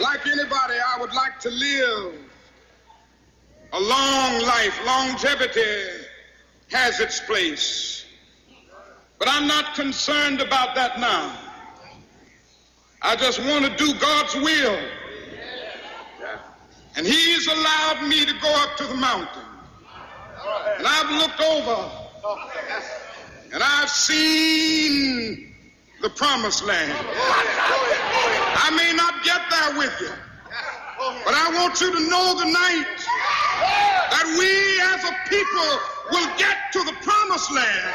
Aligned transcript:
Like 0.00 0.26
anybody, 0.26 0.74
I 0.74 1.00
would 1.00 1.12
like 1.12 1.40
to 1.40 1.50
live 1.50 2.14
a 3.72 3.80
long 3.80 4.42
life. 4.42 4.78
Longevity 4.86 6.04
has 6.70 7.00
its 7.00 7.20
place. 7.20 8.04
But 9.18 9.28
I'm 9.28 9.48
not 9.48 9.74
concerned 9.74 10.40
about 10.40 10.76
that 10.76 11.00
now. 11.00 11.36
I 13.02 13.16
just 13.16 13.40
want 13.40 13.64
to 13.64 13.76
do 13.76 13.92
God's 13.98 14.34
will. 14.36 14.78
And 16.96 17.06
He's 17.06 17.46
allowed 17.48 18.06
me 18.06 18.24
to 18.24 18.32
go 18.40 18.54
up 18.62 18.76
to 18.76 18.84
the 18.84 18.94
mountain. 18.94 19.42
And 20.78 20.86
I've 20.86 21.10
looked 21.10 21.40
over 21.40 21.90
and 23.52 23.62
I've 23.62 23.90
seen 23.90 25.47
the 26.00 26.10
promised 26.10 26.64
land. 26.64 26.92
I 26.94 28.70
may 28.76 28.92
not 28.94 29.24
get 29.24 29.40
there 29.50 29.78
with 29.78 30.00
you, 30.00 30.12
but 31.24 31.34
I 31.34 31.50
want 31.54 31.80
you 31.80 31.92
to 31.92 32.00
know 32.08 32.38
tonight 32.38 32.86
that 34.10 34.26
we 34.38 34.80
as 34.94 35.04
a 35.04 35.14
people 35.28 35.80
will 36.12 36.28
get 36.38 36.56
to 36.72 36.84
the 36.84 36.92
promised 37.02 37.50
land. 37.52 37.94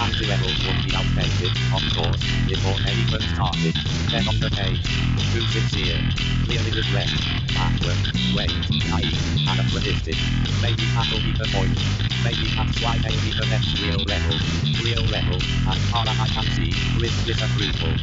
Anti-rebels 0.00 0.58
would 0.66 0.84
be 0.84 0.94
outdated, 0.94 1.63
of 1.74 1.84
course, 1.96 2.22
before 2.46 2.78
they 2.84 2.94
even 3.02 3.22
started. 3.34 3.74
Then 4.10 4.24
on 4.30 4.38
the 4.38 4.50
page, 4.50 4.86
too 5.32 5.44
sincere, 5.54 5.98
clearly 6.46 6.72
regret, 6.80 7.10
backward, 7.56 7.98
wait, 8.36 8.54
naive, 8.90 9.18
anachronistic. 9.50 10.18
Maybe 10.62 10.84
that'll 10.94 11.18
be 11.26 11.32
the 11.42 11.48
point. 11.56 11.74
Maybe 12.26 12.46
that's 12.56 12.78
why 12.82 12.94
they 13.04 13.14
be 13.24 13.30
the 13.40 13.46
next 13.50 13.70
real 13.82 14.02
rebel. 14.10 14.38
Real 14.86 15.04
rebel, 15.14 15.40
as 15.72 15.80
far 15.90 16.04
as 16.06 16.18
I 16.24 16.28
can 16.34 16.46
see, 16.56 16.72
with 17.00 17.14
disapproval. 17.26 17.94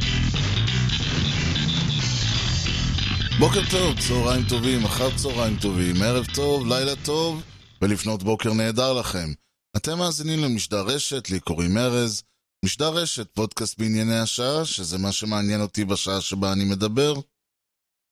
בוקר 3.38 3.60
טוב, 3.70 3.98
צהריים 3.98 4.44
טובים, 4.48 4.84
אחר 4.84 5.16
צהריים 5.16 5.56
טובים, 5.56 6.02
ערב 6.02 6.26
טוב, 6.34 6.66
לילה 6.66 6.96
טוב, 7.04 7.42
ולפנות 7.82 8.22
בוקר 8.22 8.52
נהדר 8.52 8.92
לכם. 8.92 9.32
אתם 9.76 9.98
מאזינים 9.98 10.44
למשדר 10.44 10.82
רשת, 10.86 11.30
לי 11.30 11.40
קוראים 11.40 11.78
ארז. 11.78 12.22
משדר 12.64 12.88
רשת, 12.88 13.34
פודקאסט 13.34 13.78
בענייני 13.78 14.18
השעה, 14.18 14.64
שזה 14.64 14.98
מה 14.98 15.12
שמעניין 15.12 15.60
אותי 15.60 15.84
בשעה 15.84 16.20
שבה 16.20 16.52
אני 16.52 16.64
מדבר. 16.64 17.14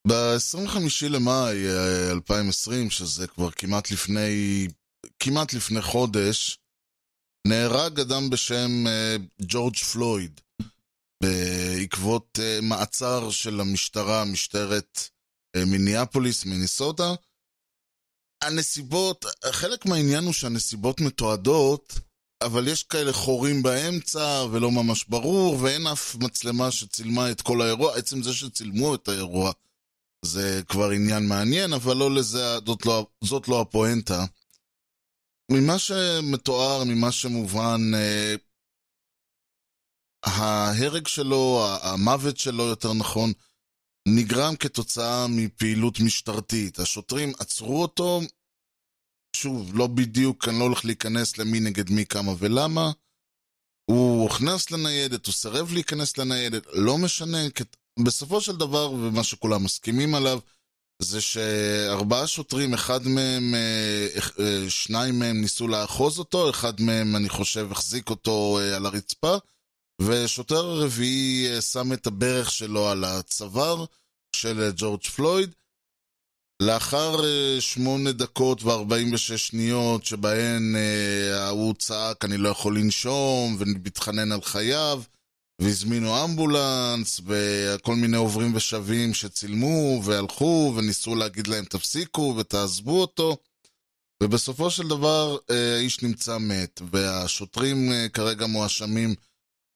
ב-25 0.09 1.09
למאי 1.11 1.69
אה, 1.69 2.11
2020, 2.11 2.91
שזה 2.91 3.27
כבר 3.27 3.51
כמעט 3.51 3.91
לפני, 3.91 4.67
כמעט 5.19 5.53
לפני 5.53 5.83
חודש, 5.83 6.59
נהרג 7.47 8.01
אדם 8.01 8.31
בשם 8.31 8.87
אה, 8.87 9.17
ג'ורג' 9.43 9.77
פלויד, 9.77 10.41
בעקבות 11.23 12.39
אה, 12.43 12.59
מעצר 12.63 13.31
של 13.31 13.61
המשטרה, 13.61 14.25
משטרת 14.25 15.01
אה, 15.57 15.65
מיניאפוליס, 15.65 16.45
מיניסוטה. 16.45 17.15
הנסיבות, 18.45 19.25
חלק 19.53 19.87
מהעניין 19.87 20.25
הוא 20.25 20.33
שהנסיבות 20.33 21.01
מתועדות, 21.01 22.01
אבל 22.43 22.69
יש 22.69 22.83
כאלה 22.83 23.13
חורים 23.13 23.63
באמצע 23.63 24.45
ולא 24.53 24.71
ממש 24.71 25.05
ברור, 25.05 25.63
ואין 25.63 25.87
אף 25.87 26.15
מצלמה 26.15 26.71
שצילמה 26.71 27.31
את 27.31 27.41
כל 27.41 27.63
האירוע. 27.63 27.97
עצם 27.97 28.23
זה 28.23 28.35
שצילמו 28.35 28.95
את 28.95 29.09
האירוע 29.09 29.53
זה 30.25 30.63
כבר 30.69 30.91
עניין 30.91 31.29
מעניין, 31.29 31.73
אבל 31.73 31.97
לא 31.97 32.15
לזה, 32.15 32.59
זאת 32.67 32.87
לא, 32.87 33.07
זאת 33.25 33.49
לא 33.49 33.61
הפואנטה. 33.61 34.25
ממה 35.53 35.79
שמתואר, 35.79 36.85
ממה 36.85 37.13
שמובן, 37.13 37.81
אה, 37.95 38.35
ההרג 40.25 41.07
שלו, 41.07 41.67
המוות 41.83 42.39
שלו 42.39 42.65
יותר 42.65 42.93
נכון, 42.93 43.33
נגרם 44.09 44.57
כתוצאה 44.57 45.27
מפעילות 45.29 46.01
משטרתית. 46.01 46.79
השוטרים 46.79 47.33
עצרו 47.39 47.83
אותו, 47.83 48.21
שוב, 49.43 49.71
לא 49.75 49.87
בדיוק, 49.87 50.49
אני 50.49 50.59
לא 50.59 50.65
הולך 50.65 50.85
להיכנס 50.85 51.39
למי 51.39 51.61
נגד 51.61 51.91
מי, 51.91 52.07
כמה 52.07 52.33
ולמה. 52.39 52.91
הוא 53.85 54.23
הוכנס 54.23 54.71
לניידת, 54.71 55.27
הוא 55.27 55.33
סירב 55.35 55.73
להיכנס 55.73 56.19
לניידת, 56.19 56.63
לא 56.73 56.99
משנה, 56.99 57.51
כת... 57.51 57.77
בסופו 58.05 58.41
של 58.41 58.57
דבר, 58.57 58.93
ומה 58.93 59.25
שכולם 59.25 59.65
מסכימים 59.65 60.15
עליו, 60.15 60.39
זה 61.03 61.21
שארבעה 61.21 62.27
שוטרים, 62.27 62.75
אחד 62.75 63.07
מהם, 63.07 63.55
אה, 63.55 64.07
אה, 64.41 64.71
שניים 64.71 65.19
מהם 65.19 65.41
ניסו 65.41 65.69
לאחוז 65.69 66.19
אותו, 66.19 66.51
אחד 66.51 66.81
מהם, 66.81 67.17
אני 67.17 67.29
חושב, 67.29 67.73
החזיק 67.73 68.11
אותו 68.11 68.59
אה, 68.61 68.77
על 68.77 68.87
הרצפה, 68.87 69.37
ושוטר 70.03 70.67
הרביעי 70.67 71.63
שם 71.63 71.93
את 71.93 72.07
הברך 72.07 72.51
שלו 72.51 72.89
על 72.89 73.05
הצוואר 73.05 73.85
של 74.37 74.71
ג'ורג' 74.77 75.03
פלויד. 75.03 75.55
לאחר 76.61 77.17
שמונה 77.61 78.13
דקות 78.13 78.63
וארבעים 78.63 79.13
ושש 79.13 79.49
שניות 79.49 80.05
שבהן 80.05 80.75
הוא 81.51 81.75
צעק 81.75 82.25
אני 82.25 82.37
לא 82.37 82.49
יכול 82.49 82.79
לנשום 82.79 83.57
ומתחנן 83.59 84.33
על 84.33 84.43
חייו 84.43 85.03
והזמינו 85.61 86.25
אמבולנס 86.25 87.21
וכל 87.27 87.95
מיני 87.97 88.17
עוברים 88.17 88.55
ושבים 88.55 89.15
שצילמו 89.15 90.01
והלכו 90.05 90.73
וניסו 90.77 91.15
להגיד 91.15 91.47
להם 91.47 91.65
תפסיקו 91.65 92.35
ותעזבו 92.39 93.01
אותו 93.01 93.37
ובסופו 94.23 94.71
של 94.71 94.89
דבר 94.89 95.37
האיש 95.49 96.03
נמצא 96.03 96.39
מת 96.39 96.83
והשוטרים 96.93 97.91
כרגע 98.13 98.47
מואשמים 98.47 99.15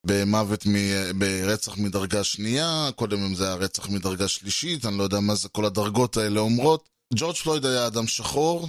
במוות, 0.05 0.67
מ... 0.67 0.73
ברצח 1.19 1.79
מדרגה 1.79 2.25
שנייה, 2.25 2.91
קודם 2.97 3.35
זה 3.35 3.45
היה 3.47 3.55
רצח 3.55 3.89
מדרגה 3.89 4.29
שלישית, 4.29 4.87
אני 4.87 4.99
לא 4.99 5.03
יודע 5.03 5.21
מה 5.21 5.35
זה 5.35 5.49
כל 5.49 5.65
הדרגות 5.65 6.17
האלה 6.17 6.41
אומרות. 6.41 6.89
ג'ורג' 7.15 7.37
פלויד 7.37 7.67
היה 7.67 7.87
אדם 7.87 8.07
שחור, 8.07 8.69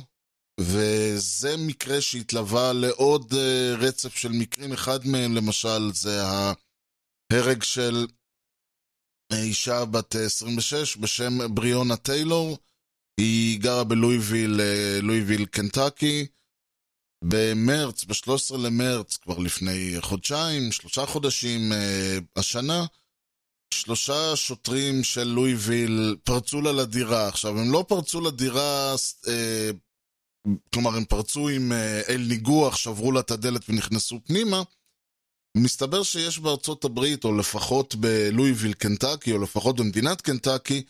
וזה 0.60 1.58
מקרה 1.58 2.02
שהתלווה 2.02 2.74
לעוד 2.74 3.34
רצף 3.78 4.16
של 4.16 4.32
מקרים, 4.32 4.74
אחד 4.74 5.08
מהם 5.08 5.36
למשל 5.36 5.92
זה 5.94 6.24
ההרג 6.24 7.64
של 7.64 8.08
אישה 9.34 9.86
בת 9.86 10.16
26 10.16 10.98
בשם 10.98 11.56
בריונה 11.56 11.98
טיילור, 11.98 12.58
היא 13.20 13.60
גרה 13.60 13.84
בלואיביל, 13.84 14.60
לואיביל, 15.02 15.46
קנטקי. 15.46 16.26
במרץ, 17.28 18.04
ב-13 18.04 18.58
למרץ, 18.58 19.18
כבר 19.18 19.38
לפני 19.38 19.96
חודשיים, 20.02 20.72
שלושה 20.72 21.06
חודשים 21.06 21.74
אה, 21.74 22.18
השנה, 22.36 22.86
שלושה 23.74 24.36
שוטרים 24.36 25.04
של 25.04 25.24
לואיביל 25.24 26.16
פרצו 26.24 26.62
לה 26.62 26.72
לדירה. 26.72 27.28
עכשיו, 27.28 27.60
הם 27.60 27.72
לא 27.72 27.86
פרצו 27.88 28.22
לדירה, 28.22 28.96
אה, 29.28 29.70
כלומר, 30.74 30.96
הם 30.96 31.06
פרצו 31.06 31.50
עם 31.50 31.72
אה, 31.72 32.02
אל 32.10 32.22
ניגוח, 32.28 32.76
שברו 32.76 33.12
לה 33.12 33.20
את 33.20 33.32
הדלת 33.32 33.62
ונכנסו 33.70 34.20
פנימה. 34.24 34.64
מסתבר 35.58 36.04
שיש 36.04 36.40
בארצות 36.40 36.86
הברית, 36.86 37.24
או 37.24 37.38
לפחות 37.38 37.96
בלואיביל, 37.96 38.74
קנטקי, 38.74 39.32
או 39.32 39.38
לפחות 39.38 39.76
במדינת 39.76 40.22
קנטקי, 40.22 40.84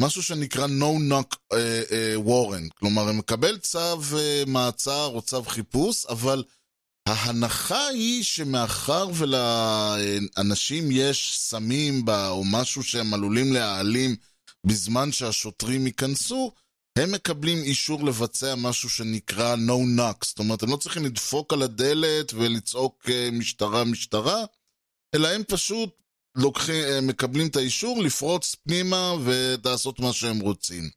משהו 0.00 0.22
שנקרא 0.22 0.66
No 0.66 1.10
Knock 1.10 1.34
uh, 1.34 1.54
uh, 1.54 2.28
Warrant, 2.28 2.74
כלומר, 2.74 3.08
הם 3.08 3.18
מקבל 3.18 3.58
צו 3.58 4.00
uh, 4.00 4.50
מעצר 4.50 5.06
או 5.06 5.22
צו 5.22 5.42
חיפוש, 5.42 6.06
אבל 6.06 6.44
ההנחה 7.08 7.86
היא 7.86 8.22
שמאחר 8.22 9.08
ולאנשים 9.14 10.88
יש 10.90 11.38
סמים 11.38 12.04
בה, 12.04 12.28
או 12.28 12.44
משהו 12.44 12.82
שהם 12.82 13.14
עלולים 13.14 13.52
להעלים 13.52 14.16
בזמן 14.66 15.12
שהשוטרים 15.12 15.86
ייכנסו, 15.86 16.52
הם 16.98 17.12
מקבלים 17.12 17.58
אישור 17.58 18.04
לבצע 18.04 18.54
משהו 18.54 18.90
שנקרא 18.90 19.56
No 19.56 19.98
Knock, 19.98 20.26
זאת 20.26 20.38
אומרת, 20.38 20.62
הם 20.62 20.70
לא 20.70 20.76
צריכים 20.76 21.04
לדפוק 21.04 21.52
על 21.52 21.62
הדלת 21.62 22.34
ולצעוק 22.34 23.08
משטרה, 23.32 23.84
משטרה, 23.84 24.44
אלא 25.14 25.28
הם 25.28 25.42
פשוט 25.48 26.01
לוקחים, 26.34 27.06
מקבלים 27.06 27.46
את 27.46 27.56
האישור 27.56 28.02
לפרוץ 28.02 28.54
פנימה 28.54 29.12
ולעשות 29.24 30.00
מה 30.00 30.12
שהם 30.12 30.40
רוצים. 30.40 30.90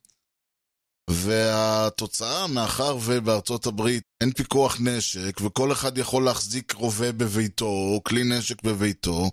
והתוצאה, 1.10 2.48
מאחר 2.48 2.98
ובארצות 3.06 3.66
הברית 3.66 4.04
אין 4.22 4.34
פיקוח 4.34 4.78
נשק 4.80 5.42
וכל 5.42 5.72
אחד 5.72 5.98
יכול 5.98 6.26
להחזיק 6.26 6.74
רובה 6.74 7.12
בביתו 7.12 7.66
או 7.66 8.02
כלי 8.04 8.24
נשק 8.24 8.64
בביתו, 8.64 9.30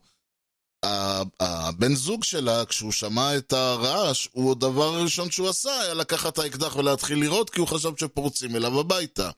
הבן 1.40 1.94
זוג 1.94 2.24
שלה, 2.24 2.64
כשהוא 2.64 2.92
שמע 2.92 3.36
את 3.36 3.52
הרעש, 3.52 4.28
הוא 4.32 4.52
הדבר 4.52 4.94
הראשון 4.94 5.30
שהוא 5.30 5.48
עשה 5.48 5.80
היה 5.80 5.94
לקחת 5.94 6.32
את 6.32 6.38
האקדח 6.38 6.76
ולהתחיל 6.76 7.18
לירות 7.18 7.50
כי 7.50 7.60
הוא 7.60 7.68
חשב 7.68 7.92
שפורצים 8.00 8.56
אליו 8.56 8.80
הביתה. 8.80 9.30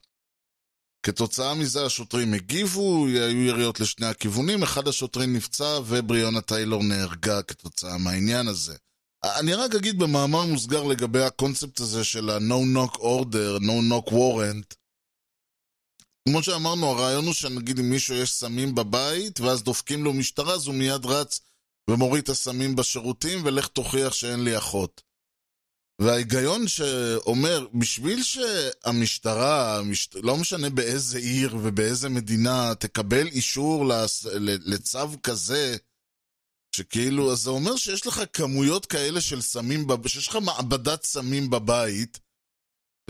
כתוצאה 1.05 1.53
מזה 1.53 1.85
השוטרים 1.85 2.33
הגיבו, 2.33 3.07
היו 3.07 3.41
יריות 3.41 3.79
לשני 3.79 4.05
הכיוונים, 4.05 4.63
אחד 4.63 4.87
השוטרים 4.87 5.35
נפצע 5.35 5.79
ובריונה 5.85 6.41
טיילור 6.41 6.83
נהרגה 6.83 7.41
כתוצאה 7.41 7.97
מהעניין 7.97 8.47
הזה. 8.47 8.75
אני 9.39 9.53
רק 9.53 9.75
אגיד 9.75 9.99
במאמר 9.99 10.45
מוסגר 10.45 10.83
לגבי 10.83 11.23
הקונספט 11.23 11.79
הזה 11.79 12.03
של 12.03 12.29
ה-No 12.29 12.77
Knock 12.77 12.97
Order, 12.97 13.59
No 13.59 13.71
Knock 13.91 14.11
Warrant. 14.11 14.75
כמו 16.29 16.43
שאמרנו, 16.43 16.87
הרעיון 16.87 17.25
הוא 17.25 17.33
שנגיד 17.33 17.79
אם 17.79 17.89
מישהו 17.89 18.15
יש 18.15 18.33
סמים 18.33 18.75
בבית, 18.75 19.39
ואז 19.39 19.63
דופקים 19.63 20.03
לו 20.03 20.13
משטרה, 20.13 20.53
אז 20.53 20.67
הוא 20.67 20.75
מיד 20.75 21.05
רץ 21.05 21.39
ומוריד 21.89 22.23
את 22.23 22.29
הסמים 22.29 22.75
בשירותים, 22.75 23.41
ולך 23.45 23.67
תוכיח 23.67 24.13
שאין 24.13 24.43
לי 24.43 24.57
אחות. 24.57 25.01
וההיגיון 26.01 26.67
שאומר, 26.67 27.67
בשביל 27.73 28.23
שהמשטרה, 28.23 29.77
המשט... 29.77 30.15
לא 30.23 30.37
משנה 30.37 30.69
באיזה 30.69 31.17
עיר 31.17 31.55
ובאיזה 31.61 32.09
מדינה, 32.09 32.75
תקבל 32.75 33.27
אישור 33.27 33.85
לצ... 33.85 34.25
לצו 34.41 35.21
כזה, 35.23 35.77
שכאילו, 36.75 37.31
אז 37.31 37.39
זה 37.39 37.49
אומר 37.49 37.75
שיש 37.75 38.07
לך 38.07 38.21
כמויות 38.33 38.85
כאלה 38.85 39.21
של 39.21 39.41
סמים, 39.41 39.87
בב... 39.87 40.07
שיש 40.07 40.27
לך 40.27 40.35
מעבדת 40.35 41.03
סמים 41.03 41.49
בבית, 41.49 42.19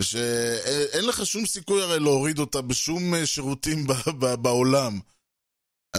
ושאין 0.00 1.04
לך 1.04 1.26
שום 1.26 1.46
סיכוי 1.46 1.82
הרי 1.82 2.00
להוריד 2.00 2.38
אותה 2.38 2.62
בשום 2.62 3.14
אה, 3.14 3.26
שירותים 3.26 3.86
ב... 3.86 3.92
ב... 4.20 4.34
בעולם. 4.34 4.98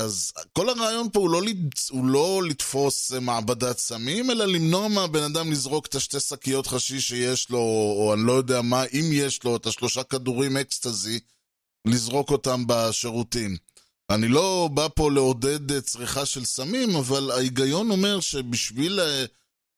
אז 0.01 0.31
כל 0.53 0.69
הרעיון 0.69 1.09
פה 1.13 1.19
הוא 1.19 1.29
לא, 1.29 1.41
הוא 1.89 2.05
לא 2.05 2.41
לתפוס 2.49 3.11
מעבדת 3.11 3.77
סמים, 3.77 4.31
אלא 4.31 4.45
למנוע 4.45 4.87
מהבן 4.87 5.23
אדם 5.23 5.51
לזרוק 5.51 5.85
את 5.85 5.95
השתי 5.95 6.19
שקיות 6.19 6.67
חשיש 6.67 7.07
שיש 7.07 7.49
לו, 7.49 7.59
או 7.97 8.13
אני 8.13 8.21
לא 8.25 8.33
יודע 8.33 8.61
מה, 8.61 8.83
אם 8.83 9.09
יש 9.13 9.43
לו 9.43 9.55
את 9.55 9.65
השלושה 9.65 10.03
כדורים 10.03 10.57
אקסטזי, 10.57 11.19
לזרוק 11.87 12.31
אותם 12.31 12.63
בשירותים. 12.67 13.57
אני 14.09 14.27
לא 14.27 14.69
בא 14.73 14.87
פה 14.95 15.11
לעודד 15.11 15.71
אה, 15.71 15.81
צריכה 15.81 16.25
של 16.25 16.45
סמים, 16.45 16.95
אבל 16.95 17.31
ההיגיון 17.31 17.91
אומר 17.91 18.19
שבשביל... 18.19 18.99
אה, 18.99 19.25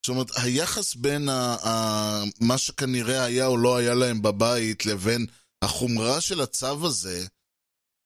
זאת 0.02 0.08
אומרת, 0.08 0.30
היחס 0.36 0.94
בין 0.94 1.28
ה, 1.28 1.56
ה, 1.66 2.22
מה 2.40 2.58
שכנראה 2.58 3.24
היה 3.24 3.46
או 3.46 3.56
לא 3.56 3.76
היה 3.76 3.94
להם 3.94 4.22
בבית 4.22 4.86
לבין 4.86 5.26
החומרה 5.62 6.20
של 6.20 6.40
הצו 6.40 6.86
הזה, 6.86 7.26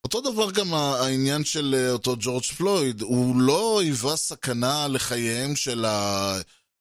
אותו 0.04 0.20
דבר 0.20 0.50
גם 0.50 0.74
העניין 0.74 1.44
של 1.44 1.74
אה, 1.78 1.90
אותו 1.90 2.16
ג'ורג' 2.18 2.44
פלויד, 2.44 3.02
הוא 3.02 3.40
לא 3.40 3.80
היווה 3.80 4.16
סכנה 4.16 4.88
לחייהם 4.88 5.56
של 5.56 5.84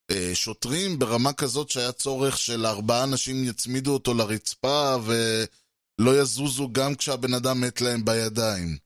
השוטרים 0.10 1.00
ברמה 1.00 1.34
כזאת 1.34 1.70
שהיה 1.70 1.92
צורך 1.92 2.38
של 2.38 2.66
ארבעה 2.66 3.04
אנשים 3.04 3.44
יצמידו 3.44 3.94
אותו 3.94 4.14
לרצפה 4.14 4.96
ולא 5.06 6.22
יזוזו 6.22 6.70
גם 6.72 6.96
כשהבן 6.96 7.34
אדם 7.34 7.62
מת 7.62 7.82
להם 7.82 8.06
בידיים. 8.06 8.78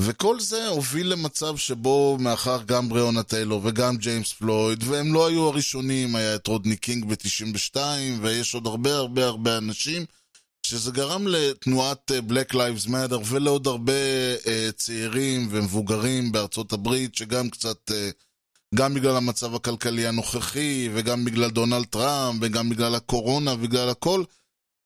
וכל 0.00 0.40
זה 0.40 0.68
הוביל 0.68 1.12
למצב 1.12 1.56
שבו 1.56 2.16
מאחר 2.20 2.62
גם 2.62 2.88
בריאונה 2.88 3.22
טיילור 3.22 3.60
וגם 3.64 3.96
ג'יימס 3.96 4.32
פלויד, 4.32 4.84
והם 4.86 5.14
לא 5.14 5.26
היו 5.26 5.48
הראשונים, 5.48 6.16
היה 6.16 6.34
את 6.34 6.46
רודני 6.46 6.76
קינג 6.76 7.04
ב-92, 7.04 7.76
ויש 8.20 8.54
עוד 8.54 8.66
הרבה 8.66 8.96
הרבה 8.96 9.26
הרבה 9.26 9.58
אנשים, 9.58 10.04
שזה 10.68 10.90
גרם 10.90 11.28
לתנועת 11.28 12.12
אה, 12.12 12.18
Black 12.18 12.52
Lives 12.52 12.88
Matter 12.88 13.18
ולעוד 13.24 13.66
הרבה 13.66 13.92
uh, 14.42 14.72
צעירים 14.76 15.48
ומבוגרים 15.50 16.32
בארצות 16.32 16.72
הברית, 16.72 17.14
שגם 17.14 17.50
קצת, 17.50 17.90
uh, 17.90 17.94
גם 18.74 18.94
בגלל 18.94 19.16
המצב 19.16 19.54
הכלכלי 19.54 20.06
הנוכחי, 20.06 20.88
וגם 20.94 21.24
בגלל 21.24 21.50
דונלד 21.50 21.84
טראמפ, 21.84 22.38
וגם 22.42 22.68
בגלל 22.68 22.94
הקורונה, 22.94 23.52
ובגלל 23.52 23.88
הכל, 23.88 24.24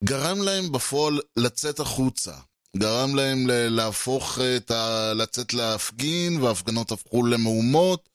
גרם 0.04 0.42
להם 0.42 0.72
בפועל 0.72 1.20
לצאת 1.36 1.80
החוצה. 1.80 2.34
גרם 2.76 3.14
להם 3.14 3.46
להפוך 3.48 4.38
את 4.56 4.70
ה... 4.70 5.12
לצאת 5.14 5.54
להפגין, 5.54 6.42
וההפגנות 6.42 6.92
הפכו 6.92 7.26
למהומות, 7.26 8.08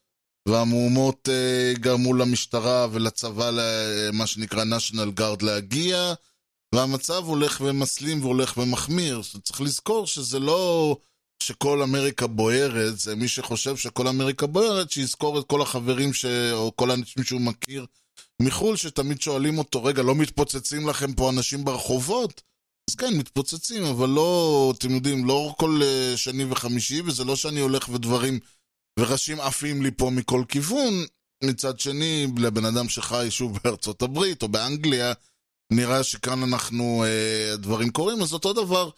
והמהומות 0.48 1.30
גרמו 1.74 2.14
למשטרה 2.14 2.88
ולצבא, 2.92 3.52
מה 4.14 4.28
שנקרא 4.28 4.64
national 4.64 5.20
guard 5.20 5.46
להגיע, 5.46 6.14
והמצב 6.76 7.24
הולך 7.26 7.62
ומסלים 7.66 8.22
והולך 8.22 8.58
ומחמיר. 8.58 9.22
צריך 9.44 9.62
לזכור 9.62 10.08
שזה 10.08 10.40
לא 10.40 10.98
שכל 11.44 11.82
אמריקה 11.82 12.28
בוערת, 12.28 13.00
זה 13.00 13.16
מי 13.16 13.28
שחושב 13.28 13.78
שכל 13.78 14.08
אמריקה 14.08 14.48
בוערת, 14.48 14.92
שיזכור 14.92 15.40
את 15.40 15.46
כל 15.48 15.62
החברים 15.62 16.14
ש... 16.14 16.26
או 16.52 16.76
כל 16.76 16.92
האנשים 16.92 17.24
שהוא 17.24 17.42
מכיר 17.42 17.86
מחו"ל, 18.42 18.76
שתמיד 18.76 19.22
שואלים 19.22 19.58
אותו, 19.58 19.84
רגע, 19.84 20.04
לא 20.04 20.16
מתפוצצים 20.16 20.90
לכם 20.90 21.14
פה 21.14 21.30
אנשים 21.30 21.66
ברחובות? 21.66 22.42
אז 22.90 22.96
כן, 22.96 23.18
מתפוצצים, 23.18 23.84
אבל 23.84 24.10
לא, 24.10 24.74
אתם 24.78 24.92
יודעים, 24.92 25.26
לא 25.26 25.56
כל 25.58 25.80
אה, 25.84 26.18
שני 26.18 26.46
וחמישי, 26.50 27.02
וזה 27.02 27.24
לא 27.24 27.36
שאני 27.36 27.60
הולך 27.60 27.90
ודברים, 27.90 28.40
וראשים 29.00 29.40
עפים 29.40 29.82
לי 29.82 29.92
פה 29.92 30.10
מכל 30.10 30.44
כיוון. 30.48 30.94
מצד 31.44 31.80
שני, 31.80 32.28
לבן 32.38 32.66
אדם 32.66 32.90
שחי 32.90 33.28
שוב 33.30 33.58
בארצות 33.64 34.02
הברית 34.02 34.44
או 34.44 34.48
באנגליה, 34.48 35.14
נראה 35.74 36.04
שכאן 36.04 36.44
אנחנו, 36.44 37.04
אה, 37.04 37.58
דברים 37.58 37.90
קורים, 37.90 38.22
אז 38.22 38.34
אותו 38.34 38.54
דבר, 38.54 38.90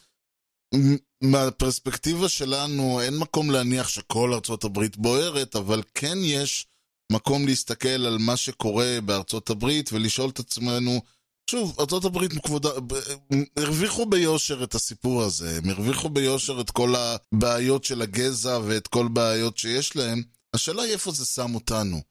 מהפרספקטיבה 1.24 2.30
שלנו, 2.30 3.02
אין 3.02 3.18
מקום 3.18 3.52
להניח 3.52 3.88
שכל 3.88 4.34
ארצות 4.34 4.64
הברית 4.64 4.98
בוערת, 4.98 5.56
אבל 5.56 5.82
כן 5.94 6.18
יש 6.22 6.68
מקום 7.12 7.46
להסתכל 7.46 7.88
על 7.88 8.18
מה 8.18 8.38
שקורה 8.38 8.98
בארצות 9.06 9.50
הברית 9.50 9.94
ולשאול 9.94 10.30
את 10.30 10.40
עצמנו, 10.40 11.02
שוב, 11.52 11.76
ארצות 11.80 12.06
הברית 12.06 12.32
כבודה, 12.46 12.70
הרוויחו 13.58 14.06
ביושר 14.06 14.64
את 14.64 14.76
הסיפור 14.76 15.24
הזה, 15.24 15.58
הם 15.58 15.70
הרוויחו 15.70 16.10
ביושר 16.10 16.62
את 16.62 16.72
כל 16.72 16.94
הבעיות 16.96 17.84
של 17.84 18.02
הגזע 18.02 18.60
ואת 18.66 18.88
כל 18.88 19.06
הבעיות 19.06 19.58
שיש 19.58 19.96
להם, 19.96 20.24
השאלה 20.54 20.82
היא 20.82 20.94
איפה 20.94 21.12
זה 21.12 21.26
שם 21.26 21.56
אותנו. 21.56 22.02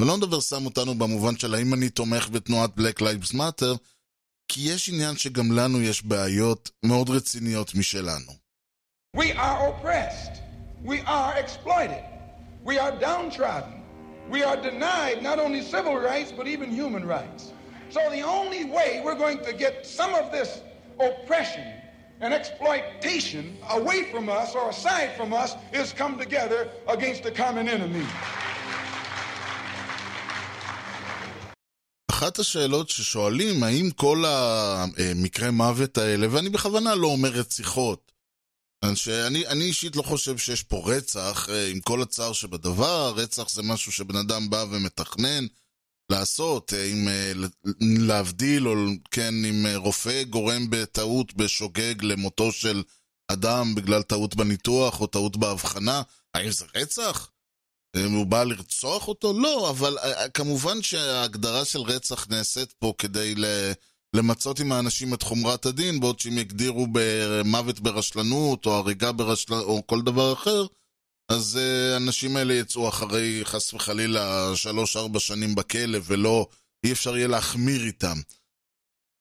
ולא 0.00 0.16
מדבר 0.16 0.40
שם 0.40 0.64
אותנו 0.64 0.94
במובן 0.94 1.38
של 1.38 1.54
האם 1.54 1.74
אני 1.74 1.90
תומך 1.90 2.28
בתנועת 2.28 2.70
Black 2.78 3.00
Lives 3.00 3.34
Matter, 3.34 3.76
כי 4.49 4.61
יש 4.73 4.89
עניין 4.89 5.17
שגם 5.17 5.51
לנו 5.51 5.81
יש 5.81 6.03
בעיות 6.03 6.71
מאוד 6.85 7.09
רציניות 7.09 7.75
משלנו. 7.75 8.31
We 9.17 9.31
are 9.33 9.69
oppressed. 9.69 10.41
We 10.85 10.99
are 11.07 11.33
exploited. 11.37 12.03
We 12.65 12.79
are 12.79 12.91
downtrodden. 12.99 13.81
We 14.29 14.43
are 14.43 14.57
denied 14.57 15.21
not 15.21 15.39
only 15.39 15.61
civil 15.61 15.97
rights, 15.97 16.31
but 16.31 16.47
even 16.47 16.71
human 16.71 17.05
rights. 17.05 17.51
So 17.89 17.99
the 18.09 18.21
only 18.21 18.65
way 18.65 19.01
we're 19.03 19.19
going 19.25 19.39
to 19.49 19.53
get 19.53 19.85
some 19.85 20.13
of 20.15 20.31
this 20.31 20.61
oppression 20.99 21.67
and 22.21 22.33
exploitation 22.33 23.57
away 23.69 24.03
from 24.11 24.29
us 24.29 24.55
or 24.55 24.69
aside 24.69 25.11
from 25.17 25.33
us 25.33 25.55
is 25.73 25.93
come 25.93 26.17
together 26.17 26.69
against 26.87 27.23
the 27.23 27.31
common 27.31 27.67
enemy. 27.67 28.05
אחת 32.10 32.38
השאלות 32.38 32.88
ששואלים, 32.88 33.62
האם 33.62 33.90
כל 33.90 34.24
המקרי 34.26 35.50
מוות 35.50 35.98
האלה, 35.98 36.26
ואני 36.30 36.48
בכוונה 36.48 36.94
לא 36.94 37.06
אומר 37.06 37.28
רציחות, 37.28 38.12
שאני 38.94 39.46
אני 39.46 39.64
אישית 39.64 39.96
לא 39.96 40.02
חושב 40.02 40.38
שיש 40.38 40.62
פה 40.62 40.82
רצח, 40.86 41.48
אה, 41.48 41.68
עם 41.68 41.80
כל 41.80 42.02
הצער 42.02 42.32
שבדבר, 42.32 43.12
רצח 43.16 43.48
זה 43.48 43.62
משהו 43.62 43.92
שבן 43.92 44.16
אדם 44.16 44.50
בא 44.50 44.64
ומתכנן 44.70 45.46
לעשות, 46.12 46.74
אה, 46.74 46.84
אם 46.84 47.08
אה, 47.08 47.32
להבדיל, 47.80 48.68
או 48.68 48.74
כן, 49.10 49.34
אם 49.44 49.66
רופא 49.74 50.22
גורם 50.22 50.70
בטעות, 50.70 51.34
בשוגג, 51.34 51.94
למותו 52.02 52.52
של 52.52 52.82
אדם 53.32 53.74
בגלל 53.74 54.02
טעות 54.02 54.34
בניתוח 54.34 55.00
או 55.00 55.06
טעות 55.06 55.36
בהבחנה, 55.36 56.02
האם 56.34 56.50
זה 56.50 56.64
רצח? 56.74 57.29
הוא 57.96 58.26
בא 58.26 58.44
לרצוח 58.44 59.08
אותו? 59.08 59.32
לא, 59.32 59.70
אבל 59.70 59.98
אה, 59.98 60.22
אה, 60.22 60.28
כמובן 60.28 60.82
שההגדרה 60.82 61.64
של 61.64 61.80
רצח 61.80 62.26
נעשית 62.30 62.72
פה 62.72 62.92
כדי 62.98 63.34
למצות 64.14 64.60
עם 64.60 64.72
האנשים 64.72 65.14
את 65.14 65.22
חומרת 65.22 65.66
הדין, 65.66 66.00
בעוד 66.00 66.20
שאם 66.20 66.38
יגדירו 66.38 66.86
במוות 66.92 67.80
ברשלנות, 67.80 68.66
או 68.66 68.74
הריגה 68.74 69.12
ברשלנות, 69.12 69.64
או 69.64 69.86
כל 69.86 70.02
דבר 70.02 70.32
אחר, 70.32 70.66
אז 71.28 71.56
אה, 71.56 71.94
האנשים 71.94 72.36
האלה 72.36 72.54
יצאו 72.54 72.88
אחרי, 72.88 73.40
חס 73.44 73.74
וחלילה, 73.74 74.56
שלוש-ארבע 74.56 75.20
שנים 75.20 75.54
בכלא, 75.54 75.98
ולא, 76.04 76.46
אי 76.84 76.92
אפשר 76.92 77.16
יהיה 77.16 77.28
להחמיר 77.28 77.84
איתם. 77.86 78.16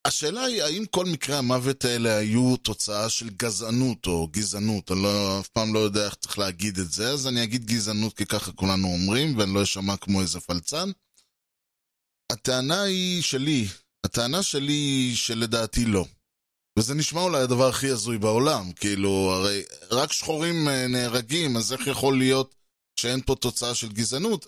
השאלה 0.05 0.43
היא, 0.43 0.63
האם 0.63 0.85
כל 0.85 1.05
מקרי 1.05 1.35
המוות 1.35 1.85
האלה 1.85 2.17
היו 2.17 2.57
תוצאה 2.57 3.09
של 3.09 3.29
גזענות 3.29 4.07
או 4.07 4.27
גזענות? 4.27 4.91
אני 4.91 5.03
לא, 5.03 5.39
אף 5.39 5.47
פעם 5.47 5.73
לא 5.73 5.79
יודע 5.79 6.05
איך 6.05 6.15
צריך 6.15 6.39
להגיד 6.39 6.79
את 6.79 6.91
זה, 6.91 7.09
אז 7.11 7.27
אני 7.27 7.43
אגיד 7.43 7.65
גזענות 7.65 8.13
כי 8.17 8.25
ככה 8.25 8.51
כולנו 8.51 8.87
אומרים, 8.87 9.37
ואני 9.37 9.53
לא 9.53 9.63
אשמע 9.63 9.97
כמו 9.97 10.21
איזה 10.21 10.39
פלצן. 10.39 10.89
הטענה 12.31 12.81
היא 12.81 13.21
שלי, 13.21 13.67
הטענה 14.03 14.43
שלי 14.43 14.73
היא 14.73 15.15
שלדעתי 15.15 15.85
לא. 15.85 16.05
וזה 16.79 16.93
נשמע 16.93 17.21
אולי 17.21 17.41
הדבר 17.41 17.67
הכי 17.69 17.87
הזוי 17.87 18.17
בעולם, 18.17 18.71
כאילו, 18.71 19.09
הרי 19.09 19.63
רק 19.91 20.11
שחורים 20.11 20.67
אה, 20.67 20.87
נהרגים, 20.87 21.57
אז 21.57 21.73
איך 21.73 21.87
יכול 21.87 22.17
להיות 22.17 22.55
שאין 22.99 23.21
פה 23.21 23.35
תוצאה 23.35 23.75
של 23.75 23.89
גזענות? 23.89 24.47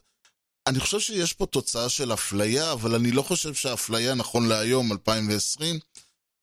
אני 0.67 0.79
חושב 0.79 0.99
שיש 0.99 1.33
פה 1.33 1.45
תוצאה 1.45 1.89
של 1.89 2.13
אפליה, 2.13 2.71
אבל 2.71 2.95
אני 2.95 3.11
לא 3.11 3.21
חושב 3.21 3.53
שהאפליה, 3.53 4.15
נכון 4.15 4.47
להיום, 4.47 4.91
2020, 4.91 5.79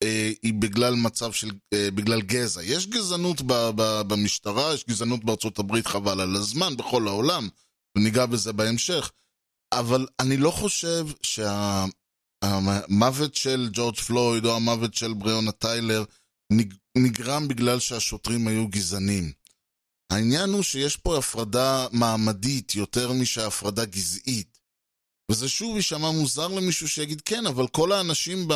אה, 0.03 0.31
היא 0.43 0.55
בגלל 0.55 0.95
מצב 0.95 1.33
של, 1.33 1.51
אה, 1.73 1.91
בגלל 1.91 2.21
גזע. 2.23 2.63
יש 2.63 2.87
גזענות 2.87 3.43
ב, 3.43 3.53
ב, 3.53 4.01
במשטרה, 4.09 4.75
יש 4.75 4.85
גזענות 4.89 5.25
בארצות 5.25 5.59
הברית, 5.59 5.87
חבל 5.87 6.21
על 6.21 6.37
הזמן, 6.37 6.77
בכל 6.77 7.09
העולם, 7.09 7.49
וניגע 7.97 8.27
בזה 8.27 8.53
בהמשך. 8.53 9.11
אבל 9.73 10.07
אני 10.21 10.37
לא 10.37 10.51
חושב 10.51 11.07
שהמוות 12.43 13.35
של 13.35 13.69
ג'ורג' 13.73 13.97
פלויד 13.97 14.45
או 14.45 14.57
המוות 14.57 14.95
של 14.95 15.13
בריאונה 15.15 15.53
טיילר 15.53 16.05
נג- 16.53 16.75
נגרם 16.99 17.49
בגלל 17.49 17.79
שהשוטרים 17.81 18.49
היו 18.49 18.69
גזענים. 18.69 19.33
העניין 20.11 20.51
הוא 20.51 20.63
שיש 20.63 20.97
פה 20.97 21.19
הפרדה 21.19 21.87
מעמדית 21.93 22.75
יותר 22.75 23.13
משהפרדה 23.13 23.85
גזעית. 23.85 24.59
וזה 25.31 25.49
שוב 25.49 25.77
יישמע 25.77 26.11
מוזר 26.11 26.49
למישהו 26.49 26.89
שיגיד 26.89 27.21
כן, 27.21 27.47
אבל 27.47 27.69
כל 27.69 27.93
האנשים 27.93 28.49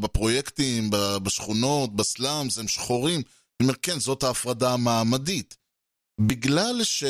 בפרויקטים, 0.00 0.90
בשכונות, 1.22 1.96
בסלאמס, 1.96 2.58
הם 2.58 2.68
שחורים. 2.68 3.20
אני 3.20 3.68
אומר, 3.68 3.74
כן, 3.82 3.98
זאת 3.98 4.22
ההפרדה 4.22 4.72
המעמדית. 4.72 5.56
בגלל 6.20 6.84
ש... 6.84 7.04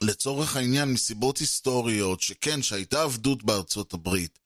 לצורך 0.00 0.56
העניין, 0.56 0.92
מסיבות 0.92 1.38
היסטוריות, 1.38 2.20
שכן, 2.20 2.62
שהייתה 2.62 3.02
עבדות 3.02 3.42
בארצות 3.42 3.94
הברית, 3.94 4.38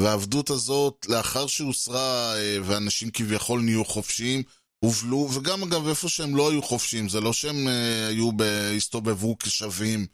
והעבדות 0.00 0.50
הזאת, 0.50 1.06
לאחר 1.08 1.46
שהוסרה 1.46 2.36
אה, 2.36 2.56
ואנשים 2.64 3.10
כביכול 3.10 3.60
נהיו 3.60 3.84
חופשיים, 3.84 4.42
הובלו, 4.84 5.28
וגם 5.34 5.62
אגב, 5.62 5.88
איפה 5.88 6.08
שהם 6.08 6.36
לא 6.36 6.50
היו 6.50 6.62
חופשיים, 6.62 7.08
זה 7.08 7.20
לא 7.20 7.32
שהם 7.32 7.68
אה, 7.68 8.06
היו, 8.06 8.32
ב- 8.32 8.72
הסתובבו 8.76 9.38
כשווים, 9.38 10.06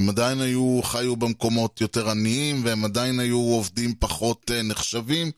הם 0.00 0.08
עדיין 0.08 0.40
היו, 0.40 0.80
חיו 0.82 1.16
במקומות 1.16 1.80
יותר 1.80 2.10
עניים, 2.10 2.64
והם 2.64 2.84
עדיין 2.84 3.20
היו 3.20 3.38
עובדים 3.38 3.94
פחות 3.98 4.50
אה, 4.50 4.62
נחשבים, 4.62 5.30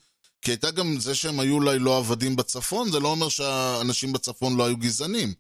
כי 0.43 0.51
הייתה 0.51 0.71
גם 0.71 1.01
זה 1.01 1.15
שהם 1.15 1.41
היו 1.41 1.55
אולי 1.55 1.79
לא 1.79 1.99
עבדים 1.99 2.37
בצפון, 2.37 2.93
זה 2.93 3.01
לא 3.01 3.09
אומר 3.09 3.29
שהאנשים 3.29 4.13
בצפון 4.13 4.57
לא 4.57 4.67
היו 4.67 4.77
גזענים. 4.77 5.35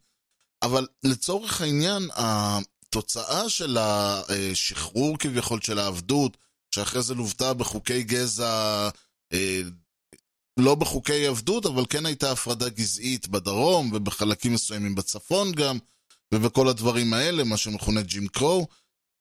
אבל 0.62 0.87
לצורך 1.02 1.61
העניין, 1.61 2.09
התוצאה 2.14 3.49
של 3.49 3.76
השחרור 3.80 5.19
כביכול 5.19 5.61
של 5.61 5.78
העבדות, 5.78 6.37
שאחרי 6.75 7.02
זה 7.02 7.14
לוותה 7.14 7.54
בחוקי 7.54 8.02
גזע, 8.02 8.88
אה, 9.33 9.62
לא 10.57 10.75
בחוקי 10.75 11.26
עבדות, 11.26 11.66
אבל 11.66 11.85
כן 11.88 12.07
הייתה 12.07 12.33
הפרדה 12.33 12.69
גזעית 12.69 13.28
בדרום 13.28 13.90
ובחלקים 13.92 14.52
מסוימים 14.52 14.95
בצפון 14.95 15.52
גם, 15.52 15.78
ובכל 16.35 16.69
הדברים 16.69 17.12
האלה, 17.14 17.45
מה 17.45 17.57
שמכונה 17.57 18.02
ג'ים 18.02 18.28
קרו, 18.28 18.66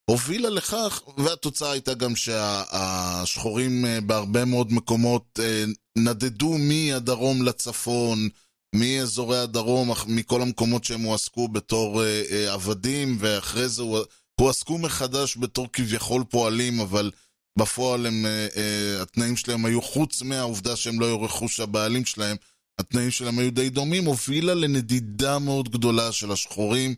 הובילה 0.09 0.49
לכך, 0.49 1.01
והתוצאה 1.17 1.71
הייתה 1.71 1.93
גם 1.93 2.15
שהשחורים 2.15 3.85
אה, 3.85 4.01
בהרבה 4.01 4.45
מאוד 4.45 4.73
מקומות 4.73 5.39
אה, 5.43 5.63
נדדו 5.97 6.55
מהדרום 6.57 7.41
לצפון, 7.41 8.29
מאזורי 8.75 9.37
הדרום, 9.37 9.91
מכל 10.07 10.41
המקומות 10.41 10.83
שהם 10.83 11.01
הועסקו 11.01 11.47
בתור 11.47 12.03
אה, 12.03 12.53
עבדים, 12.53 13.17
ואחרי 13.19 13.69
זה 13.69 13.81
הוע- 13.81 14.03
הועסקו 14.39 14.77
מחדש 14.77 15.37
בתור 15.37 15.67
כביכול 15.73 16.23
פועלים, 16.29 16.79
אבל 16.79 17.11
בפועל 17.59 18.05
הם, 18.05 18.25
אה, 18.25 18.47
אה, 18.55 19.01
התנאים 19.01 19.35
שלהם 19.35 19.65
היו, 19.65 19.81
חוץ 19.81 20.21
מהעובדה 20.21 20.75
שהם 20.75 20.99
לא 20.99 21.05
היו 21.05 21.21
רכוש 21.21 21.59
הבעלים 21.59 22.05
שלהם, 22.05 22.37
התנאים 22.79 23.11
שלהם 23.11 23.39
היו 23.39 23.51
די 23.51 23.69
דומים, 23.69 24.05
הובילה 24.05 24.53
לנדידה 24.53 25.39
מאוד 25.39 25.69
גדולה 25.69 26.11
של 26.11 26.31
השחורים 26.31 26.95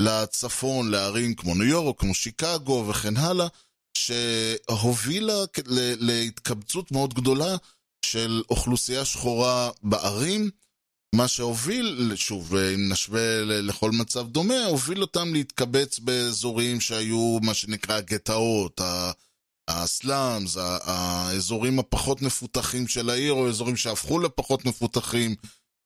לצפון, 0.00 0.90
לערים 0.90 1.34
כמו 1.34 1.54
ניו 1.54 1.64
יורק, 1.64 2.00
כמו 2.00 2.14
שיקגו 2.14 2.86
וכן 2.88 3.16
הלאה, 3.16 3.46
שהובילה 3.98 5.34
להתקבצות 5.98 6.92
מאוד 6.92 7.14
גדולה 7.14 7.56
של 8.04 8.42
אוכלוסייה 8.50 9.04
שחורה 9.04 9.70
בערים, 9.82 10.50
מה 11.14 11.28
שהוביל, 11.28 12.12
שוב, 12.16 12.56
אם 12.56 12.92
נשווה 12.92 13.40
לכל 13.44 13.90
מצב 13.90 14.28
דומה, 14.28 14.64
הוביל 14.64 15.02
אותם 15.02 15.32
להתקבץ 15.32 15.98
באזורים 15.98 16.80
שהיו 16.80 17.38
מה 17.42 17.54
שנקרא 17.54 17.94
הגטאות, 17.94 18.80
ה- 18.80 19.12
הסלאמס, 19.68 20.56
האזורים 20.60 21.78
הפחות 21.78 22.22
מפותחים 22.22 22.88
של 22.88 23.10
העיר, 23.10 23.32
או 23.32 23.48
אזורים 23.48 23.76
שהפכו 23.76 24.18
לפחות 24.18 24.64
מפותחים. 24.64 25.34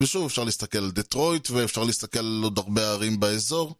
ושוב, 0.02 0.26
אפשר 0.26 0.44
להסתכל 0.44 0.78
על 0.78 0.90
דטרויט, 0.90 1.50
ואפשר 1.50 1.84
להסתכל 1.84 2.18
על 2.18 2.40
עוד 2.42 2.58
הרבה 2.58 2.90
ערים 2.90 3.20
באזור. 3.20 3.74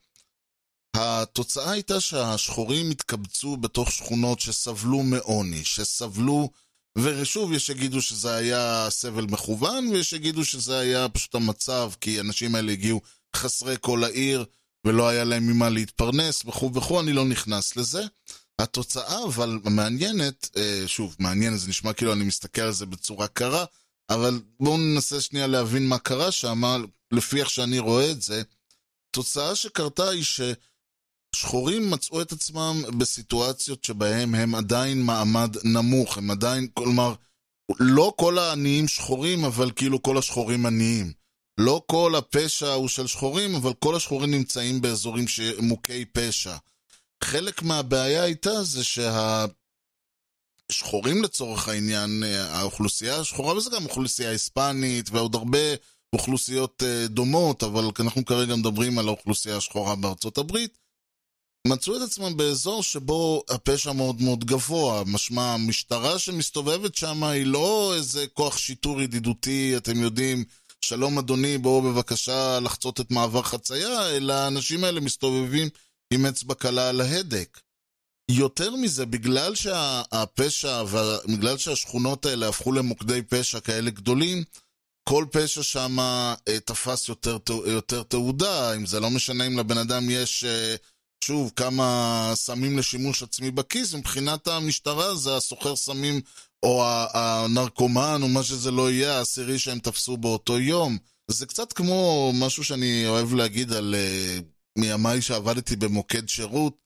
התוצאה 0.96 1.70
הייתה 1.70 2.00
שהשחורים 2.00 2.90
התקבצו 2.90 3.56
בתוך 3.56 3.92
שכונות 3.92 4.40
שסבלו 4.40 5.02
מעוני, 5.02 5.64
שסבלו, 5.64 6.50
ושוב, 6.98 7.52
יש 7.52 7.66
שיגידו 7.66 8.02
שזה 8.02 8.34
היה 8.34 8.86
סבל 8.90 9.24
מכוון, 9.24 9.88
ויש 9.88 10.10
שיגידו 10.10 10.44
שזה 10.44 10.78
היה 10.78 11.08
פשוט 11.08 11.34
המצב, 11.34 11.92
כי 12.00 12.18
האנשים 12.18 12.54
האלה 12.54 12.72
הגיעו 12.72 13.00
חסרי 13.36 13.76
כל 13.80 14.04
העיר, 14.04 14.44
ולא 14.86 15.08
היה 15.08 15.24
להם 15.24 15.46
ממה 15.46 15.68
להתפרנס, 15.68 16.42
וכו' 16.46 16.74
וכו', 16.74 17.00
אני 17.00 17.12
לא 17.12 17.24
נכנס 17.24 17.76
לזה. 17.76 18.02
התוצאה 18.60 19.24
אבל 19.24 19.58
המעניינת, 19.64 20.50
אה, 20.56 20.82
שוב, 20.86 21.16
מעניינת, 21.18 21.58
זה 21.58 21.68
נשמע 21.68 21.92
כאילו 21.92 22.12
אני 22.12 22.24
מסתכל 22.24 22.60
על 22.60 22.72
זה 22.72 22.86
בצורה 22.86 23.28
קרה, 23.28 23.64
אבל 24.10 24.40
בואו 24.60 24.76
ננסה 24.76 25.20
שנייה 25.20 25.46
להבין 25.46 25.88
מה 25.88 25.98
קרה 25.98 26.32
שם, 26.32 26.62
לפי 27.12 27.40
איך 27.40 27.50
שאני 27.50 27.78
רואה 27.78 28.10
את 28.10 28.22
זה. 28.22 28.42
תוצאה 29.10 29.56
שקרתה 29.56 30.08
היא 30.08 30.24
ששחורים 31.34 31.90
מצאו 31.90 32.22
את 32.22 32.32
עצמם 32.32 32.82
בסיטואציות 32.98 33.84
שבהם 33.84 34.34
הם 34.34 34.54
עדיין 34.54 35.02
מעמד 35.02 35.56
נמוך, 35.64 36.18
הם 36.18 36.30
עדיין, 36.30 36.68
כלומר, 36.74 37.14
לא 37.80 38.12
כל 38.16 38.38
העניים 38.38 38.88
שחורים, 38.88 39.44
אבל 39.44 39.70
כאילו 39.76 40.02
כל 40.02 40.18
השחורים 40.18 40.66
עניים. 40.66 41.12
לא 41.58 41.82
כל 41.86 42.14
הפשע 42.16 42.72
הוא 42.72 42.88
של 42.88 43.06
שחורים, 43.06 43.54
אבל 43.54 43.72
כל 43.78 43.96
השחורים 43.96 44.30
נמצאים 44.30 44.80
באזורים 44.80 45.24
מוכי 45.58 46.04
פשע. 46.04 46.56
חלק 47.24 47.62
מהבעיה 47.62 48.22
הייתה 48.22 48.64
זה 48.64 48.84
שהשחורים 50.70 51.22
לצורך 51.22 51.68
העניין, 51.68 52.22
אה, 52.24 52.58
האוכלוסייה 52.58 53.16
השחורה, 53.16 53.56
וזה 53.56 53.70
גם 53.70 53.84
אוכלוסייה 53.84 54.30
היספנית 54.30 55.10
ועוד 55.10 55.34
הרבה 55.34 55.74
אוכלוסיות 56.12 56.82
אה, 56.82 57.06
דומות, 57.08 57.62
אבל 57.62 57.84
אנחנו 58.00 58.24
כרגע 58.24 58.56
מדברים 58.56 58.98
על 58.98 59.08
האוכלוסייה 59.08 59.56
השחורה 59.56 59.96
בארצות 59.96 60.38
הברית, 60.38 60.78
מצאו 61.66 61.96
את 61.96 62.02
עצמם 62.02 62.36
באזור 62.36 62.82
שבו 62.82 63.42
הפשע 63.50 63.92
מאוד 63.92 64.22
מאוד 64.22 64.44
גבוה, 64.44 65.02
משמע 65.06 65.54
המשטרה 65.54 66.18
שמסתובבת 66.18 66.94
שם 66.94 67.24
היא 67.24 67.46
לא 67.46 67.94
איזה 67.96 68.26
כוח 68.26 68.58
שיטור 68.58 69.02
ידידותי, 69.02 69.76
אתם 69.76 70.02
יודעים, 70.02 70.44
שלום 70.80 71.18
אדוני, 71.18 71.58
בואו 71.58 71.82
בבקשה 71.82 72.60
לחצות 72.60 73.00
את 73.00 73.10
מעבר 73.10 73.42
חצייה, 73.42 74.08
אלא 74.08 74.32
האנשים 74.32 74.84
האלה 74.84 75.00
מסתובבים 75.00 75.68
עם 76.12 76.26
אצבע 76.26 76.54
קלה 76.54 76.88
על 76.88 77.00
ההדק. 77.00 77.60
יותר 78.30 78.76
מזה, 78.76 79.06
בגלל 79.06 79.54
שהפשע 79.54 80.82
ובגלל 80.90 81.58
שהשכונות 81.58 82.26
האלה 82.26 82.48
הפכו 82.48 82.72
למוקדי 82.72 83.22
פשע 83.22 83.60
כאלה 83.60 83.90
גדולים, 83.90 84.44
כל 85.08 85.24
פשע 85.32 85.62
שם 85.62 85.98
אה, 86.00 86.60
תפס 86.64 87.08
יותר, 87.08 87.38
יותר 87.66 88.02
תעודה, 88.02 88.74
אם 88.76 88.86
זה 88.86 89.00
לא 89.00 89.10
משנה 89.10 89.46
אם 89.46 89.58
לבן 89.58 89.78
אדם 89.78 90.10
יש, 90.10 90.44
אה, 90.44 90.74
שוב, 91.24 91.52
כמה 91.56 92.32
סמים 92.34 92.78
לשימוש 92.78 93.22
עצמי 93.22 93.50
בכיס, 93.50 93.94
מבחינת 93.94 94.48
המשטרה 94.48 95.14
זה 95.14 95.36
הסוחר 95.36 95.76
סמים 95.76 96.20
או 96.62 96.84
הנרקומן 97.14 98.20
או 98.22 98.28
מה 98.28 98.42
שזה 98.42 98.70
לא 98.70 98.90
יהיה, 98.90 99.18
העשירי 99.18 99.58
שהם 99.58 99.78
תפסו 99.78 100.16
באותו 100.16 100.58
יום. 100.58 100.98
זה 101.30 101.46
קצת 101.46 101.72
כמו 101.72 102.32
משהו 102.34 102.64
שאני 102.64 103.08
אוהב 103.08 103.34
להגיד 103.34 103.72
על... 103.72 103.94
מימיי 104.78 105.22
שעבדתי 105.22 105.76
במוקד 105.76 106.28
שירות, 106.28 106.76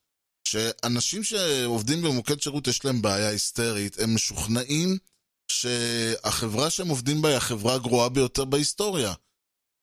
שאנשים 0.49 1.25
שעובדים 1.25 2.03
במוקד 2.03 2.41
שירות 2.41 2.67
יש 2.67 2.85
להם 2.85 3.03
בעיה 3.03 3.29
היסטרית, 3.29 4.01
הם 4.01 4.15
משוכנעים 4.15 4.99
שהחברה 5.51 6.71
שהם 6.71 6.89
עובדים 6.89 7.23
בה 7.23 7.29
היא 7.29 7.37
החברה 7.37 7.75
הגרועה 7.75 8.09
ביותר 8.09 8.45
בהיסטוריה. 8.45 9.15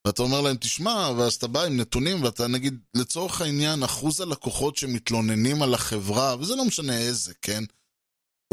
ואתה 0.07 0.21
אומר 0.21 0.41
להם, 0.41 0.57
תשמע, 0.57 1.11
ואז 1.17 1.33
אתה 1.33 1.47
בא 1.47 1.63
עם 1.63 1.77
נתונים, 1.77 2.23
ואתה 2.23 2.47
נגיד, 2.47 2.79
לצורך 2.93 3.41
העניין, 3.41 3.83
אחוז 3.83 4.21
הלקוחות 4.21 4.77
שמתלוננים 4.77 5.61
על 5.61 5.73
החברה, 5.73 6.35
וזה 6.39 6.55
לא 6.55 6.65
משנה 6.65 6.97
איזה, 6.97 7.33
כן? 7.41 7.63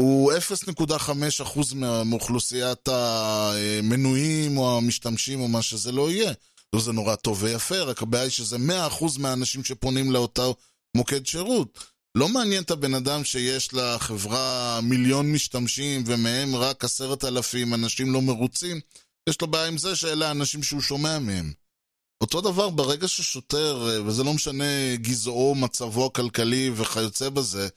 הוא 0.01 0.31
0.5% 0.33 1.75
מאוכלוסיית 2.05 2.87
המנויים 2.87 4.57
או 4.57 4.77
המשתמשים 4.77 5.41
או 5.41 5.47
מה 5.47 5.61
שזה 5.61 5.91
לא 5.91 6.11
יהיה. 6.11 6.33
זה 6.77 6.91
נורא 6.91 7.15
טוב 7.15 7.43
ויפה, 7.43 7.81
רק 7.81 8.01
הבעיה 8.01 8.23
היא 8.23 8.31
שזה 8.31 8.57
100% 8.57 9.19
מהאנשים 9.19 9.63
שפונים 9.63 10.11
לאותו 10.11 10.55
מוקד 10.97 11.25
שירות. 11.25 11.79
לא 12.15 12.29
מעניין 12.29 12.63
את 12.63 12.71
הבן 12.71 12.93
אדם 12.93 13.23
שיש 13.23 13.73
לחברה 13.73 14.79
מיליון 14.83 15.31
משתמשים 15.31 16.03
ומהם 16.05 16.55
רק 16.55 16.83
עשרת 16.83 17.25
אלפים 17.25 17.73
אנשים 17.73 18.13
לא 18.13 18.21
מרוצים, 18.21 18.79
יש 19.29 19.41
לו 19.41 19.47
בעיה 19.47 19.67
עם 19.67 19.77
זה 19.77 19.95
שאלה 19.95 20.27
האנשים 20.27 20.63
שהוא 20.63 20.81
שומע 20.81 21.19
מהם. 21.19 21.53
אותו 22.21 22.41
דבר 22.41 22.69
ברגע 22.69 23.07
ששוטר, 23.07 24.01
וזה 24.05 24.23
לא 24.23 24.33
משנה 24.33 24.95
גזעו, 24.95 25.55
מצבו 25.55 26.05
הכלכלי 26.05 26.71
וכיוצא 26.75 27.29
בזה, 27.29 27.67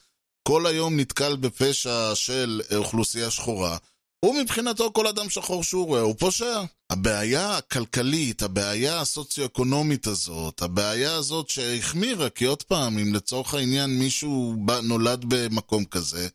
כל 0.49 0.67
היום 0.67 1.01
נתקל 1.01 1.37
בפשע 1.37 2.15
של 2.15 2.61
אוכלוסייה 2.77 3.31
שחורה, 3.31 3.77
הוא 4.25 4.35
מבחינתו 4.35 4.93
כל 4.93 5.07
אדם 5.07 5.31
שחור 5.31 5.65
שהוא 5.65 5.87
רואה 5.87 6.01
הוא 6.01 6.15
פושע. 6.19 6.63
הבעיה 6.91 7.57
הכלכלית, 7.57 8.43
הבעיה 8.43 9.01
הסוציו-אקונומית 9.01 10.07
הזאת, 10.07 10.63
הבעיה 10.63 11.15
הזאת 11.15 11.49
שהחמירה, 11.49 12.31
כי 12.31 12.45
עוד 12.45 12.63
פעם, 12.63 12.99
אם 12.99 13.15
לצורך 13.15 13.55
העניין 13.55 13.91
מישהו 13.99 14.55
בא, 14.65 14.81
נולד 14.81 15.25
במקום 15.29 15.85
כזה, 15.85 16.29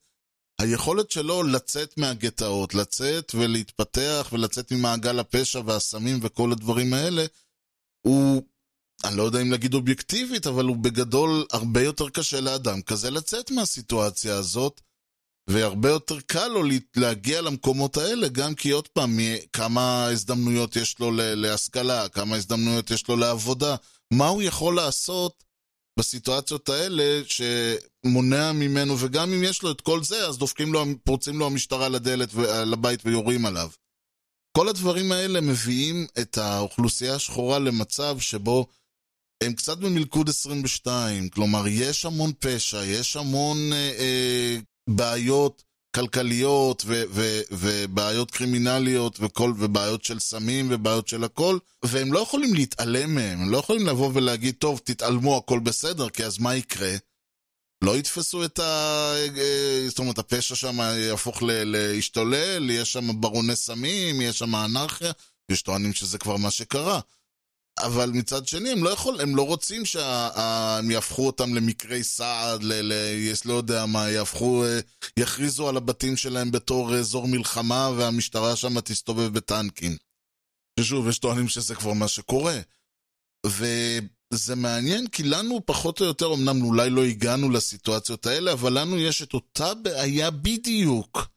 היכולת 0.62 1.12
שלו 1.12 1.44
לצאת 1.44 1.98
מהגטאות, 1.98 2.76
לצאת 2.76 3.36
ולהתפתח 3.36 4.30
ולצאת 4.32 4.72
ממעגל 4.72 5.20
הפשע 5.20 5.62
והסמים 5.66 6.20
וכל 6.22 6.52
הדברים 6.52 6.94
האלה, 6.94 7.26
הוא, 8.02 8.44
אני 9.04 9.18
לא 9.18 9.24
יודע 9.24 9.42
אם 9.42 9.52
להגיד 9.52 9.74
אובייקטיבית, 9.74 10.48
אבל 10.48 10.66
הוא 10.66 10.78
בגדול 10.78 11.46
הרבה 11.52 11.84
יותר 11.84 12.10
קשה 12.10 12.42
לאדם 12.42 12.82
כזה 12.82 13.12
לצאת 13.12 13.52
מהסיטואציה 13.52 14.36
הזאת, 14.36 14.82
והרבה 15.50 15.90
יותר 15.90 16.20
קל 16.20 16.48
לו 16.48 16.64
להגיע 16.96 17.42
למקומות 17.42 17.98
האלה, 17.98 18.28
גם 18.28 18.56
כי 18.56 18.72
עוד 18.72 18.88
פעם, 18.88 19.20
כמה 19.54 20.06
הזדמנויות 20.06 20.76
יש 20.76 21.00
לו 21.00 21.12
להשכלה, 21.14 22.10
כמה 22.10 22.36
הזדמנויות 22.36 22.92
יש 22.92 23.08
לו 23.08 23.16
לעבודה, 23.16 23.76
מה 24.14 24.28
הוא 24.28 24.42
יכול 24.42 24.76
לעשות 24.76 25.44
בסיטואציות 26.00 26.70
האלה 26.70 27.22
שמונע 27.26 28.52
ממנו, 28.52 28.96
וגם 29.00 29.34
אם 29.34 29.44
יש 29.44 29.64
לו 29.64 29.72
את 29.72 29.82
כל 29.82 30.04
זה, 30.04 30.28
אז 30.28 30.38
דופקים 30.38 30.74
לו, 30.74 30.86
פורצים 31.04 31.40
לו 31.40 31.46
המשטרה 31.46 31.90
לדלת, 31.90 32.34
לבית 32.66 33.06
ויורים 33.06 33.46
עליו. 33.46 33.70
כל 34.58 34.68
הדברים 34.68 35.12
האלה 35.12 35.42
מביאים 35.42 36.08
את 36.20 36.38
האוכלוסייה 36.38 37.16
השחורה 37.16 37.60
למצב 37.60 38.20
שבו 38.20 38.68
הם 39.44 39.54
קצת 39.54 39.78
במלכוד 39.78 40.30
22, 40.30 41.30
כלומר, 41.30 41.68
יש 41.68 42.06
המון 42.06 42.32
פשע, 42.40 42.86
יש 42.86 43.16
המון 43.16 43.58
אה, 43.74 43.92
אה, 44.00 44.58
בעיות 44.88 45.64
כלכליות 45.96 46.84
ו- 46.86 47.04
ו- 47.10 47.42
ובעיות 47.52 48.32
קרימינליות 48.32 49.18
וכל, 49.20 49.54
ובעיות 49.58 50.04
של 50.04 50.20
סמים 50.20 50.68
ובעיות 50.70 51.08
של 51.08 51.24
הכל, 51.24 51.58
והם 51.86 52.14
לא 52.14 52.20
יכולים 52.20 52.54
להתעלם 52.54 53.16
מהם, 53.16 53.42
הם 53.42 53.50
לא 53.50 53.58
יכולים 53.58 53.88
לבוא 53.88 54.12
ולהגיד, 54.14 54.56
טוב, 54.60 54.82
תתעלמו, 54.84 55.38
הכל 55.38 55.60
בסדר, 55.60 56.10
כי 56.10 56.26
אז 56.26 56.40
מה 56.40 56.56
יקרה? 56.56 56.96
לא 57.84 57.98
יתפסו 57.98 58.46
את 58.46 58.60
ה... 58.60 59.14
זאת 59.88 60.00
אומרת, 60.00 60.18
הפשע 60.20 60.56
שם 60.56 60.80
יהפוך 60.80 61.38
להשתולל, 61.44 62.70
יש 62.70 62.94
שם 62.94 63.22
ברוני 63.22 63.56
סמים, 63.56 64.22
יש 64.22 64.40
שם 64.40 64.56
אנרכיה, 64.56 65.12
יש 65.52 65.62
טוענים 65.62 65.94
שזה 65.94 66.18
כבר 66.18 66.38
מה 66.38 66.52
שקרה. 66.52 67.00
אבל 67.80 68.10
מצד 68.10 68.48
שני, 68.48 68.70
הם 68.70 68.84
לא 68.84 68.90
יכול, 68.90 69.22
הם 69.22 69.36
לא 69.36 69.42
רוצים 69.42 69.86
שהם 69.86 70.92
יהפכו 70.92 71.26
אותם 71.26 71.56
למקרי 71.56 72.04
סעד, 72.04 72.64
ל... 72.64 72.74
ל... 72.74 72.94
לא 73.46 73.54
יודע 73.54 73.86
מה, 73.86 74.10
יהפכו, 74.10 74.64
יכריזו 75.20 75.70
על 75.70 75.78
הבתים 75.78 76.18
שלהם 76.18 76.52
בתור 76.52 76.96
אזור 76.96 77.28
מלחמה 77.28 77.90
והמשטרה 77.98 78.56
שם 78.56 78.80
תסתובב 78.80 79.34
בטנקים. 79.34 79.98
ששוב, 80.80 81.08
יש 81.08 81.20
טוענים 81.20 81.48
שזה 81.48 81.76
כבר 81.76 81.94
מה 81.94 82.08
שקורה. 82.08 82.60
וזה 83.46 84.56
מעניין 84.56 85.08
כי 85.08 85.24
לנו 85.24 85.66
פחות 85.66 86.02
או 86.02 86.06
יותר, 86.06 86.34
אמנם 86.34 86.64
אולי 86.64 86.90
לא 86.90 87.04
הגענו 87.04 87.50
לסיטואציות 87.50 88.26
האלה, 88.26 88.54
אבל 88.54 88.80
לנו 88.80 88.98
יש 88.98 89.22
את 89.22 89.34
אותה 89.34 89.74
בעיה 89.74 90.32
בדיוק. 90.32 91.37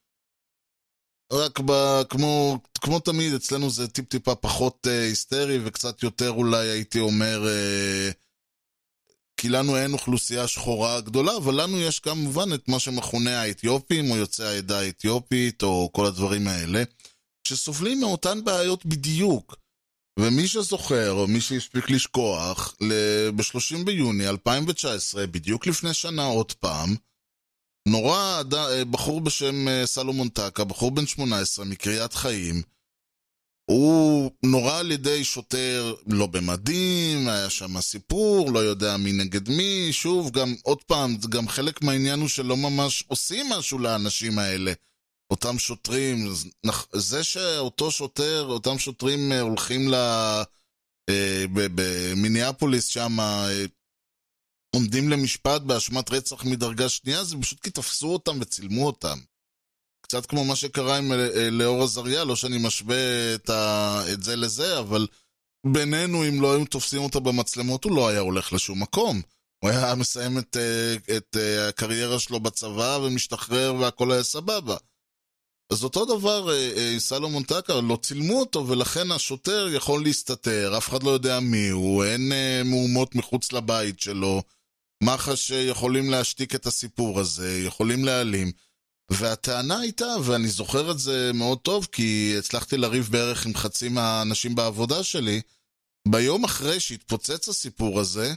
רק 1.33 1.61
ב, 1.65 2.03
כמו, 2.09 2.59
כמו 2.81 3.01
תמיד, 3.01 3.35
אצלנו 3.35 3.71
זה 3.71 3.89
טיפ-טיפה 3.89 4.35
פחות 4.35 4.87
אה, 4.91 5.03
היסטרי 5.03 5.59
וקצת 5.65 6.03
יותר 6.03 6.31
אולי 6.31 6.69
הייתי 6.69 7.01
אומר, 7.01 7.49
אה, 7.49 8.11
כי 9.37 9.49
לנו 9.49 9.77
אין 9.77 9.93
אוכלוסייה 9.93 10.49
שחורה 10.49 11.01
גדולה, 11.01 11.37
אבל 11.37 11.63
לנו 11.63 11.81
יש 11.81 12.01
כמובן 12.01 12.55
את 12.55 12.69
מה 12.69 12.79
שמכונה 12.79 13.43
האתיופים, 13.43 14.11
או 14.11 14.17
יוצאי 14.17 14.47
העדה 14.47 14.81
האתיופית, 14.81 15.63
או 15.63 15.91
כל 15.93 16.07
הדברים 16.07 16.49
האלה, 16.49 16.83
שסובלים 17.49 18.01
מאותן 18.01 18.45
בעיות 18.45 18.87
בדיוק. 18.87 19.57
ומי 20.19 20.49
שזוכר, 20.49 21.13
או 21.13 21.27
מי 21.27 21.41
שהספיק 21.41 21.91
לשכוח, 21.91 22.75
ב-30 23.37 23.85
ביוני 23.85 24.29
2019, 24.29 25.27
בדיוק 25.27 25.67
לפני 25.67 25.95
שנה 25.95 26.25
עוד 26.25 26.53
פעם, 26.53 26.95
נורה 27.89 28.43
אה, 28.55 28.85
בחור 28.85 29.21
בשם 29.21 29.69
אה, 29.69 29.87
סלומון 29.87 30.29
טקה, 30.29 30.65
בחור 30.65 30.91
בן 30.91 31.07
18 31.07 31.65
מקריית 31.65 32.13
חיים. 32.13 32.63
הוא 33.71 34.31
נורה 34.43 34.79
על 34.79 34.93
ידי 34.93 35.25
שוטר 35.25 35.95
לא 36.07 36.27
במדים, 36.27 37.29
היה 37.29 37.51
שם 37.51 37.81
סיפור, 37.81 38.53
לא 38.53 38.59
יודע 38.59 38.97
מי 38.97 39.12
נגד 39.12 39.49
מי, 39.49 39.88
שוב, 39.93 40.31
גם, 40.31 40.55
עוד 40.62 40.83
פעם, 40.83 41.16
גם 41.29 41.49
חלק 41.49 41.83
מהעניין 41.83 42.21
הוא 42.21 42.29
שלא 42.29 42.57
ממש 42.57 43.05
עושים 43.09 43.51
משהו 43.51 43.79
לאנשים 43.79 44.38
האלה, 44.38 44.73
אותם 45.31 45.59
שוטרים. 45.59 46.29
זה 46.93 47.25
שאותו 47.25 47.90
שוטר, 47.90 48.47
אותם 48.49 48.79
שוטרים 48.79 49.33
אה, 49.33 49.40
הולכים 49.40 49.88
ל... 49.88 49.95
במיניאפוליס 51.55 52.87
שם, 52.87 53.19
עומדים 54.76 55.09
למשפט 55.09 55.62
באשמת 55.62 56.11
רצח 56.11 56.44
מדרגה 56.44 56.88
שנייה, 56.88 57.24
זה 57.24 57.37
פשוט 57.40 57.61
כי 57.61 57.70
תפסו 57.70 58.12
אותם 58.12 58.38
וצילמו 58.40 58.87
אותם. 58.87 59.18
קצת 60.02 60.26
כמו 60.26 60.44
מה 60.44 60.56
שקרה 60.56 60.98
עם 60.98 61.12
אה, 61.12 61.50
לאור 61.50 61.83
עזריה, 61.83 62.24
לא 62.24 62.37
שאני 62.37 62.59
משווה 62.59 63.35
את, 63.35 63.50
ה... 63.50 64.02
את 64.12 64.22
זה 64.22 64.37
לזה, 64.37 64.78
אבל 64.78 65.06
בינינו, 65.66 66.28
אם 66.28 66.42
לא 66.42 66.54
היו 66.54 66.64
תופסים 66.64 67.02
אותה 67.02 67.20
במצלמות, 67.20 67.85
הוא 67.85 67.96
לא 67.96 68.09
היה 68.09 68.20
הולך 68.20 68.52
לשום 68.52 68.83
מקום. 68.83 69.22
הוא 69.64 69.70
היה 69.70 69.94
מסיים 69.94 70.38
את, 70.38 70.56
אה, 70.56 71.16
את 71.16 71.37
אה, 71.37 71.68
הקריירה 71.68 72.18
שלו 72.18 72.40
בצבא 72.40 72.98
ומשתחרר 73.02 73.74
והכל 73.74 74.12
היה 74.12 74.22
סבבה. 74.22 74.76
אז 75.72 75.85
אותו 75.85 76.04
דבר 76.04 76.48
סלומון 76.98 77.42
טקר, 77.42 77.80
לא 77.80 77.98
צילמו 78.02 78.40
אותו 78.40 78.68
ולכן 78.68 79.12
השוטר 79.12 79.68
יכול 79.72 80.02
להסתתר, 80.02 80.78
אף 80.78 80.88
אחד 80.88 81.02
לא 81.02 81.11
יודע 81.11 81.40
מי 81.40 81.68
הוא, 81.68 82.04
אין 82.04 82.33
מהומות 82.64 83.14
מחוץ 83.14 83.52
לבית 83.52 84.00
שלו. 84.00 84.42
מח"ש 85.03 85.51
יכולים 85.51 86.11
להשתיק 86.11 86.55
את 86.55 86.67
הסיפור 86.67 87.21
הזה, 87.21 87.61
יכולים 87.67 88.05
להעלים. 88.05 88.53
והטענה 89.11 89.79
הייתה, 89.79 90.07
ואני 90.25 90.49
זוכר 90.49 90.91
את 90.91 90.99
זה 90.99 91.31
מאוד 91.35 91.59
טוב, 91.59 91.89
כי 91.93 92.35
הצלחתי 92.39 92.77
לריב 92.77 93.09
בערך 93.11 93.47
עם 93.47 93.55
חצי 93.55 93.89
מהאנשים 93.89 94.55
בעבודה 94.55 95.05
שלי, 95.05 95.41
ביום 96.09 96.45
אחרי 96.45 96.81
שהתפוצץ 96.81 97.49
הסיפור 97.49 98.01
הזה, 98.01 98.35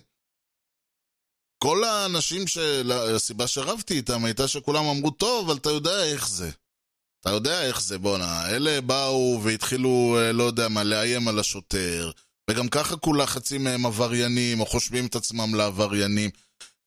כל 1.64 1.84
האנשים, 1.84 2.48
של... 2.48 2.92
הסיבה 3.16 3.48
שרבתי 3.48 3.94
איתם 3.94 4.26
הייתה 4.26 4.48
שכולם 4.48 4.86
אמרו, 4.86 5.12
טוב, 5.12 5.50
אבל 5.50 5.58
אתה 5.58 5.70
יודע 5.70 6.04
איך 6.04 6.30
זה. 6.30 6.52
אתה 7.22 7.30
יודע 7.30 7.68
איך 7.68 7.82
זה, 7.82 7.98
בואנה. 7.98 8.50
אלה 8.50 8.82
באו 8.82 9.40
והתחילו, 9.44 10.18
אה, 10.20 10.32
לא 10.32 10.44
יודע 10.44 10.68
מה, 10.68 10.84
לאיים 10.84 11.28
על 11.28 11.40
השוטר, 11.40 12.12
וגם 12.50 12.68
ככה 12.68 12.98
כולה 12.98 13.28
חצי 13.28 13.58
מהם 13.58 13.86
עבריינים, 13.86 14.60
או 14.60 14.66
חושבים 14.66 15.06
את 15.06 15.16
עצמם 15.16 15.56
לעבריינים. 15.56 16.30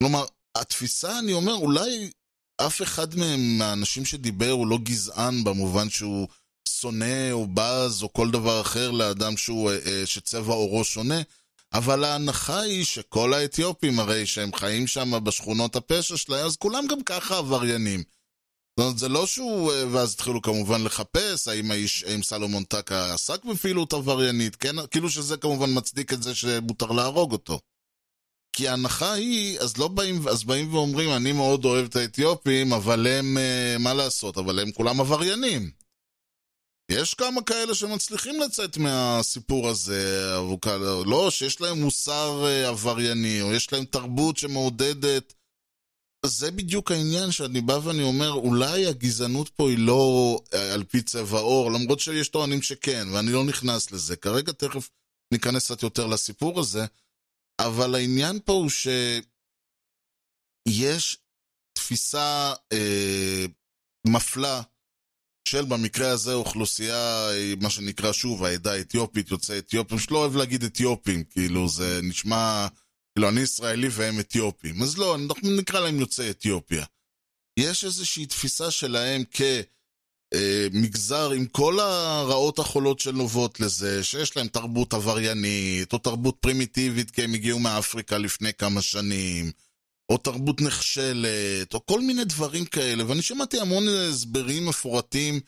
כלומר, 0.03 0.25
התפיסה, 0.57 1.19
אני 1.19 1.33
אומר, 1.33 1.53
אולי 1.53 2.11
אף 2.57 2.83
אחד 2.83 3.15
מהם, 3.15 3.59
מהאנשים 3.59 4.05
שדיבר, 4.05 4.51
הוא 4.51 4.67
לא 4.67 4.79
גזען 4.83 5.45
במובן 5.45 5.91
שהוא 5.91 6.29
שונא 6.69 7.33
או 7.33 7.47
בז 7.55 8.03
או 8.03 8.13
כל 8.13 8.31
דבר 8.31 8.61
אחר 8.61 8.91
לאדם 8.91 9.37
שהוא, 9.37 9.71
אה, 9.71 9.79
אה, 9.87 10.07
שצבע 10.07 10.55
עורו 10.55 10.85
שונה, 10.85 11.21
אבל 11.73 12.05
ההנחה 12.05 12.61
היא 12.61 12.85
שכל 12.85 13.35
האתיופים, 13.35 14.01
הרי 14.01 14.27
שהם 14.27 14.53
חיים 14.55 14.87
שם 14.87 15.25
בשכונות 15.25 15.77
הפשע 15.77 16.17
שלהם, 16.17 16.47
אז 16.47 16.57
כולם 16.57 16.87
גם 16.87 17.03
ככה 17.03 17.39
עבריינים. 17.39 18.03
זאת 18.79 18.85
אומרת, 18.85 18.99
זה 18.99 19.09
לא 19.09 19.27
שהוא... 19.27 19.73
אה, 19.73 19.85
ואז 19.93 20.15
התחילו 20.15 20.43
כמובן 20.43 20.85
לחפש 20.85 21.49
האם 21.49 21.71
האיש, 21.71 22.05
האם 22.05 22.23
סלומון 22.23 22.65
טקה 22.65 23.15
עסק 23.15 23.45
בפעילות 23.45 23.93
עבריינית, 23.93 24.57
כן? 24.57 24.87
כאילו 24.91 25.11
שזה 25.11 25.37
כמובן 25.37 25.71
מצדיק 25.75 26.13
את 26.13 26.23
זה 26.23 26.35
שמותר 26.35 26.87
להרוג 26.87 27.33
אותו. 27.33 27.61
כי 28.57 28.69
ההנחה 28.69 29.13
היא, 29.13 29.61
אז 29.61 29.77
לא 29.77 29.89
באים, 29.89 30.29
אז 30.29 30.45
באים 30.45 30.75
ואומרים, 30.75 31.11
אני 31.11 31.33
מאוד 31.33 31.65
אוהב 31.65 31.87
את 31.87 31.97
האתיופים, 31.97 32.73
אבל 32.73 33.07
הם, 33.07 33.39
אה, 33.39 33.77
מה 33.79 33.95
לעשות, 33.95 34.39
אבל 34.39 34.59
הם 34.59 34.73
כולם 34.73 35.01
עבריינים. 35.01 35.71
יש 36.91 37.15
כמה 37.15 37.43
כאלה 37.43 37.75
שמצליחים 37.75 38.41
לצאת 38.41 38.77
מהסיפור 38.77 39.69
הזה, 39.69 40.33
לא, 41.07 41.31
שיש 41.31 41.61
להם 41.61 41.81
מוסר 41.81 42.45
אה, 42.47 42.69
עברייני, 42.69 43.43
או 43.43 43.53
יש 43.53 43.73
להם 43.73 43.85
תרבות 43.85 44.37
שמעודדת. 44.37 45.35
זה 46.27 46.51
בדיוק 46.51 46.93
העניין 46.93 47.31
שאני 47.31 47.61
בא 47.61 47.79
ואני 47.85 48.03
אומר, 48.03 48.33
אולי 48.33 48.87
הגזענות 48.87 49.49
פה 49.49 49.71
היא 49.71 49.79
לא 49.79 50.39
אה, 50.55 50.75
על 50.75 50.85
פי 50.85 51.03
צבע 51.03 51.39
עור, 51.39 51.73
למרות 51.73 52.01
שיש 52.01 52.29
טוענים 52.29 52.63
שכן, 52.63 53.09
ואני 53.13 53.33
לא 53.33 53.45
נכנס 53.45 53.93
לזה. 53.93 54.17
כרגע 54.17 54.53
תכף 54.53 54.91
ניכנס 55.33 55.65
קצת 55.65 55.83
יותר 55.83 56.07
לסיפור 56.07 56.61
הזה. 56.61 56.87
אבל 57.59 57.95
העניין 57.95 58.39
פה 58.45 58.53
הוא 58.53 58.71
שיש 60.69 61.19
תפיסה 61.73 62.55
אה, 62.73 63.47
מפלה 64.07 64.63
של 65.49 65.65
במקרה 65.65 66.11
הזה 66.11 66.35
אוכלוסייה, 66.35 67.31
אה, 67.31 67.53
מה 67.61 67.71
שנקרא 67.71 68.13
שוב, 68.13 68.45
העדה 68.45 68.73
האתיופית, 68.73 69.31
יוצאי 69.31 69.59
אתיופים, 69.59 69.99
שלא 69.99 70.19
אוהב 70.19 70.37
להגיד 70.37 70.65
אתיופים, 70.65 71.25
כאילו 71.25 71.69
זה 71.69 72.01
נשמע, 72.03 72.67
כאילו 73.15 73.29
אני 73.29 73.41
ישראלי 73.41 73.89
והם 73.91 74.21
אתיופים, 74.21 74.83
אז 74.83 74.99
לא, 74.99 75.15
אנחנו 75.15 75.51
נקרא 75.51 75.81
להם 75.81 76.01
יוצאי 76.01 76.31
אתיופיה. 76.31 76.85
יש 77.59 77.85
איזושהי 77.85 78.27
תפיסה 78.27 78.71
שלהם 78.71 79.23
כ... 79.31 79.41
אה, 80.37 80.67
מגזר 80.73 81.31
עם 81.31 81.47
כל 81.47 81.81
הרעות 81.81 82.59
החולות 82.59 83.01
שנובעות 83.01 83.61
לזה, 83.61 84.05
שיש 84.05 84.37
להם 84.37 84.49
תרבות 84.49 84.95
עבריינית, 84.95 85.93
או 85.93 85.99
תרבות 85.99 86.37
פרימיטיבית 86.41 87.11
כי 87.11 87.23
הם 87.23 87.35
הגיעו 87.35 87.59
מאפריקה 87.59 88.19
לפני 88.19 88.53
כמה 88.53 88.83
שנים, 88.83 89.51
או 90.09 90.19
תרבות 90.19 90.61
נחשלת, 90.61 91.75
או 91.75 91.87
כל 91.87 92.01
מיני 92.01 92.25
דברים 92.25 92.65
כאלה, 92.65 93.05
ואני 93.07 93.23
שמעתי 93.23 93.61
המון 93.61 93.89
הסברים 93.89 94.67
מפורטים, 94.67 95.41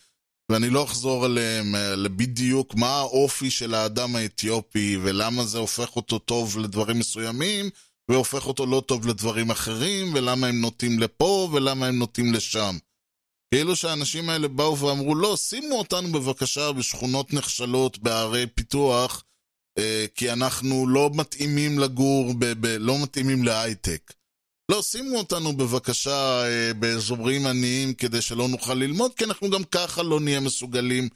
ואני 0.52 0.70
לא 0.70 0.84
אחזור 0.84 1.24
עליהם, 1.24 1.74
אה, 1.74 1.96
לבדיוק 1.96 2.74
מה 2.74 2.96
האופי 2.96 3.50
של 3.50 3.74
האדם 3.74 4.16
האתיופי, 4.16 4.98
ולמה 5.02 5.44
זה 5.44 5.58
הופך 5.58 5.96
אותו 5.96 6.18
טוב 6.18 6.58
לדברים 6.58 6.98
מסוימים, 6.98 7.70
והופך 8.10 8.46
אותו 8.46 8.66
לא 8.66 8.82
טוב 8.86 9.06
לדברים 9.06 9.50
אחרים, 9.50 10.14
ולמה 10.14 10.46
הם 10.46 10.60
נוטים 10.60 10.98
לפה, 10.98 11.48
ולמה 11.52 11.86
הם 11.86 11.98
נוטים 11.98 12.34
לשם. 12.34 12.78
כאילו 13.54 13.76
שהאנשים 13.76 14.30
האלה 14.30 14.48
באו 14.48 14.78
ואמרו, 14.78 15.14
לא, 15.14 15.36
שימו 15.36 15.78
אותנו 15.78 16.12
בבקשה 16.12 16.72
בשכונות 16.72 17.32
נחשלות 17.32 17.98
בערי 17.98 18.46
פיתוח, 18.46 19.24
אה, 19.78 20.06
כי 20.14 20.32
אנחנו 20.32 20.88
לא 20.88 21.10
מתאימים 21.14 21.78
לגור, 21.78 22.34
ב- 22.38 22.52
ב- 22.60 22.76
לא 22.80 23.02
מתאימים 23.02 23.44
להייטק. 23.44 24.12
לא, 24.70 24.82
שימו 24.82 25.18
אותנו 25.18 25.56
בבקשה 25.56 26.42
אה, 26.44 26.74
באזורים 26.74 27.46
עניים 27.46 27.94
כדי 27.94 28.22
שלא 28.22 28.48
נוכל 28.48 28.74
ללמוד, 28.74 29.14
כי 29.14 29.24
אנחנו 29.24 29.50
גם 29.50 29.64
ככה 29.64 30.02
לא 30.02 30.20
נהיה 30.20 30.40
מסוגלים 30.40 31.08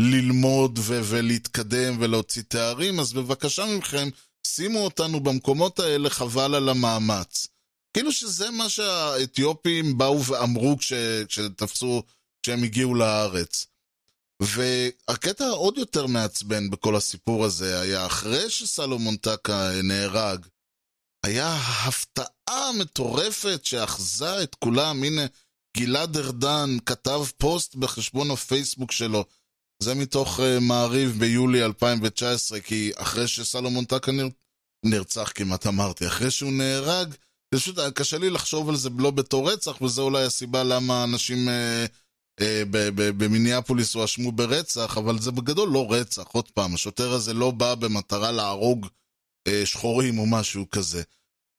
ללמוד 0.00 0.78
ו- 0.78 1.00
ולהתקדם 1.04 1.96
ולהוציא 2.00 2.42
תארים, 2.48 3.00
אז 3.00 3.12
בבקשה 3.12 3.66
מכם, 3.78 4.08
שימו 4.46 4.78
אותנו 4.78 5.20
במקומות 5.20 5.80
האלה, 5.80 6.10
חבל 6.10 6.54
על 6.54 6.68
המאמץ. 6.68 7.48
כאילו 7.92 8.12
שזה 8.12 8.50
מה 8.50 8.68
שהאתיופים 8.68 9.98
באו 9.98 10.24
ואמרו 10.24 10.78
כש, 10.78 10.92
כשתפסו, 11.28 12.02
כשהם 12.42 12.62
הגיעו 12.62 12.94
לארץ. 12.94 13.66
והקטע 14.42 15.44
העוד 15.44 15.78
יותר 15.78 16.06
מעצבן 16.06 16.70
בכל 16.70 16.96
הסיפור 16.96 17.44
הזה 17.44 17.80
היה 17.80 18.06
אחרי 18.06 18.50
שסלומון 18.50 19.16
טקה 19.16 19.70
נהרג, 19.82 20.46
היה 21.26 21.48
ההפתעה 21.48 22.68
המטורפת 22.68 23.64
שאחזה 23.64 24.42
את 24.42 24.54
כולם. 24.54 25.04
הנה, 25.04 25.26
גלעד 25.76 26.16
ארדן 26.16 26.76
כתב 26.86 27.20
פוסט 27.38 27.74
בחשבון 27.74 28.30
הפייסבוק 28.30 28.92
שלו. 28.92 29.24
זה 29.82 29.94
מתוך 29.94 30.40
uh, 30.40 30.42
מעריב 30.60 31.16
ביולי 31.18 31.64
2019, 31.64 32.60
כי 32.60 32.92
אחרי 32.96 33.28
שסלומון 33.28 33.84
טקה 33.84 34.12
נר... 34.12 34.28
נרצח 34.84 35.32
כמעט 35.34 35.66
אמרתי, 35.66 36.06
אחרי 36.06 36.30
שהוא 36.30 36.52
נהרג, 36.52 37.14
פשוט 37.54 37.78
קשה 37.94 38.18
לי 38.18 38.30
לחשוב 38.30 38.68
על 38.68 38.76
זה 38.76 38.88
לא 38.98 39.10
בתור 39.10 39.52
רצח, 39.52 39.82
וזו 39.82 40.02
אולי 40.02 40.24
הסיבה 40.24 40.62
למה 40.64 41.04
אנשים 41.04 41.48
אה, 41.48 41.86
אה, 42.40 42.62
במיניאפוליס 42.94 43.94
הואשמו 43.94 44.32
ברצח, 44.32 44.98
אבל 44.98 45.18
זה 45.18 45.30
בגדול 45.30 45.68
לא 45.68 45.86
רצח, 45.90 46.24
עוד 46.32 46.50
פעם, 46.50 46.74
השוטר 46.74 47.12
הזה 47.12 47.34
לא 47.34 47.50
בא 47.50 47.74
במטרה 47.74 48.32
להרוג 48.32 48.86
אה, 49.48 49.66
שחורים 49.66 50.18
או 50.18 50.26
משהו 50.26 50.70
כזה. 50.70 51.02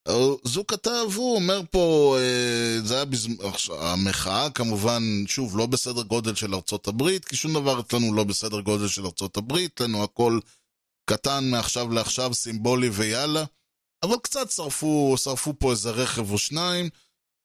אז 0.06 0.56
הוא 0.56 0.66
כתב, 0.68 1.06
הוא 1.16 1.36
אומר 1.36 1.62
פה, 1.72 2.18
אה, 2.20 2.82
זה 2.84 2.96
היה 2.96 3.06
בזמן, 3.06 3.36
המחאה 3.80 4.50
כמובן, 4.50 5.04
שוב, 5.28 5.58
לא 5.58 5.66
בסדר 5.66 6.02
גודל 6.02 6.36
של 6.36 6.56
ארצות 6.56 6.88
הברית, 6.88 7.26
כי 7.26 7.36
שום 7.36 7.54
דבר 7.54 7.80
אצלנו 7.80 8.14
לא 8.14 8.24
בסדר 8.24 8.62
גודל 8.62 8.88
של 8.88 9.06
ארצות 9.06 9.38
הברית, 9.38 9.72
אצלנו 9.74 10.04
הכל 10.04 10.40
קטן 11.10 11.50
מעכשיו 11.52 11.92
לעכשיו, 11.92 12.34
סימבולי 12.34 12.90
ויאללה. 12.90 13.44
אבל 14.04 14.16
קצת 14.24 14.52
שרפו, 14.52 15.16
שרפו 15.18 15.54
פה 15.60 15.72
איזה 15.72 15.92
רכב 15.92 16.32
או 16.32 16.38
שניים, 16.38 16.90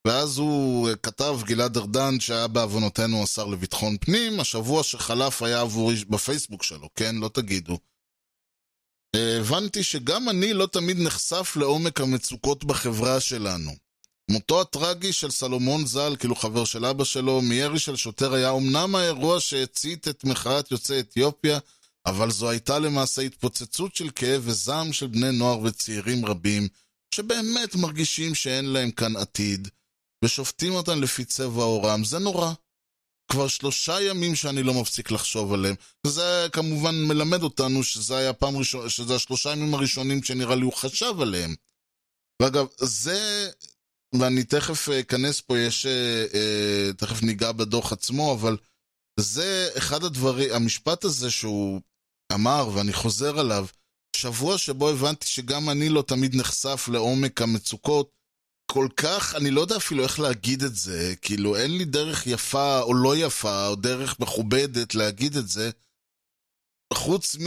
ואז 0.06 0.38
הוא 0.38 0.88
כתב, 1.02 1.38
גלעד 1.44 1.76
ארדן, 1.76 2.20
שהיה 2.20 2.48
בעוונותינו 2.48 3.22
השר 3.22 3.44
לביטחון 3.44 3.96
פנים, 4.00 4.40
השבוע 4.40 4.82
שחלף 4.82 5.42
היה 5.42 5.60
עבורי 5.60 5.94
בפייסבוק 6.08 6.62
שלו, 6.62 6.88
כן? 6.94 7.16
לא 7.16 7.28
תגידו. 7.28 7.78
הבנתי 9.16 9.82
שגם 9.82 10.28
אני 10.28 10.52
לא 10.52 10.66
תמיד 10.66 10.96
נחשף 10.98 11.52
לעומק 11.56 12.00
המצוקות 12.00 12.64
בחברה 12.64 13.20
שלנו. 13.20 13.70
מותו 14.30 14.60
הטרגי 14.60 15.12
של 15.12 15.30
סלומון 15.30 15.86
ז"ל, 15.86 16.16
כאילו 16.18 16.36
חבר 16.36 16.64
של 16.64 16.84
אבא 16.84 17.04
שלו, 17.04 17.42
מירי 17.42 17.78
של 17.78 17.96
שוטר 17.96 18.34
היה 18.34 18.52
אמנם 18.52 18.94
האירוע 18.94 19.40
שהצית 19.40 20.08
את 20.08 20.24
מחאת 20.24 20.70
יוצאי 20.70 21.00
אתיופיה, 21.00 21.58
אבל 22.06 22.30
זו 22.30 22.50
הייתה 22.50 22.78
למעשה 22.78 23.22
התפוצצות 23.22 23.94
של 23.94 24.10
כאב 24.10 24.42
וזעם 24.44 24.92
של 24.92 25.06
בני 25.06 25.32
נוער 25.32 25.58
וצעירים 25.58 26.26
רבים, 26.26 26.68
שבאמת 27.14 27.74
מרגישים 27.74 28.34
שאין 28.34 28.64
להם 28.64 28.90
כאן 28.90 29.16
עתיד, 29.16 29.68
ושופטים 30.24 30.72
אותם 30.72 31.02
לפי 31.02 31.24
צבע 31.24 31.62
עורם. 31.62 32.04
זה 32.04 32.18
נורא. 32.18 32.52
כבר 33.30 33.48
שלושה 33.48 34.00
ימים 34.00 34.34
שאני 34.34 34.62
לא 34.62 34.74
מפסיק 34.74 35.10
לחשוב 35.10 35.52
עליהם, 35.52 35.74
וזה 36.06 36.46
כמובן 36.52 36.94
מלמד 36.94 37.42
אותנו 37.42 37.82
שזה 37.82 38.16
היה 38.16 38.32
פעם 38.32 38.56
ראשונה, 38.56 38.90
שזה 38.90 39.14
השלושה 39.14 39.52
ימים 39.52 39.74
הראשונים 39.74 40.22
שנראה 40.22 40.54
לי 40.54 40.62
הוא 40.62 40.72
חשב 40.72 41.20
עליהם. 41.20 41.54
ואגב, 42.42 42.66
זה, 42.78 43.50
ואני 44.20 44.44
תכף 44.44 44.88
אכנס 44.88 45.40
פה, 45.40 45.58
יש, 45.58 45.86
אה, 45.86 46.92
תכף 46.96 47.22
ניגע 47.22 47.52
בדוח 47.52 47.92
עצמו, 47.92 48.34
אבל 48.34 48.56
זה 49.20 49.68
אחד 49.78 50.04
הדברים, 50.04 50.52
המשפט 50.52 51.04
הזה 51.04 51.30
שהוא 51.30 51.80
אמר, 52.34 52.68
ואני 52.74 52.92
חוזר 52.92 53.38
עליו, 53.38 53.66
שבוע 54.16 54.58
שבו 54.58 54.88
הבנתי 54.88 55.26
שגם 55.26 55.70
אני 55.70 55.88
לא 55.88 56.02
תמיד 56.02 56.34
נחשף 56.34 56.88
לעומק 56.92 57.42
המצוקות, 57.42 58.10
כל 58.70 58.88
כך, 58.96 59.34
אני 59.34 59.50
לא 59.50 59.60
יודע 59.60 59.76
אפילו 59.76 60.02
איך 60.02 60.20
להגיד 60.20 60.62
את 60.62 60.76
זה, 60.76 61.14
כאילו 61.22 61.56
אין 61.56 61.78
לי 61.78 61.84
דרך 61.84 62.26
יפה 62.26 62.80
או 62.80 62.94
לא 62.94 63.16
יפה, 63.16 63.66
או 63.66 63.76
דרך 63.76 64.20
מכובדת 64.20 64.94
להגיד 64.94 65.36
את 65.36 65.48
זה, 65.48 65.70
חוץ 66.92 67.36
מ... 67.36 67.46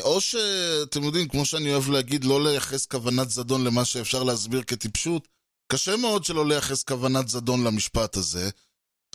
או 0.00 0.20
שאתם 0.20 1.02
יודעים, 1.02 1.28
כמו 1.28 1.46
שאני 1.46 1.72
אוהב 1.72 1.90
להגיד, 1.90 2.24
לא 2.24 2.44
לייחס 2.44 2.86
כוונת 2.86 3.30
זדון 3.30 3.64
למה 3.64 3.84
שאפשר 3.84 4.22
להסביר 4.22 4.62
כטיפשות, 4.62 5.28
קשה 5.72 5.96
מאוד 5.96 6.24
שלא 6.24 6.46
לייחס 6.46 6.82
כוונת 6.82 7.28
זדון 7.28 7.64
למשפט 7.64 8.16
הזה. 8.16 8.50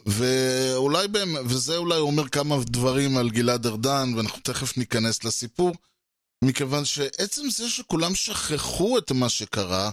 ואולי 0.05 1.07
באמת, 1.07 1.39
וזה 1.45 1.77
אולי 1.77 1.97
אומר 1.97 2.29
כמה 2.29 2.55
דברים 2.65 3.17
על 3.17 3.29
גלעד 3.29 3.65
ארדן, 3.65 4.13
ואנחנו 4.15 4.39
תכף 4.39 4.77
ניכנס 4.77 5.23
לסיפור, 5.23 5.71
מכיוון 6.43 6.85
שעצם 6.85 7.49
זה 7.49 7.69
שכולם 7.69 8.15
שכחו 8.15 8.97
את 8.97 9.11
מה 9.11 9.29
שקרה, 9.29 9.91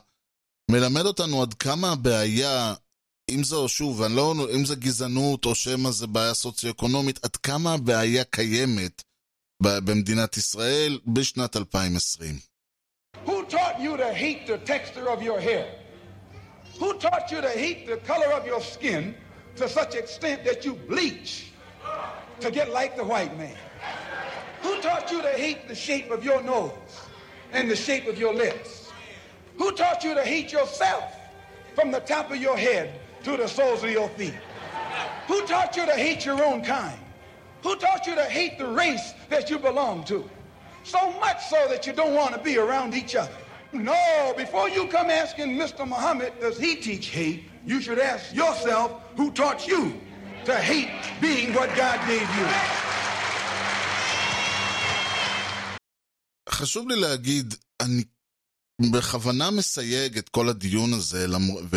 מלמד 0.71 1.07
אותנו 1.07 1.43
עד 1.43 1.55
כמה 1.55 1.93
הבעיה, 1.93 2.75
אם 3.31 3.45
זה, 3.45 3.57
שוב, 3.67 4.03
לא, 4.03 4.35
אם 4.55 4.65
זה 4.65 4.75
גזענות 4.75 5.45
או 5.45 5.55
שמא 5.55 5.91
זה 5.91 6.07
בעיה 6.07 6.35
סוציו-אקונומית, 6.35 7.25
עד 7.25 7.37
כמה 7.37 7.75
הבעיה 7.75 8.25
קיימת 8.25 9.03
במדינת 9.63 10.37
ישראל 10.37 10.99
בשנת 11.07 11.57
2020. 11.57 12.39
Who 13.27 13.31
taught 13.51 13.79
you 13.81 13.97
to 13.97 14.15
hate 14.15 14.47
the 14.47 14.59
texture 14.71 15.09
of 15.09 15.23
your 15.23 15.41
hair? 15.41 15.67
Who 16.81 16.99
taught 16.99 17.31
you 17.31 17.41
to 17.41 17.53
hate 17.63 17.87
the 17.87 17.99
color 18.09 18.31
of 18.39 18.47
your 18.47 18.63
skin 18.75 19.15
to 19.61 19.69
such 19.69 19.95
extent 19.95 20.43
that 20.43 20.65
you 20.65 20.73
bleach 20.73 21.53
to 22.41 22.51
get 22.51 22.71
like 22.71 22.97
the 22.97 23.05
white 23.05 23.37
man? 23.37 23.55
Who 24.63 24.81
taught 24.81 25.11
you 25.11 25.21
to 25.21 25.29
hate 25.29 25.69
the 25.69 25.75
shape 25.75 26.11
of 26.11 26.25
your 26.25 26.43
nose 26.43 26.73
and 27.53 27.71
the 27.71 27.77
shape 27.77 28.07
of 28.07 28.19
your 28.19 28.33
lips? 28.33 28.91
Who 29.59 29.73
taught 29.73 30.03
you 30.03 30.15
to 30.15 30.25
hate 30.25 30.51
yourself 30.51 31.15
from 31.75 31.91
the 31.91 32.01
top 32.01 32.31
of 32.31 32.39
your 32.39 32.57
head 32.57 33.01
to 33.25 33.37
the 33.37 33.47
soles 33.47 33.85
of 33.85 33.91
your 33.91 34.09
feet? 34.09 34.35
Who 35.29 35.47
taught 35.47 35.77
you 35.77 35.85
to 35.85 35.93
hate 35.93 36.25
your 36.25 36.43
own 36.43 36.65
kind? 36.65 36.99
Who 37.63 37.77
taught 37.77 38.07
you 38.07 38.15
to 38.15 38.25
hate 38.25 38.59
the 38.59 38.67
race 38.67 39.13
that 39.29 39.51
you 39.51 39.59
belong 39.59 40.05
to? 40.05 40.29
So 40.85 41.13
much 41.21 41.45
so 41.45 41.69
that 41.69 41.87
you 41.87 41.93
don't 41.93 42.15
want 42.15 42.35
to 42.35 42.41
be 42.41 42.57
around 42.57 42.95
each 42.95 43.15
other. 43.15 43.37
No, 43.73 44.35
before 44.37 44.69
you 44.69 44.89
come 44.89 45.11
asking 45.11 45.57
Mr. 45.57 45.87
Muhammad, 45.87 46.33
does 46.41 46.59
he 46.59 46.75
teach 46.75 47.07
hate? 47.11 47.45
You 47.65 47.81
should 47.81 48.01
ask 48.01 48.35
yourself 48.35 48.91
who 49.17 49.31
taught 49.31 49.65
you 49.69 49.95
to 50.45 50.55
hate 50.57 50.91
being 51.21 51.55
what 51.55 51.69
God 51.77 51.99
gave 52.09 52.29
you. 52.39 52.47
חשוב 56.49 56.89
לי 56.89 57.01
להגיד, 57.01 57.55
אני 57.81 58.05
בכוונה 58.93 59.51
מסייג 59.51 60.19
את 60.19 60.29
כל 60.29 60.49
הדיון 60.49 60.93
הזה, 60.93 61.27
ו... 61.71 61.77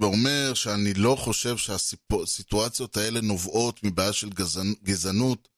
ואומר 0.00 0.54
שאני 0.54 0.94
לא 0.94 1.16
חושב 1.18 1.56
שהסיטואציות 1.56 2.96
האלה 2.96 3.20
נובעות 3.20 3.84
מבעיה 3.84 4.12
של 4.12 4.30
גזענ... 4.30 4.74
גזענות, 4.82 5.48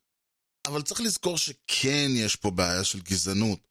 אבל 0.66 0.82
צריך 0.82 1.00
לזכור 1.00 1.38
שכן 1.38 2.08
יש 2.11 2.37
פה 2.37 2.50
בעיה 2.50 2.84
של 2.84 3.00
גזענות. 3.00 3.67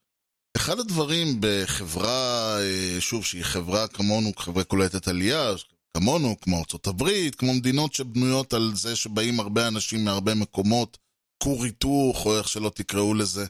אחד 0.58 0.80
הדברים 0.80 1.38
בחברה, 1.39 2.58
שוב, 3.00 3.26
שהיא 3.26 3.43
חברה 3.43 3.88
כמונו, 3.88 4.32
חברה 4.38 4.63
קולטת 4.63 5.08
עלייה, 5.08 5.54
כמונו, 5.98 6.36
כמו 6.41 6.60
ארצות 6.60 6.88
הברית, 6.88 7.36
כמו 7.36 7.54
מדינות 7.54 7.93
שבנויות 7.93 8.54
על 8.54 8.72
זה 8.76 8.96
שבאים 8.96 9.39
הרבה 9.39 9.67
אנשים 9.67 10.06
מהרבה 10.06 10.36
מקומות, 10.36 10.98
כור 11.43 11.63
היתוך, 11.63 12.26
או 12.26 12.38
איך 12.38 12.48
שלא 12.48 12.72
תקראו 12.76 13.13
לזה. 13.13 13.46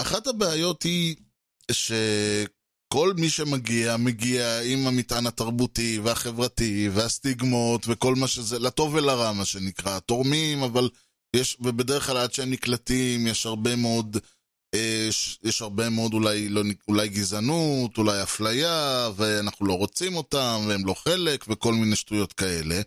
אחת 0.00 0.26
הבעיות 0.26 0.82
היא 0.82 1.16
כל 2.92 3.14
מי 3.16 3.30
שמגיע, 3.30 3.96
מגיע 3.96 4.60
עם 4.60 4.86
המטען 4.86 5.26
התרבותי 5.26 5.98
והחברתי 5.98 6.88
והסטיגמות 6.92 7.84
וכל 7.88 8.14
מה 8.14 8.26
שזה, 8.28 8.58
לטוב 8.58 8.94
ולרע 8.94 9.32
מה 9.32 9.44
שנקרא, 9.44 9.98
תורמים, 9.98 10.62
אבל 10.62 10.88
יש, 11.36 11.56
ובדרך 11.60 12.06
כלל 12.06 12.16
עד 12.16 12.32
שהם 12.32 12.50
נקלטים 12.50 13.26
יש 13.26 13.46
הרבה 13.46 13.76
מאוד, 13.76 14.16
אה, 14.16 14.20
יש, 15.42 15.62
הרבה 15.62 15.90
מאוד 15.90 16.14
אולי, 16.14 16.48
לא, 16.48 16.62
אולי 16.88 17.08
גזענות, 17.08 17.98
אולי 17.98 18.22
אפליה, 18.22 19.10
ואנחנו 19.16 19.66
לא 19.66 19.72
רוצים 19.72 20.16
אותם, 20.16 20.64
והם 20.68 20.86
לא 20.86 20.94
חלק, 20.94 21.44
וכל 21.48 21.74
מיני 21.74 21.96
שטויות 21.96 22.32
כאלה. 22.32 22.80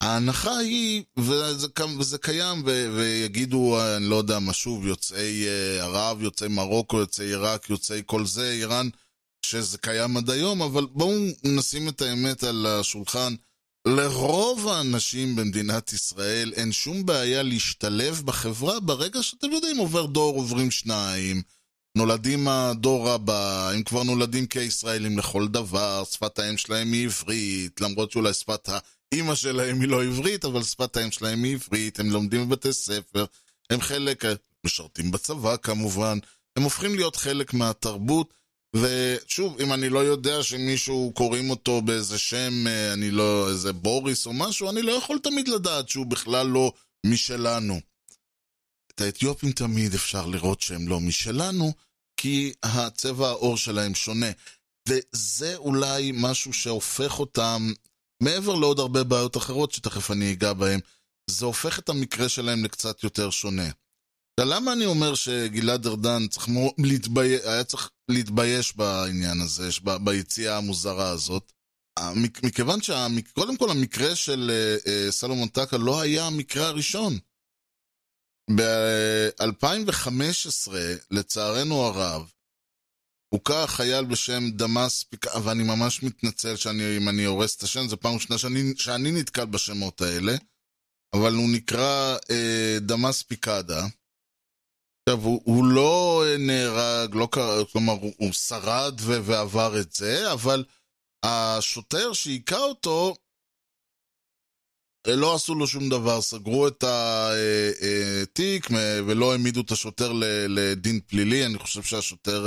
ההנחה 0.00 0.56
היא, 0.56 1.02
וזה, 1.16 1.66
וזה 1.98 2.18
קיים, 2.18 2.62
ו, 2.66 2.94
ויגידו, 2.96 3.80
אני 3.96 4.04
לא 4.04 4.16
יודע 4.16 4.38
מה 4.38 4.52
שוב, 4.52 4.86
יוצאי 4.86 5.44
uh, 5.44 5.82
ערב, 5.82 6.22
יוצאי 6.22 6.48
מרוקו, 6.48 6.98
יוצאי 6.98 7.26
עיראק, 7.26 7.70
יוצאי 7.70 8.02
כל 8.06 8.26
זה, 8.26 8.50
איראן, 8.50 8.88
שזה 9.46 9.78
קיים 9.78 10.16
עד 10.16 10.30
היום, 10.30 10.62
אבל 10.62 10.86
בואו 10.90 11.14
נשים 11.44 11.88
את 11.88 12.02
האמת 12.02 12.42
על 12.42 12.66
השולחן. 12.66 13.34
לרוב 13.88 14.68
האנשים 14.68 15.36
במדינת 15.36 15.92
ישראל 15.92 16.52
אין 16.56 16.72
שום 16.72 17.06
בעיה 17.06 17.42
להשתלב 17.42 18.22
בחברה 18.24 18.80
ברגע 18.80 19.22
שאתם 19.22 19.52
יודעים, 19.52 19.76
עובר 19.76 20.06
דור, 20.06 20.36
עוברים 20.36 20.70
שניים, 20.70 21.42
נולדים 21.96 22.48
הדור 22.48 23.10
הבא, 23.10 23.70
הם 23.70 23.82
כבר 23.82 24.02
נולדים 24.02 24.46
כישראלים 24.46 25.18
לכל 25.18 25.48
דבר, 25.48 26.04
שפת 26.04 26.38
האם 26.38 26.56
שלהם 26.56 26.92
היא 26.92 27.04
עברית, 27.06 27.80
למרות 27.80 28.12
שאולי 28.12 28.34
שפת 28.34 28.68
האימא 29.12 29.34
שלהם 29.34 29.80
היא 29.80 29.88
לא 29.88 30.04
עברית, 30.04 30.44
אבל 30.44 30.62
שפת 30.62 30.96
האם 30.96 31.10
שלהם 31.10 31.44
היא 31.44 31.54
עברית, 31.54 32.00
הם 32.00 32.10
לומדים 32.10 32.48
בבתי 32.48 32.72
ספר, 32.72 33.24
הם 33.70 33.80
חלק, 33.80 34.24
משרתים 34.64 35.10
בצבא 35.10 35.56
כמובן, 35.56 36.18
הם 36.56 36.62
הופכים 36.62 36.94
להיות 36.94 37.16
חלק 37.16 37.54
מהתרבות. 37.54 38.43
ושוב, 38.74 39.60
אם 39.60 39.72
אני 39.72 39.88
לא 39.88 39.98
יודע 39.98 40.42
שמישהו 40.42 41.12
קוראים 41.14 41.50
אותו 41.50 41.82
באיזה 41.82 42.18
שם, 42.18 42.66
אה, 42.66 42.92
אני 42.92 43.10
לא, 43.10 43.50
איזה 43.50 43.72
בוריס 43.72 44.26
או 44.26 44.32
משהו, 44.32 44.70
אני 44.70 44.82
לא 44.82 44.92
יכול 44.92 45.18
תמיד 45.18 45.48
לדעת 45.48 45.88
שהוא 45.88 46.06
בכלל 46.06 46.46
לא 46.46 46.72
משלנו. 47.06 47.80
את 48.94 49.00
האתיופים 49.00 49.52
תמיד 49.52 49.94
אפשר 49.94 50.26
לראות 50.26 50.60
שהם 50.60 50.88
לא 50.88 51.00
משלנו, 51.00 51.72
כי 52.16 52.52
הצבע 52.62 53.28
העור 53.28 53.56
שלהם 53.56 53.94
שונה. 53.94 54.30
וזה 54.88 55.56
אולי 55.56 56.12
משהו 56.14 56.52
שהופך 56.52 57.18
אותם, 57.18 57.72
מעבר 58.22 58.54
לעוד 58.54 58.78
הרבה 58.78 59.04
בעיות 59.04 59.36
אחרות 59.36 59.72
שתכף 59.72 60.10
אני 60.10 60.32
אגע 60.32 60.52
בהן, 60.52 60.80
זה 61.30 61.46
הופך 61.46 61.78
את 61.78 61.88
המקרה 61.88 62.28
שלהם 62.28 62.64
לקצת 62.64 63.04
יותר 63.04 63.30
שונה. 63.30 63.70
למה 64.40 64.72
אני 64.72 64.86
אומר 64.86 65.14
שגלעד 65.14 65.86
ארדן 65.86 66.28
צריך 66.28 66.48
להתבי... 66.78 67.36
היה 67.44 67.64
צריך 67.64 67.90
להתבייש 68.08 68.76
בעניין 68.76 69.40
הזה. 69.40 69.68
ביציאה 70.04 70.56
המוזרה 70.56 71.10
הזאת? 71.10 71.52
מכיוון 72.42 72.82
שקודם 72.82 73.56
כל 73.56 73.70
המקרה 73.70 74.16
של 74.16 74.50
אה, 74.50 74.76
אה, 74.86 75.12
סלומון 75.12 75.48
טקה 75.48 75.76
לא 75.76 76.00
היה 76.00 76.26
המקרה 76.26 76.66
הראשון. 76.66 77.18
ב-2015, 78.56 80.72
לצערנו 81.10 81.82
הרב, 81.82 82.30
הוכה 83.34 83.66
חייל 83.66 84.04
בשם 84.04 84.50
דמאס 84.50 85.02
פיקאדה, 85.02 85.46
ואני 85.46 85.62
ממש 85.62 86.02
מתנצל 86.02 86.56
שאני, 86.56 86.96
אם 86.96 87.08
אני 87.08 87.24
הורס 87.24 87.56
את 87.56 87.62
השם, 87.62 87.88
זו 87.88 88.00
פעם 88.00 88.14
ראשונה 88.14 88.38
שאני, 88.38 88.72
שאני 88.76 89.12
נתקל 89.12 89.44
בשמות 89.44 90.00
האלה, 90.00 90.32
אבל 91.14 91.34
הוא 91.34 91.48
נקרא 91.52 92.16
אה, 92.30 92.78
דמאס 92.80 93.22
פיקאדה. 93.22 93.86
עכשיו, 95.08 95.24
הוא, 95.24 95.42
הוא 95.44 95.64
לא 95.64 96.22
נהרג, 96.38 97.14
לא 97.14 97.28
קרה, 97.32 97.64
כלומר, 97.72 97.92
הוא, 97.92 98.12
הוא 98.18 98.32
שרד 98.32 98.94
ו- 99.00 99.24
ועבר 99.24 99.80
את 99.80 99.92
זה, 99.92 100.32
אבל 100.32 100.64
השוטר 101.24 102.12
שהיכה 102.12 102.58
אותו, 102.58 103.16
לא 105.06 105.34
עשו 105.34 105.54
לו 105.54 105.66
שום 105.66 105.88
דבר, 105.88 106.20
סגרו 106.20 106.68
את 106.68 106.84
התיק 106.84 108.66
ולא 109.06 109.32
העמידו 109.32 109.60
את 109.60 109.70
השוטר 109.70 110.12
לדין 110.48 111.00
פלילי, 111.00 111.46
אני 111.46 111.58
חושב 111.58 111.82
שהשוטר... 111.82 112.46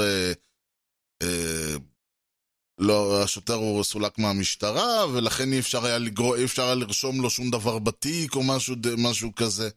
לא, 2.79 3.23
השוטר 3.23 3.53
הוא 3.53 3.83
סולק 3.83 4.19
מהמשטרה, 4.19 5.07
ולכן 5.13 5.53
אי 5.53 5.59
אפשר 5.59 5.85
היה, 5.85 5.97
לגרוא, 5.97 6.35
אי 6.35 6.45
אפשר 6.45 6.63
היה 6.63 6.75
לרשום 6.75 7.21
לו 7.21 7.29
שום 7.29 7.51
דבר 7.51 7.79
בתיק 7.79 8.35
או 8.35 8.43
משהו, 8.43 8.75
משהו 8.97 9.35
כזה. 9.35 9.69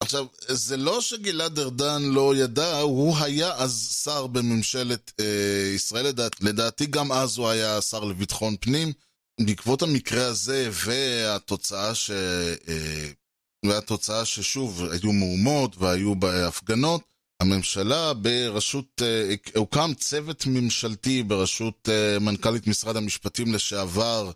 עכשיו, 0.00 0.26
זה 0.48 0.76
לא 0.76 1.00
שגלעד 1.00 1.58
ארדן 1.58 2.02
לא 2.02 2.36
ידע, 2.36 2.78
הוא 2.80 3.16
היה 3.16 3.54
אז 3.54 4.00
שר 4.04 4.26
בממשלת 4.26 5.12
אה, 5.20 5.72
ישראל, 5.74 6.06
לדעת, 6.06 6.40
לדעתי 6.40 6.86
גם 6.86 7.12
אז 7.12 7.38
הוא 7.38 7.48
היה 7.48 7.80
שר 7.80 8.04
לביטחון 8.04 8.56
פנים. 8.60 8.92
בעקבות 9.40 9.82
המקרה 9.82 10.26
הזה 10.26 10.70
והתוצאה 10.72 11.94
ש... 11.94 12.10
אה, 12.68 13.10
והתוצאה 13.66 14.24
ששוב, 14.24 14.82
היו 14.84 15.12
מהומות 15.12 15.76
והיו 15.78 16.14
בהפגנות, 16.14 17.02
הממשלה 17.42 18.14
בראשות, 18.14 19.02
אה, 19.02 19.34
הוקם 19.54 19.90
צוות 19.94 20.46
ממשלתי 20.46 21.22
בראשות 21.22 21.88
אה, 21.88 22.18
מנכ"לית 22.18 22.66
משרד 22.66 22.96
המשפטים 22.96 23.54
לשעבר, 23.54 24.30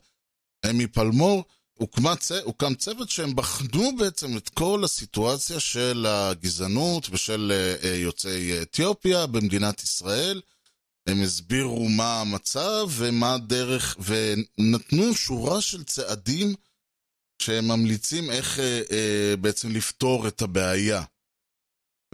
אמי 0.70 0.86
פלמור, 0.86 1.44
הוקמה, 1.80 2.14
הוקם 2.44 2.74
צוות 2.74 3.10
שהם 3.10 3.36
בחנו 3.36 3.96
בעצם 3.96 4.36
את 4.36 4.48
כל 4.48 4.84
הסיטואציה 4.84 5.60
של 5.60 6.06
הגזענות 6.08 7.08
ושל 7.10 7.52
אה, 7.82 7.94
יוצאי 7.94 8.62
אתיופיה 8.62 9.26
במדינת 9.26 9.82
ישראל. 9.82 10.40
הם 11.06 11.22
הסבירו 11.22 11.88
מה 11.88 12.20
המצב 12.20 12.88
ומה 12.90 13.34
הדרך, 13.34 13.96
ונתנו 13.98 15.14
שורה 15.14 15.60
של 15.60 15.84
צעדים 15.84 16.54
שהם 17.42 17.68
ממליצים 17.68 18.30
איך 18.30 18.60
אה, 18.60 18.82
אה, 18.90 19.34
בעצם 19.40 19.70
לפתור 19.70 20.28
את 20.28 20.42
הבעיה. 20.42 21.02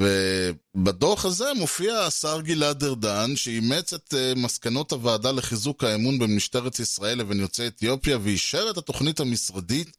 ובדוח 0.00 1.24
הזה 1.24 1.44
מופיע 1.56 1.98
השר 1.98 2.40
גלעד 2.40 2.85
ארדן, 2.85 3.37
שאימץ 3.37 3.94
את 3.94 4.14
uh, 4.14 4.38
מסקנות 4.38 4.92
הוועדה 4.92 5.32
לחיזוק 5.32 5.85
האמון 5.85 6.18
במשטרת 6.18 6.80
ישראל 6.80 7.18
לבין 7.18 7.40
יוצאי 7.40 7.66
אתיופיה, 7.66 8.18
ואישר 8.22 8.70
את 8.70 8.78
התוכנית 8.78 9.20
המשרדית, 9.20 9.96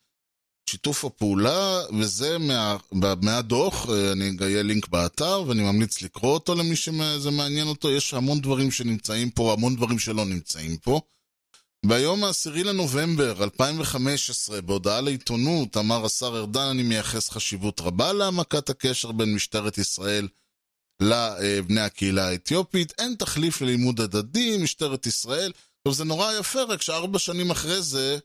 שיתוף 0.69 1.05
הפעולה, 1.05 1.81
וזה 1.99 2.38
מה, 2.38 2.77
מהדוח, 3.21 3.89
אה, 3.89 4.12
אני 4.12 4.29
אגלה 4.29 4.63
לינק 4.63 4.88
באתר, 4.88 5.43
ואני 5.47 5.63
ממליץ 5.63 6.01
לקרוא 6.01 6.33
אותו 6.33 6.55
למי 6.55 6.75
שזה 6.75 7.31
מעניין 7.31 7.67
אותו, 7.67 7.91
יש 7.91 8.13
המון 8.13 8.41
דברים 8.41 8.71
שנמצאים 8.71 9.29
פה, 9.29 9.53
המון 9.53 9.75
דברים 9.75 9.99
שלא 9.99 10.25
נמצאים 10.25 10.77
פה. 10.77 11.01
ביום 11.88 12.23
ה-10 12.23 12.50
לנובמבר 12.50 13.43
2015, 13.43 14.62
בהודעה 14.62 15.02
לעיתונות, 15.02 15.78
אמר 15.78 16.06
השר 16.06 16.38
ארדן, 16.38 16.60
אני 16.60 16.84
מייחס 16.84 17.30
חשיבות 17.30 17.82
רבה 17.82 18.13
להעמקת 18.13 18.69
הקשר 18.69 19.12
בין 19.12 19.36
משטרת 19.36 19.78
ישראל 19.78 20.28
לבני 21.00 21.82
הקהילה 21.82 22.28
האתיופית. 22.28 22.93
אין 22.97 23.15
תחליף 23.19 23.62
ללימוד 23.62 24.02
הדדי, 24.02 24.58
משטרת 24.58 25.06
ישראל. 25.06 25.52
טוב, 25.84 25.93
זה 25.93 26.04
נורא 26.04 26.34
יפה, 26.34 26.63
רק 26.63 26.82
שארבע 26.82 27.19
שנים 27.19 27.52
אחרי 27.52 27.82
זה, 27.82 28.17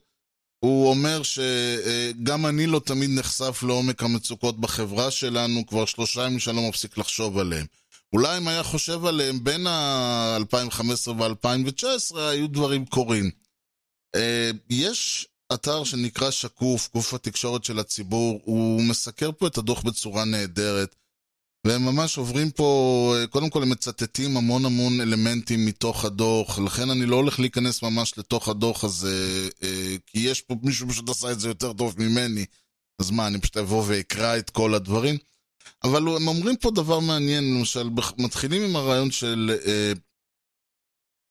הוא 0.59 0.89
אומר 0.89 1.21
שגם 1.23 2.45
אני 2.45 2.67
לא 2.67 2.81
תמיד 2.85 3.09
נחשף 3.09 3.63
לעומק 3.67 4.03
המצוקות 4.03 4.59
בחברה 4.59 5.11
שלנו, 5.11 5.67
כבר 5.67 5.85
שלושה 5.85 6.23
ימים 6.23 6.39
שאני 6.39 6.57
לא 6.57 6.69
מפסיק 6.69 6.97
לחשוב 6.97 7.37
עליהם. 7.37 7.65
אולי 8.13 8.37
אם 8.37 8.47
היה 8.47 8.63
חושב 8.63 9.05
עליהם 9.05 9.43
בין 9.43 9.67
ה-2015 9.67 11.09
ו-2019, 11.09 12.17
היו 12.17 12.47
דברים 12.47 12.85
קורים. 12.85 13.42
אה, 14.15 14.51
יש 14.69 15.27
אתר 15.53 15.83
שנקרא 15.83 16.31
שקוף, 16.31 16.89
גוף 16.93 17.13
התקשורת 17.13 17.63
של 17.63 17.79
הציבור, 17.79 18.41
הוא 18.45 18.81
מסקר 18.81 19.31
פה 19.31 19.47
את 19.47 19.57
הדוח 19.57 19.81
בצורה 19.81 20.25
נהדרת. 20.25 20.95
והם 21.67 21.85
ממש 21.85 22.17
עוברים 22.17 22.51
פה, 22.51 23.15
אה, 23.17 23.27
קודם 23.27 23.49
כל 23.49 23.63
הם 23.63 23.69
מצטטים 23.69 24.37
המון 24.37 24.65
המון 24.65 25.01
אלמנטים 25.01 25.65
מתוך 25.65 26.05
הדוח, 26.05 26.59
לכן 26.59 26.89
אני 26.89 27.05
לא 27.05 27.15
הולך 27.15 27.39
להיכנס 27.39 27.83
ממש 27.83 28.17
לתוך 28.17 28.49
הדוח 28.49 28.83
הזה, 28.83 29.49
אה, 29.63 29.95
כי 30.07 30.19
יש 30.19 30.41
פה 30.41 30.55
מישהו 30.63 30.89
פשוט 30.89 31.09
עשה 31.09 31.31
את 31.31 31.39
זה 31.39 31.47
יותר 31.47 31.73
טוב 31.73 31.95
ממני, 31.97 32.45
אז 32.99 33.11
מה, 33.11 33.27
אני 33.27 33.41
פשוט 33.41 33.57
אבוא 33.57 33.83
ואקרא 33.87 34.37
את 34.37 34.49
כל 34.49 34.73
הדברים? 34.73 35.17
אבל 35.83 36.07
הם 36.07 36.27
אומרים 36.27 36.55
פה 36.55 36.71
דבר 36.71 36.99
מעניין, 36.99 37.57
למשל, 37.57 37.89
מתחילים 38.17 38.63
עם 38.63 38.75
הרעיון 38.75 39.11
של 39.11 39.57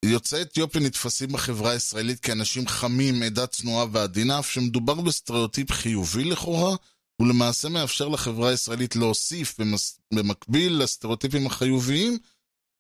יוצאי 0.05 0.43
אתיופיה 0.43 0.81
נתפסים 0.81 1.33
בחברה 1.33 1.71
הישראלית 1.71 2.21
כאנשים 2.21 2.69
חמים, 2.69 3.23
עדה 3.23 3.47
צנועה 3.47 3.87
ועדינה, 3.93 4.38
אף 4.38 4.51
שמדובר 4.51 4.95
בסטריאוטיפ 4.95 5.73
חיובי 5.73 6.25
לכאורה, 6.25 6.77
ולמעשה 7.21 7.69
מאפשר 7.69 8.09
לחברה 8.09 8.51
הישראלית 8.51 8.97
להוסיף 8.97 9.61
במס... 9.61 10.01
במקביל 10.15 10.83
לסטריאוטיפים 10.83 11.47
החיוביים 11.47 12.19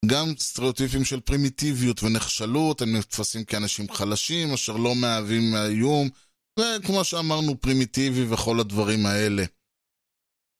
גם 0.06 0.34
סטריאוטיפים 0.38 1.04
של 1.04 1.20
פרימיטיביות 1.20 2.02
ונחשלות, 2.02 2.82
הם 2.82 2.96
נתפסים 2.96 3.44
כאנשים 3.44 3.92
חלשים 3.92 4.52
אשר 4.52 4.76
לא 4.76 4.94
מהווים 4.94 5.54
איום, 5.56 6.08
וכמו 6.60 7.04
שאמרנו 7.04 7.60
פרימיטיבי 7.60 8.24
וכל 8.28 8.60
הדברים 8.60 9.06
האלה. 9.06 9.44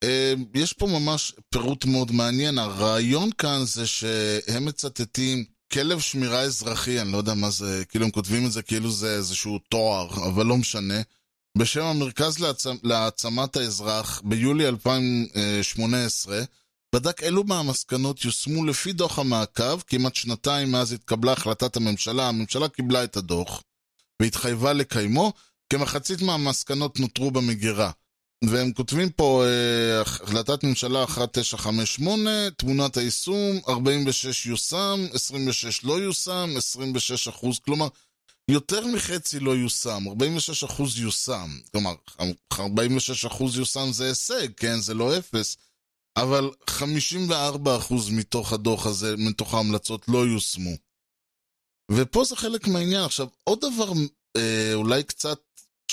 אה, 0.04 0.34
יש 0.54 0.72
פה 0.72 0.86
ממש 0.86 1.32
פירוט 1.50 1.84
מאוד 1.84 2.12
מעניין, 2.12 2.58
הרעיון 2.58 3.30
כאן 3.38 3.64
זה 3.64 3.86
שהם 3.86 4.64
מצטטים 4.64 5.44
כלב 5.72 6.00
שמירה 6.00 6.40
אזרחי, 6.40 7.00
אני 7.00 7.12
לא 7.12 7.16
יודע 7.16 7.34
מה 7.34 7.50
זה, 7.50 7.84
כאילו 7.88 8.04
הם 8.04 8.10
כותבים 8.10 8.46
את 8.46 8.52
זה 8.52 8.62
כאילו 8.62 8.90
זה 8.90 9.14
איזשהו 9.14 9.58
תואר, 9.58 10.26
אבל 10.28 10.46
לא 10.46 10.56
משנה. 10.56 11.00
בשם 11.58 11.84
המרכז 11.84 12.38
להעצמ, 12.38 12.76
להעצמת 12.82 13.56
האזרח, 13.56 14.20
ביולי 14.24 14.68
2018, 14.68 16.42
בדק 16.94 17.22
אילו 17.22 17.44
מהמסקנות 17.44 18.24
יושמו 18.24 18.64
לפי 18.64 18.92
דוח 18.92 19.18
המעקב, 19.18 19.80
כמעט 19.86 20.14
שנתיים 20.14 20.72
מאז 20.72 20.92
התקבלה 20.92 21.32
החלטת 21.32 21.76
הממשלה, 21.76 22.28
הממשלה 22.28 22.68
קיבלה 22.68 23.04
את 23.04 23.16
הדוח 23.16 23.62
והתחייבה 24.22 24.72
לקיימו, 24.72 25.32
כמחצית 25.72 26.22
מהמסקנות 26.22 27.00
נותרו 27.00 27.30
במגירה. 27.30 27.90
והם 28.42 28.72
כותבים 28.72 29.10
פה 29.10 29.44
אה, 29.46 30.00
החלטת 30.00 30.64
ממשלה 30.64 31.02
1958, 31.02 32.30
תמונת 32.50 32.96
היישום, 32.96 33.60
46 33.68 34.46
יושם, 34.46 35.06
26 35.12 35.84
לא 35.84 36.00
יושם, 36.00 36.50
26 36.56 37.28
אחוז, 37.28 37.58
כלומר, 37.58 37.88
יותר 38.48 38.86
מחצי 38.86 39.40
לא 39.40 39.56
יושם, 39.56 40.08
46 40.08 40.64
אחוז 40.64 40.98
יושם. 40.98 41.50
כלומר, 41.72 41.94
46 42.52 43.24
אחוז 43.24 43.58
יושם 43.58 43.92
זה 43.92 44.06
הישג, 44.06 44.48
כן? 44.56 44.80
זה 44.80 44.94
לא 44.94 45.18
אפס. 45.18 45.56
אבל 46.16 46.50
54 46.70 47.76
אחוז 47.76 48.10
מתוך 48.10 48.52
הדוח 48.52 48.86
הזה, 48.86 49.14
מתוך 49.18 49.54
ההמלצות, 49.54 50.08
לא 50.08 50.26
יושמו. 50.26 50.76
ופה 51.90 52.24
זה 52.24 52.36
חלק 52.36 52.68
מהעניין. 52.68 53.04
עכשיו, 53.04 53.26
עוד 53.44 53.60
דבר 53.60 53.92
אה, 54.36 54.74
אולי 54.74 55.02
קצת 55.02 55.38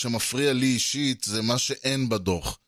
שמפריע 0.02 0.54
לי 0.54 0.66
אישית, 0.66 1.24
זה 1.24 1.42
מה 1.42 1.58
שאין 1.58 2.10
בדוח. 2.10 2.60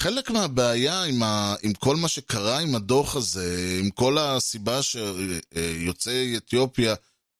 חלק 0.00 0.30
מהבעיה 0.30 1.02
עם, 1.02 1.22
ה... 1.22 1.54
עם 1.62 1.72
כל 1.72 1.96
מה 1.96 2.08
שקרה 2.08 2.58
עם 2.58 2.74
הדוח 2.74 3.16
הזה, 3.16 3.78
עם 3.80 3.90
כל 3.90 4.18
הסיבה 4.18 4.80
שיוצאי 4.82 6.36
אתיופיה 6.36 6.94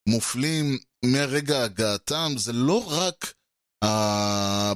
מופלים 0.09 0.79
מרגע 1.05 1.65
הגעתם, 1.65 2.35
זה 2.37 2.53
לא 2.53 2.85
רק 2.87 3.35
ה... 3.85 4.73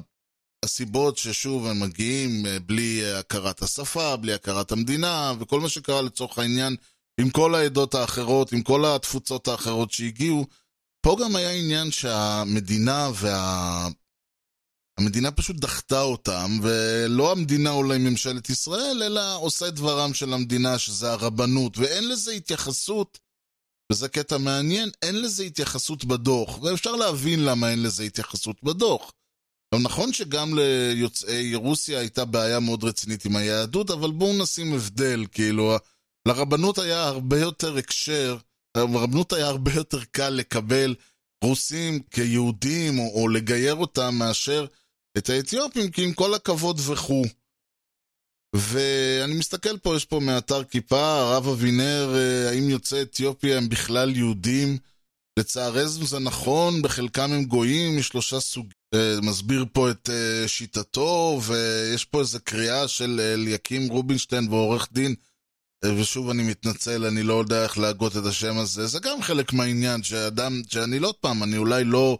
הסיבות 0.64 1.18
ששוב 1.18 1.66
הם 1.66 1.81
מגיעים 1.81 2.46
בלי 2.66 3.12
הכרת 3.14 3.62
השפה, 3.62 4.16
בלי 4.16 4.33
הכרת 4.33 4.73
המדינה, 4.73 5.33
וכל 5.38 5.61
מה 5.61 5.68
שקרה 5.68 6.03
לצורך 6.03 6.38
העניין 6.38 6.77
עם 7.20 7.31
כל 7.31 7.55
העדות 7.55 7.94
האחרות, 7.94 8.53
עם 8.53 8.62
כל 8.62 8.85
התפוצות 8.85 9.49
האחרות 9.49 9.92
שהגיעו. 9.92 10.46
פה 11.03 11.16
גם 11.23 11.37
היה 11.37 11.51
עניין 11.51 11.90
שהמדינה 11.90 13.11
וה... 13.14 13.88
המדינה 14.98 15.31
פשוט 15.31 15.57
דחתה 15.57 16.00
אותם, 16.00 16.59
ולא 16.62 17.33
המדינה 17.33 17.70
אולי 17.70 17.98
ממשלת 17.98 18.50
ישראל, 18.50 19.03
אלא 19.03 19.37
עושה 19.37 19.70
דברם 19.70 20.14
של 20.14 20.33
המדינה, 20.33 20.79
שזה 20.79 21.12
הרבנות, 21.12 21.79
ואין 21.79 22.09
לזה 22.09 22.33
התייחסות, 22.33 23.18
וזה 23.92 24.09
קטע 24.09 24.38
מעניין, 24.38 24.90
אין 25.03 25.22
לזה 25.22 25.42
התייחסות 25.42 26.05
בדוח, 26.05 26.62
ואפשר 26.62 26.92
להבין 26.92 27.44
למה 27.44 27.70
אין 27.70 27.83
לזה 27.83 28.03
התייחסות 28.03 28.57
בדוח. 28.62 29.12
עכשיו, 29.74 29.88
נכון 29.88 30.12
שגם 30.12 30.59
ליוצאי 30.59 31.55
רוסיה 31.55 31.98
הייתה 31.98 32.24
בעיה 32.24 32.61
מאוד 32.61 32.85
רצינית 32.85 33.24
עם 33.24 33.37
היהדות, 33.37 33.90
אבל 33.90 34.11
בואו 34.11 34.42
נשים 34.42 34.72
הבדל, 34.74 35.26
כאילו, 35.33 35.76
לרבנות 36.29 36.79
היה 36.79 37.09
הרבה 37.09 37.40
יותר 37.40 37.76
הקשר, 37.76 38.37
לרבנות 38.76 39.33
היה 39.33 39.46
הרבה 39.46 39.72
יותר 39.74 40.05
קל 40.05 40.31
לקבל 40.31 40.94
רוסים 41.44 42.00
כיהודים, 42.11 42.98
או, 42.98 43.20
או 43.20 43.29
לגייר 43.29 43.74
אותם, 43.74 44.14
מאשר 44.14 44.66
את 45.18 45.31
האתיופים, 45.31 45.90
כי 45.90 46.05
עם 46.05 46.12
כל 46.12 46.35
הכבוד 46.35 46.81
וכו'. 46.87 47.25
ואני 48.57 49.35
מסתכל 49.35 49.79
פה, 49.79 49.96
יש 49.96 50.05
פה 50.05 50.20
מאתר 50.20 50.64
כיפה, 50.64 51.20
הרב 51.20 51.49
אבינר, 51.49 52.14
האם 52.49 52.70
יוצאי 52.70 53.03
אתיופיה 53.03 53.57
הם 53.57 53.68
בכלל 53.68 54.16
יהודים? 54.16 54.79
לצערנו 55.38 56.07
זה 56.07 56.18
נכון, 56.18 56.83
בחלקם 56.83 57.33
הם 57.33 57.44
גויים, 57.44 57.99
משלושה 57.99 58.40
סוגים. 58.40 58.81
מסביר 59.23 59.64
פה 59.73 59.90
את 59.90 60.11
שיטתו, 60.46 61.40
ויש 61.46 62.05
פה 62.05 62.20
איזו 62.20 62.38
קריאה 62.44 62.88
של 62.88 63.20
אליקים 63.20 63.88
רובינשטיין 63.88 64.49
ועורך 64.49 64.88
דין, 64.92 65.14
ושוב 65.85 66.31
אני 66.31 66.42
מתנצל, 66.42 67.05
אני 67.05 67.23
לא 67.23 67.35
יודע 67.35 67.64
איך 67.64 67.79
להגות 67.79 68.16
את 68.16 68.27
השם 68.27 68.59
הזה, 68.59 68.87
זה 68.87 68.99
גם 69.01 69.23
חלק 69.23 69.53
מהעניין, 69.53 70.03
שאדם, 70.03 70.62
שאני 70.68 70.99
לא 70.99 71.14
פעם, 71.20 71.42
אני 71.42 71.57
אולי 71.57 71.85
לא 71.85 72.18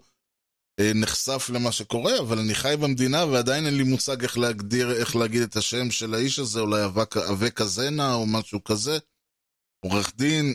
נחשף 0.95 1.51
למה 1.55 1.73
שקורה, 1.73 2.19
אבל 2.19 2.38
אני 2.38 2.55
חי 2.55 2.75
במדינה 2.81 3.25
ועדיין 3.25 3.66
אין 3.66 3.77
לי 3.77 3.83
מושג 3.83 4.23
איך 4.23 4.38
להגדיר, 4.38 4.93
איך 4.93 5.16
להגיד 5.16 5.43
את 5.43 5.57
השם 5.57 5.90
של 5.90 6.14
האיש 6.14 6.38
הזה, 6.38 6.61
אולי 6.61 6.85
אבק 7.31 7.61
הזנה 7.61 8.14
או 8.14 8.27
משהו 8.27 8.64
כזה. 8.64 8.99
עורך 9.85 10.12
דין, 10.16 10.55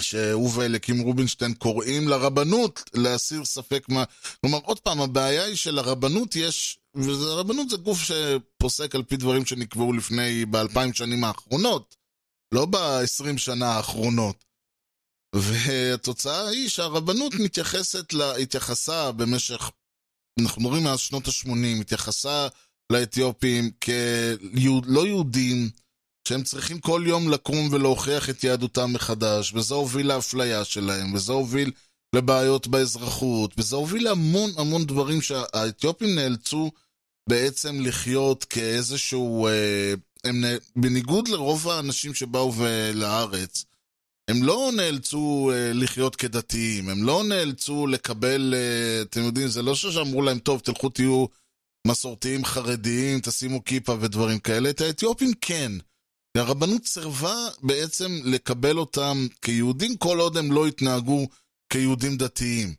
שהוא 0.00 0.50
ואליקים 0.54 1.00
רובינשטיין 1.00 1.54
קוראים 1.54 2.08
לרבנות 2.08 2.90
להסיר 2.94 3.44
ספק 3.44 3.88
מה... 3.88 4.04
כלומר, 4.40 4.58
עוד 4.58 4.80
פעם, 4.80 5.00
הבעיה 5.00 5.44
היא 5.44 5.56
שלרבנות 5.56 6.36
יש... 6.36 6.78
והרבנות 6.94 7.70
זה 7.70 7.76
גוף 7.76 7.98
שפוסק 7.98 8.94
על 8.94 9.02
פי 9.02 9.16
דברים 9.16 9.46
שנקבעו 9.46 9.92
לפני, 9.92 10.44
באלפיים 10.44 10.92
שנים 10.92 11.24
האחרונות, 11.24 11.96
לא 12.54 12.66
בעשרים 12.66 13.38
שנה 13.38 13.66
האחרונות. 13.66 14.44
והתוצאה 15.34 16.48
היא 16.48 16.68
שהרבנות 16.68 17.34
מתייחסת, 17.34 18.12
לה, 18.12 18.36
התייחסה 18.36 19.12
במשך, 19.12 19.70
אנחנו 20.40 20.62
מדברים 20.62 20.84
מאז 20.84 21.00
שנות 21.00 21.28
ה-80, 21.28 21.80
התייחסה 21.80 22.48
לאתיופים 22.92 23.70
כלא 23.84 25.06
יהודים, 25.06 25.70
שהם 26.28 26.42
צריכים 26.42 26.80
כל 26.80 27.04
יום 27.06 27.30
לקום 27.30 27.68
ולהוכיח 27.72 28.30
את 28.30 28.44
יהדותם 28.44 28.92
מחדש, 28.92 29.52
וזה 29.54 29.74
הוביל 29.74 30.06
לאפליה 30.06 30.64
שלהם, 30.64 31.14
וזה 31.14 31.32
הוביל 31.32 31.72
לבעיות 32.14 32.66
באזרחות, 32.66 33.54
וזה 33.58 33.76
הוביל 33.76 34.04
להמון 34.04 34.50
המון 34.56 34.86
דברים 34.86 35.22
שהאתיופים 35.22 36.14
נאלצו 36.14 36.70
בעצם 37.28 37.80
לחיות 37.80 38.44
כאיזשהו... 38.44 39.46
אה, 39.46 39.94
הם, 40.24 40.44
בניגוד 40.76 41.28
לרוב 41.28 41.68
האנשים 41.68 42.14
שבאו 42.14 42.52
לארץ, 42.94 43.64
הם 44.30 44.42
לא 44.42 44.70
נאלצו 44.76 45.50
uh, 45.52 45.74
לחיות 45.74 46.16
כדתיים, 46.16 46.88
הם 46.88 47.02
לא 47.02 47.24
נאלצו 47.24 47.86
לקבל, 47.86 48.54
uh, 48.54 49.06
אתם 49.06 49.20
יודעים, 49.20 49.48
זה 49.48 49.62
לא 49.62 49.74
שאמרו 49.74 50.22
להם, 50.22 50.38
טוב, 50.38 50.60
תלכו 50.60 50.88
תהיו 50.88 51.26
מסורתיים 51.86 52.44
חרדיים, 52.44 53.20
תשימו 53.20 53.64
כיפה 53.64 53.96
ודברים 54.00 54.38
כאלה, 54.38 54.70
את 54.70 54.80
האתיופים 54.80 55.32
כן. 55.40 55.72
הרבנות 56.36 56.86
סירבה 56.86 57.48
בעצם 57.62 58.20
לקבל 58.24 58.78
אותם 58.78 59.26
כיהודים 59.42 59.96
כל 59.96 60.20
עוד 60.20 60.36
הם 60.36 60.52
לא 60.52 60.66
התנהגו 60.66 61.28
כיהודים 61.72 62.16
דתיים. 62.16 62.74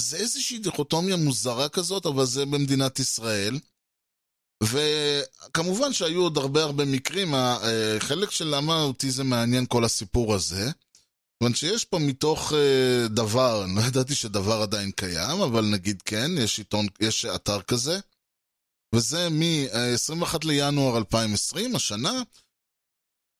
זה 0.00 0.16
איזושהי 0.16 0.58
דיכוטומיה 0.58 1.16
מוזרה 1.16 1.68
כזאת, 1.68 2.06
אבל 2.06 2.24
זה 2.24 2.46
במדינת 2.46 2.98
ישראל. 2.98 3.58
וכמובן 4.70 5.92
שהיו 5.92 6.22
עוד 6.22 6.38
הרבה 6.38 6.62
הרבה 6.62 6.84
מקרים, 6.84 7.34
החלק 7.34 8.30
של 8.30 8.44
למה 8.44 8.82
אותי 8.82 9.10
זה 9.10 9.24
מעניין 9.24 9.66
כל 9.68 9.84
הסיפור 9.84 10.34
הזה, 10.34 10.70
כיוון 11.38 11.54
שיש 11.54 11.84
פה 11.84 11.98
מתוך 11.98 12.52
uh, 12.52 13.08
דבר, 13.08 13.64
אני 13.64 13.74
לא 13.74 13.80
ידעתי 13.80 14.14
שדבר 14.14 14.62
עדיין 14.62 14.90
קיים, 14.90 15.40
אבל 15.40 15.64
נגיד 15.64 16.02
כן, 16.02 16.30
יש 16.38 16.58
עיתון, 16.58 16.86
יש 17.00 17.24
אתר 17.24 17.62
כזה, 17.62 17.98
וזה 18.94 19.28
מ-21 19.30 20.36
לינואר 20.44 20.96
2020, 20.96 21.76
השנה, 21.76 22.22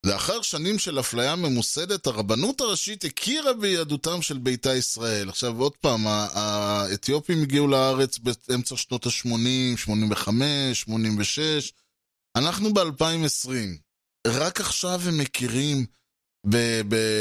לאחר 0.05 0.41
שנים 0.41 0.79
של 0.79 0.99
אפליה 0.99 1.35
ממוסדת, 1.35 2.07
הרבנות 2.07 2.61
הראשית 2.61 3.03
הכירה 3.03 3.53
ביהדותם 3.53 4.21
של 4.21 4.37
ביתא 4.37 4.69
ישראל. 4.69 5.29
עכשיו, 5.29 5.59
עוד 5.59 5.77
פעם, 5.77 6.07
האתיופים 6.07 7.41
הגיעו 7.41 7.67
לארץ 7.67 8.17
באמצע 8.17 8.77
שנות 8.77 9.05
ה-80, 9.05 9.77
85, 9.77 10.81
86. 10.81 11.73
אנחנו 12.37 12.73
ב-2020. 12.73 13.49
רק 14.27 14.59
עכשיו 14.59 15.01
הם 15.05 15.17
מכירים, 15.17 15.85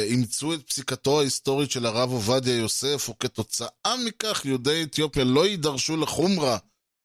אימצו 0.09 0.55
את 0.55 0.69
פסיקתו 0.69 1.21
ההיסטורית 1.21 1.71
של 1.71 1.87
הרב 1.87 2.11
עובדיה 2.11 2.57
יוסף, 2.57 3.09
וכתוצאה 3.09 3.97
מכך 4.07 4.43
יהודי 4.45 4.83
אתיופיה 4.83 5.25
לא 5.25 5.47
יידרשו 5.47 5.97
לחומרה 5.97 6.59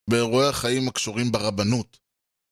באירועי 0.09 0.47
החיים 0.47 0.87
הקשורים 0.87 1.31
ברבנות. 1.31 2.00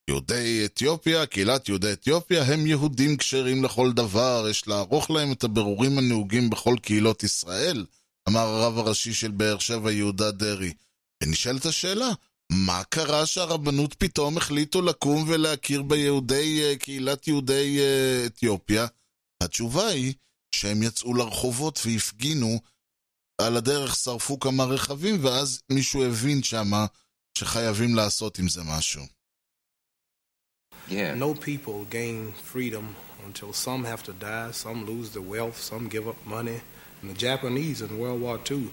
יהודי 0.09 0.65
אתיופיה, 0.65 1.25
קהילת 1.25 1.69
יהודי 1.69 1.93
אתיופיה, 1.93 2.43
הם 2.43 2.67
יהודים 2.67 3.17
כשרים 3.17 3.63
לכל 3.63 3.91
דבר, 3.93 4.47
יש 4.49 4.67
לערוך 4.67 5.11
להם 5.11 5.31
את 5.31 5.43
הבירורים 5.43 5.97
הנהוגים 5.97 6.49
בכל 6.49 6.75
קהילות 6.81 7.23
ישראל, 7.23 7.85
אמר 8.29 8.47
הרב 8.47 8.77
הראשי 8.77 9.13
של 9.13 9.31
באר 9.31 9.59
שבע 9.59 9.91
יהודה 9.91 10.31
דרעי. 10.31 10.73
ונשאלת 11.23 11.65
השאלה, 11.65 12.09
מה 12.51 12.83
קרה 12.83 13.25
שהרבנות 13.25 13.93
פתאום 13.93 14.37
החליטו 14.37 14.81
לקום 14.81 15.25
ולהכיר 15.27 15.81
ביהודי 15.81 16.77
קהילת 16.79 17.27
יהודי 17.27 17.79
אתיופיה? 18.25 18.87
התשובה 19.43 19.87
היא 19.87 20.13
שהם 20.55 20.83
יצאו 20.83 21.13
לרחובות 21.13 21.79
והפגינו, 21.85 22.59
על 23.41 23.57
הדרך 23.57 23.95
שרפו 23.95 24.39
כמה 24.39 24.63
רכבים, 24.63 25.25
ואז 25.25 25.61
מישהו 25.69 26.03
הבין 26.03 26.43
שמה 26.43 26.85
שחייבים 27.37 27.95
לעשות 27.95 28.39
עם 28.39 28.49
זה 28.49 28.61
משהו. 28.63 29.18
Yeah. 30.89 31.13
No 31.13 31.33
people 31.33 31.85
gain 31.85 32.31
freedom 32.33 32.95
until 33.25 33.53
some 33.53 33.83
have 33.83 34.03
to 34.03 34.13
die, 34.13 34.51
some 34.51 34.85
lose 34.85 35.11
their 35.11 35.21
wealth, 35.21 35.57
some 35.57 35.87
give 35.87 36.07
up 36.07 36.25
money, 36.25 36.61
And 37.01 37.11
the 37.11 37.15
Japanese 37.15 37.81
in 37.81 37.99
World 37.99 38.21
War 38.21 38.39
II, 38.49 38.69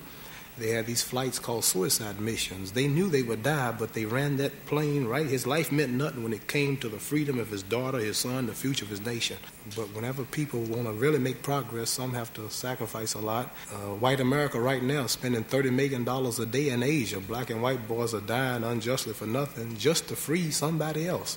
they 0.58 0.70
had 0.70 0.86
these 0.86 1.02
flights 1.02 1.38
called 1.38 1.64
suicide 1.64 2.18
missions. 2.18 2.72
They 2.72 2.88
knew 2.88 3.10
they 3.10 3.22
would 3.22 3.42
die, 3.42 3.72
but 3.72 3.92
they 3.92 4.06
ran 4.06 4.38
that 4.38 4.64
plane 4.64 5.04
right. 5.04 5.26
His 5.26 5.46
life 5.46 5.70
meant 5.70 5.92
nothing 5.92 6.22
when 6.22 6.32
it 6.32 6.48
came 6.48 6.78
to 6.78 6.88
the 6.88 6.98
freedom 6.98 7.38
of 7.38 7.50
his 7.50 7.62
daughter, 7.62 7.98
his 7.98 8.16
son, 8.16 8.46
the 8.46 8.54
future 8.54 8.86
of 8.86 8.90
his 8.90 9.04
nation. 9.04 9.36
But 9.76 9.94
whenever 9.94 10.24
people 10.24 10.60
want 10.60 10.86
to 10.86 10.92
really 10.92 11.18
make 11.18 11.42
progress, 11.42 11.90
some 11.90 12.14
have 12.14 12.32
to 12.34 12.48
sacrifice 12.48 13.12
a 13.12 13.18
lot. 13.18 13.54
Uh, 13.70 13.96
white 13.96 14.20
America 14.20 14.58
right 14.58 14.82
now 14.82 15.06
spending 15.06 15.44
$30 15.44 15.72
million 15.72 16.08
a 16.08 16.46
day 16.46 16.70
in 16.70 16.82
Asia. 16.82 17.20
Black 17.20 17.50
and 17.50 17.60
white 17.60 17.86
boys 17.86 18.14
are 18.14 18.22
dying 18.22 18.64
unjustly 18.64 19.12
for 19.12 19.26
nothing 19.26 19.76
just 19.76 20.08
to 20.08 20.16
free 20.16 20.50
somebody 20.50 21.06
else. 21.06 21.36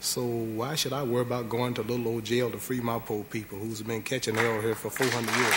So 0.00 0.22
why 0.22 0.76
should 0.76 0.92
I 0.92 1.02
worry 1.02 1.22
about 1.22 1.48
going 1.48 1.74
to 1.74 1.82
little 1.82 2.06
old 2.06 2.24
jail 2.24 2.50
to 2.50 2.58
free 2.58 2.80
my 2.80 2.98
poor 3.00 3.24
people 3.24 3.58
who's 3.58 3.82
been 3.82 4.02
catching 4.02 4.36
hell 4.36 4.60
here 4.60 4.76
for 4.76 4.90
400 4.90 5.36
years? 5.36 5.54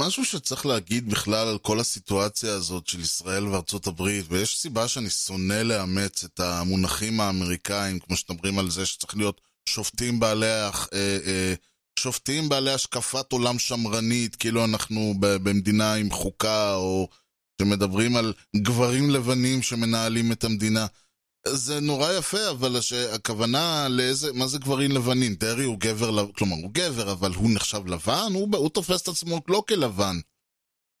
משהו 0.00 0.24
שצריך 0.24 0.66
להגיד 0.66 1.10
בכלל 1.10 1.48
על 1.48 1.58
כל 1.58 1.80
הסיטואציה 1.80 2.54
הזאת 2.54 2.86
של 2.86 3.00
ישראל 3.00 3.48
וארצות 3.48 3.86
הברית, 3.86 4.24
ויש 4.28 4.58
סיבה 4.58 4.88
שאני 4.88 5.10
שונא 5.10 5.62
לאמץ 5.62 6.24
את 6.24 6.40
המונחים 6.40 7.20
האמריקאים, 7.20 7.98
כמו 7.98 8.16
שמדברים 8.16 8.58
על 8.58 8.70
זה 8.70 8.86
שצריך 8.86 9.16
להיות 9.16 9.40
שופטים 9.68 10.20
בעלי, 10.20 10.46
אה, 10.46 10.70
אה, 11.26 11.54
שופטים 11.98 12.48
בעלי 12.48 12.72
השקפת 12.72 13.32
עולם 13.32 13.58
שמרנית, 13.58 14.36
כאילו 14.36 14.64
אנחנו 14.64 15.14
במדינה 15.20 15.94
עם 15.94 16.10
חוקה, 16.10 16.74
או 16.74 17.08
שמדברים 17.60 18.16
על 18.16 18.32
גברים 18.56 19.10
לבנים 19.10 19.62
שמנהלים 19.62 20.32
את 20.32 20.44
המדינה. 20.44 20.86
זה 21.48 21.80
נורא 21.80 22.12
יפה, 22.12 22.50
אבל 22.50 22.76
הש... 22.76 22.92
הכוונה 22.92 23.88
לאיזה, 23.88 24.32
מה 24.32 24.46
זה 24.46 24.58
גברים 24.58 24.90
לבנים? 24.90 25.34
דרעי 25.34 25.64
הוא 25.64 25.76
גבר, 25.80 26.32
כלומר 26.32 26.56
הוא 26.56 26.70
גבר, 26.72 27.12
אבל 27.12 27.32
הוא 27.34 27.50
נחשב 27.54 27.86
לבן? 27.86 28.30
הוא, 28.34 28.56
הוא 28.56 28.70
תופס 28.70 29.02
את 29.02 29.08
עצמו 29.08 29.40
לא 29.48 29.64
כלבן. 29.68 30.16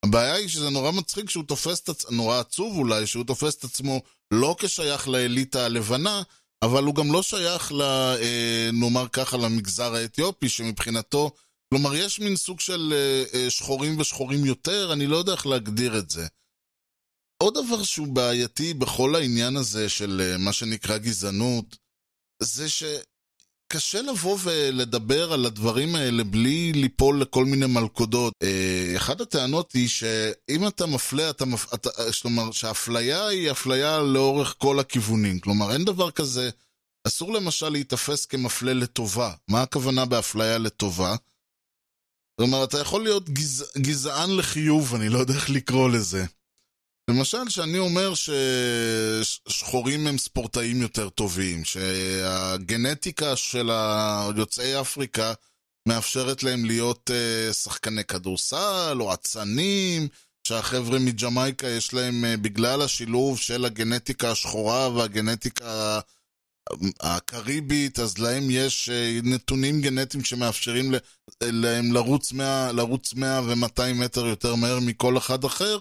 הבעיה 0.04 0.34
היא 0.34 0.48
שזה 0.48 0.70
נורא 0.70 0.90
מצחיק 0.90 1.30
שהוא 1.30 1.44
תופס 1.44 1.80
את 1.80 1.88
עצמו, 1.88 2.16
נורא 2.16 2.40
עצוב 2.40 2.76
אולי, 2.78 3.06
שהוא 3.06 3.24
תופס 3.24 3.54
את 3.54 3.64
עצמו 3.64 4.02
לא 4.30 4.56
כשייך 4.58 5.08
לאליטה 5.08 5.64
הלבנה, 5.64 6.22
אבל 6.62 6.84
הוא 6.84 6.94
גם 6.94 7.12
לא 7.12 7.22
שייך, 7.22 7.72
ל, 7.72 7.82
אה, 7.82 8.70
נאמר 8.72 9.08
ככה, 9.08 9.36
למגזר 9.36 9.94
האתיופי, 9.94 10.48
שמבחינתו, 10.48 11.30
כלומר 11.70 11.94
יש 11.94 12.20
מין 12.20 12.36
סוג 12.36 12.60
של 12.60 12.92
אה, 12.96 13.24
אה, 13.34 13.50
שחורים 13.50 13.98
ושחורים 13.98 14.44
יותר, 14.44 14.92
אני 14.92 15.06
לא 15.06 15.16
יודע 15.16 15.32
איך 15.32 15.46
להגדיר 15.46 15.98
את 15.98 16.10
זה. 16.10 16.26
עוד 17.42 17.54
דבר 17.54 17.82
שהוא 17.82 18.08
בעייתי 18.08 18.74
בכל 18.74 19.14
העניין 19.14 19.56
הזה 19.56 19.88
של 19.88 20.20
אה, 20.24 20.38
מה 20.38 20.52
שנקרא 20.52 20.98
גזענות, 20.98 21.76
זה 22.42 22.66
שקשה 22.68 24.02
לבוא 24.02 24.38
ולדבר 24.42 25.32
על 25.32 25.46
הדברים 25.46 25.94
האלה 25.94 26.24
בלי 26.24 26.72
ליפול 26.72 27.22
לכל 27.22 27.44
מיני 27.44 27.66
מלכודות. 27.66 28.32
אה, 28.42 28.94
אחת 28.96 29.20
הטענות 29.20 29.72
היא 29.72 29.88
שאם 29.88 30.68
אתה 30.68 30.86
מפלה, 30.86 31.30
אתה 31.30 31.44
מפ... 31.44 31.74
אתה... 31.74 31.90
כלומר, 32.22 32.52
שהאפליה 32.52 33.26
היא 33.26 33.50
אפליה 33.50 33.98
לאורך 33.98 34.54
כל 34.58 34.80
הכיוונים. 34.80 35.38
כלומר, 35.38 35.72
אין 35.72 35.84
דבר 35.84 36.10
כזה, 36.10 36.50
אסור 37.06 37.32
למשל 37.32 37.68
להיתפס 37.68 38.26
כמפלה 38.26 38.72
לטובה. 38.72 39.32
מה 39.48 39.62
הכוונה 39.62 40.04
באפליה 40.04 40.58
לטובה? 40.58 41.16
כלומר, 42.40 42.64
אתה 42.64 42.78
יכול 42.78 43.02
להיות 43.02 43.30
גז... 43.30 43.72
גזען 43.78 44.36
לחיוב, 44.36 44.94
אני 44.94 45.08
לא 45.08 45.18
יודע 45.18 45.34
איך 45.34 45.50
לקרוא 45.50 45.90
לזה. 45.90 46.24
למשל, 47.10 47.48
שאני 47.48 47.78
אומר 47.78 48.12
ששחורים 48.14 50.06
הם 50.06 50.18
ספורטאים 50.18 50.82
יותר 50.82 51.08
טובים, 51.08 51.64
שהגנטיקה 51.64 53.36
של 53.36 53.70
יוצאי 54.36 54.80
אפריקה 54.80 55.32
מאפשרת 55.88 56.42
להם 56.42 56.64
להיות 56.64 57.10
אה, 57.10 57.52
שחקני 57.52 58.04
כדורסל 58.04 58.96
או 59.00 59.14
אצנים, 59.14 60.08
שהחבר'ה 60.48 60.98
מג'מייקה 60.98 61.68
יש 61.68 61.94
להם, 61.94 62.24
אה, 62.24 62.36
בגלל 62.36 62.82
השילוב 62.82 63.38
של 63.38 63.64
הגנטיקה 63.64 64.30
השחורה 64.30 64.88
והגנטיקה 64.88 66.00
הקריבית, 67.00 67.98
אז 67.98 68.18
להם 68.18 68.42
יש 68.50 68.88
אה, 68.88 69.18
נתונים 69.22 69.80
גנטיים 69.80 70.24
שמאפשרים 70.24 70.92
להם 71.42 71.92
לרוץ 71.92 72.32
100, 72.32 72.72
לרוץ 72.72 73.14
100 73.14 73.40
ו-200 73.42 73.92
מטר 73.94 74.26
יותר 74.26 74.54
מהר 74.54 74.80
מכל 74.80 75.18
אחד 75.18 75.44
אחר. 75.44 75.78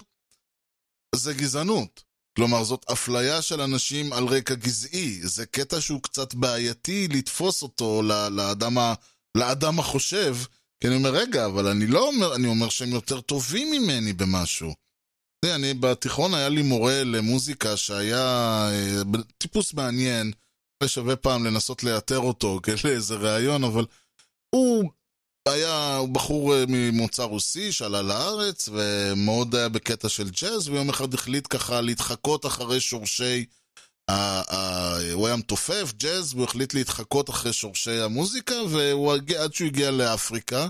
זה 1.15 1.33
גזענות. 1.33 2.03
כלומר, 2.37 2.63
זאת 2.63 2.85
אפליה 2.91 3.41
של 3.41 3.61
אנשים 3.61 4.13
על 4.13 4.25
רקע 4.25 4.53
גזעי. 4.53 5.19
זה 5.21 5.45
קטע 5.45 5.81
שהוא 5.81 6.01
קצת 6.01 6.33
בעייתי 6.33 7.07
לתפוס 7.07 7.63
אותו 7.63 8.01
לאדם, 8.31 8.77
ה... 8.77 8.93
לאדם 9.37 9.79
החושב, 9.79 10.35
כי 10.79 10.87
אני 10.87 10.95
אומר, 10.95 11.09
רגע, 11.09 11.45
אבל 11.45 11.67
אני 11.67 11.87
לא 11.87 12.07
אומר, 12.07 12.35
אני 12.35 12.47
אומר 12.47 12.69
שהם 12.69 12.89
יותר 12.89 13.21
טובים 13.21 13.71
ממני 13.71 14.13
במשהו. 14.13 14.73
תראה, 15.45 15.55
אני 15.55 15.73
בתיכון 15.73 16.33
היה 16.33 16.49
לי 16.49 16.61
מורה 16.61 17.03
למוזיקה 17.03 17.77
שהיה 17.77 18.23
אה, 18.71 19.01
טיפוס 19.37 19.73
מעניין, 19.73 20.31
ושווה 20.83 21.15
פעם 21.15 21.45
לנסות 21.45 21.83
לאתר 21.83 22.19
אותו 22.19 22.59
כאיזה 22.63 23.15
ראיון, 23.15 23.63
אבל 23.63 23.85
הוא 24.55 24.91
היה 25.49 25.99
בחור 26.11 26.55
אה, 26.55 26.63
ממוצא 26.67 27.23
רוסי 27.23 27.71
שעלה 27.71 28.01
לארץ 28.01 28.69
ומאוד 28.71 29.55
היה 29.55 29.69
בקטע 29.69 30.09
של 30.09 30.29
ג'אז 30.29 30.69
ויום 30.69 30.89
אחד 30.89 31.13
החליט 31.13 31.47
ככה 31.49 31.81
להתחקות 31.81 32.45
אחרי 32.45 32.79
שורשי 32.79 33.45
הוא 35.13 35.27
היה 35.27 35.35
מתופף 35.35 35.93
ג'אז 35.97 36.33
והוא 36.33 36.43
החליט 36.43 36.73
להתחקות 36.73 37.29
אחרי 37.29 37.53
שורשי 37.53 37.99
המוזיקה 37.99 38.55
ועד 38.63 39.53
שהוא 39.53 39.67
הגיע 39.67 39.91
לאפריקה 39.91 40.67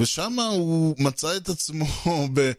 ושם 0.00 0.40
הוא 0.40 0.96
מצא 0.98 1.36
את 1.36 1.48
עצמו 1.48 1.86
ב... 2.34 2.52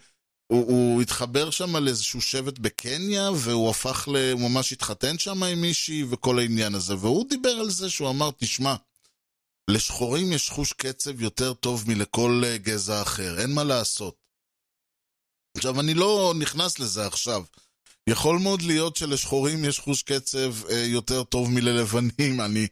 הוא, 0.51 0.65
הוא 0.67 1.01
התחבר 1.01 1.49
שם 1.49 1.75
לאיזשהו 1.75 2.21
שבט 2.21 2.59
בקניה 2.59 3.31
והוא 3.35 3.69
הפך 3.69 4.07
ל... 4.11 4.31
הוא 4.31 4.49
ממש 4.49 4.73
התחתן 4.73 5.17
שם 5.17 5.43
עם 5.43 5.61
מישהי 5.61 6.03
וכל 6.09 6.39
העניין 6.39 6.75
הזה. 6.75 6.95
והוא 6.95 7.29
דיבר 7.29 7.49
על 7.49 7.69
זה 7.69 7.89
שהוא 7.89 8.09
אמר 8.09 8.29
תשמע 8.37 8.75
לשחורים 9.69 10.33
יש 10.33 10.49
חוש 10.49 10.73
קצב 10.73 11.21
יותר 11.21 11.53
טוב 11.53 11.83
מלכל 11.87 12.41
אה, 12.45 12.57
גזע 12.57 13.01
אחר, 13.01 13.39
אין 13.39 13.53
מה 13.53 13.63
לעשות. 13.63 14.15
עכשיו, 15.57 15.79
אני 15.79 15.93
לא 15.93 16.33
נכנס 16.39 16.79
לזה 16.79 17.05
עכשיו. 17.05 17.43
יכול 18.09 18.39
מאוד 18.39 18.61
להיות 18.61 18.95
שלשחורים 18.95 19.65
יש 19.65 19.79
חוש 19.79 20.03
קצב 20.03 20.65
אה, 20.69 20.85
יותר 20.85 21.23
טוב 21.23 21.49
מללבנים, 21.51 22.41
אני... 22.45 22.67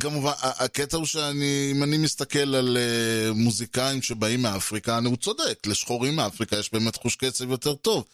כמובן, 0.00 0.32
הקטע 0.40 0.96
הוא 0.96 1.06
שאני, 1.06 1.72
אם 1.72 1.82
אני 1.82 1.98
מסתכל 1.98 2.54
על 2.54 2.76
uh, 2.76 3.34
מוזיקאים 3.34 4.02
שבאים 4.02 4.42
מאפריקה, 4.42 4.98
הוא 4.98 5.16
צודק, 5.16 5.66
לשחורים 5.66 6.16
מאפריקה 6.16 6.56
יש 6.56 6.72
באמת 6.72 6.96
חוש 6.96 7.16
קצב 7.16 7.50
יותר 7.50 7.74
טוב. 7.74 8.04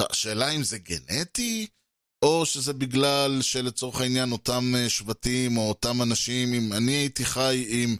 השאלה 0.00 0.50
אם 0.50 0.62
זה 0.62 0.78
גנטי, 0.78 1.66
או 2.22 2.46
שזה 2.46 2.72
בגלל 2.72 3.42
שלצורך 3.42 4.00
העניין 4.00 4.32
אותם 4.32 4.74
אה, 4.76 4.88
שבטים 4.88 5.56
או 5.56 5.68
אותם 5.68 6.02
אנשים, 6.02 6.54
אם 6.54 6.72
אני 6.72 6.92
הייתי 6.92 7.24
חי 7.24 7.66
עם 7.68 7.96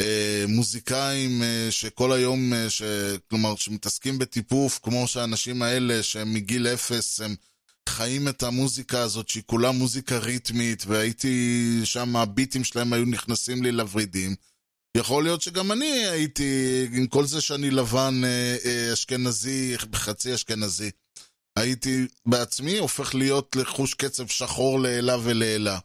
אה, 0.00 0.44
מוזיקאים 0.48 1.42
אה, 1.42 1.66
שכל 1.70 2.12
היום, 2.12 2.52
אה, 2.52 2.70
ש, 2.70 2.82
כלומר, 3.30 3.56
שמתעסקים 3.56 4.18
בטיפוף, 4.18 4.80
כמו 4.82 5.06
שהאנשים 5.06 5.62
האלה 5.62 6.02
שהם 6.02 6.34
מגיל 6.34 6.66
אפס, 6.66 7.20
הם 7.20 7.34
חיים 7.88 8.28
את 8.28 8.42
המוזיקה 8.42 9.00
הזאת 9.00 9.28
שהיא 9.28 9.42
כולה 9.46 9.72
מוזיקה 9.72 10.18
ריתמית, 10.18 10.84
והייתי 10.86 11.80
שם, 11.84 12.16
הביטים 12.16 12.64
שלהם 12.64 12.92
היו 12.92 13.04
נכנסים 13.04 13.62
לי 13.62 13.72
לוורידים. 13.72 14.34
יכול 14.96 15.24
להיות 15.24 15.42
שגם 15.42 15.72
אני 15.72 16.06
הייתי, 16.06 16.86
עם 16.92 17.06
כל 17.06 17.26
זה 17.26 17.40
שאני 17.40 17.70
לבן 17.70 18.20
אה, 18.24 18.56
אה, 18.64 18.92
אשכנזי, 18.92 19.76
בחצי 19.90 20.34
אשכנזי. 20.34 20.90
הייתי 21.56 22.06
בעצמי 22.26 22.78
הופך 22.78 23.14
להיות 23.14 23.56
לחוש 23.56 23.94
קצב 23.94 24.26
שחור 24.26 24.80
לעילה 24.80 25.16
ולעילה. 25.22 25.78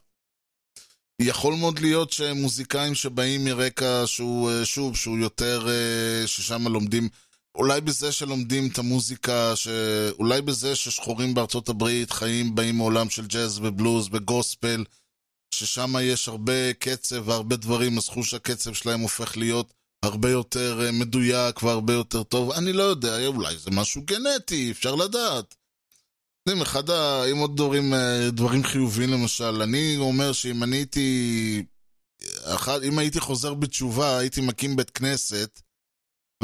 יכול 1.21 1.55
מאוד 1.55 1.79
להיות 1.79 2.11
שמוזיקאים 2.11 2.95
שבאים 2.95 3.45
מרקע 3.45 4.03
שהוא, 4.05 4.51
אה, 4.51 4.65
שוב, 4.65 4.95
שהוא 4.95 5.17
יותר, 5.17 5.67
אה, 5.69 6.27
ששם 6.27 6.67
לומדים, 6.67 7.09
אולי 7.55 7.81
בזה 7.81 8.11
שלומדים 8.11 8.67
את 8.67 8.77
המוזיקה, 8.77 9.55
ש... 9.55 9.67
אולי 10.19 10.41
בזה 10.41 10.75
ששחורים 10.75 11.33
בארצות 11.33 11.69
הברית 11.69 12.11
חיים, 12.11 12.55
באים 12.55 12.75
מעולם 12.77 13.09
של 13.09 13.27
ג'אז 13.27 13.59
ובלוז 13.59 14.09
וגוספל, 14.11 14.83
ששם 15.51 15.93
יש 16.01 16.27
הרבה 16.27 16.73
קצב 16.73 17.27
והרבה 17.27 17.55
דברים, 17.55 17.97
אז 17.97 18.07
חוש 18.09 18.33
הקצב 18.33 18.73
שלהם 18.73 18.99
הופך 18.99 19.37
להיות 19.37 19.73
הרבה 20.05 20.31
יותר 20.31 20.85
אה, 20.85 20.91
מדויק 20.91 21.63
והרבה 21.63 21.93
יותר 21.93 22.23
טוב. 22.23 22.51
אני 22.51 22.73
לא 22.73 22.83
יודע, 22.83 23.27
אולי 23.27 23.57
זה 23.57 23.71
משהו 23.71 24.01
גנטי, 24.05 24.71
אפשר 24.71 24.95
לדעת. 24.95 25.55
יודעים, 26.47 26.61
אחד 26.61 26.89
ה... 26.89 27.23
אם 27.31 27.37
עוד 27.37 27.57
דברים, 27.57 27.93
אה, 27.93 28.29
דברים 28.31 28.63
חיוביים 28.63 29.09
למשל, 29.09 29.61
אני 29.61 29.97
אומר 29.97 30.31
שאם 30.31 30.63
אני 30.63 30.75
הייתי... 30.75 31.63
אחד, 32.43 32.83
אם 32.83 32.99
הייתי 32.99 33.19
חוזר 33.19 33.53
בתשובה, 33.53 34.17
הייתי 34.17 34.41
מקים 34.41 34.75
בית 34.75 34.89
כנסת, 34.89 35.61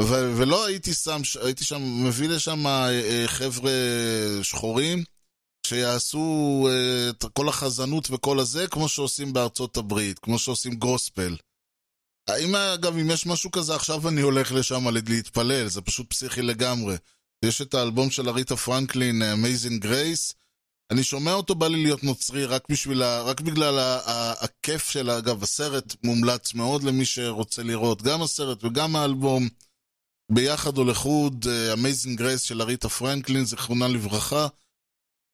ו- 0.00 0.32
ולא 0.36 0.66
הייתי 0.66 0.94
שם, 0.94 1.20
הייתי 1.44 1.64
שם, 1.64 2.04
מביא 2.04 2.28
לשם 2.28 2.66
אה, 2.66 3.24
חבר'ה 3.26 3.72
שחורים, 4.42 5.04
שיעשו 5.66 6.68
את 7.10 7.24
כל 7.32 7.48
החזנות 7.48 8.10
וכל 8.10 8.38
הזה, 8.38 8.66
כמו 8.66 8.88
שעושים 8.88 9.32
בארצות 9.32 9.76
הברית, 9.76 10.18
כמו 10.18 10.38
שעושים 10.38 10.74
גוספל. 10.74 11.36
האם, 12.28 12.54
אגב, 12.54 12.96
אם 12.96 13.10
יש 13.10 13.26
משהו 13.26 13.50
כזה, 13.50 13.74
עכשיו 13.74 14.08
אני 14.08 14.20
הולך 14.20 14.52
לשם 14.52 14.84
להתפלל, 15.08 15.68
זה 15.68 15.80
פשוט 15.80 16.10
פסיכי 16.10 16.42
לגמרי. 16.42 16.96
יש 17.44 17.62
את 17.62 17.74
האלבום 17.74 18.10
של 18.10 18.28
אריתה 18.28 18.56
פרנקלין, 18.56 19.22
Amazing 19.22 19.84
Grace, 19.84 20.34
אני 20.92 21.04
שומע 21.04 21.32
אותו, 21.32 21.54
בא 21.54 21.68
לי 21.68 21.82
להיות 21.82 22.04
נוצרי 22.04 22.46
רק, 22.46 22.68
בשביל 22.68 23.02
ה... 23.02 23.22
רק 23.22 23.40
בגלל 23.40 23.78
ה... 23.78 24.10
ה... 24.10 24.44
הכיף 24.44 24.90
של, 24.90 25.10
אגב, 25.10 25.42
הסרט 25.42 25.96
מומלץ 26.04 26.54
מאוד 26.54 26.82
למי 26.82 27.04
שרוצה 27.04 27.62
לראות, 27.62 28.02
גם 28.02 28.22
הסרט 28.22 28.64
וגם 28.64 28.96
האלבום, 28.96 29.48
ביחד 30.32 30.78
או 30.78 30.84
לחוד, 30.84 31.46
Amazing 31.74 32.18
Grace 32.18 32.38
של 32.38 32.62
אריתה 32.62 32.88
פרנקלין, 32.88 33.44
זיכרונה 33.44 33.88
לברכה. 33.88 34.46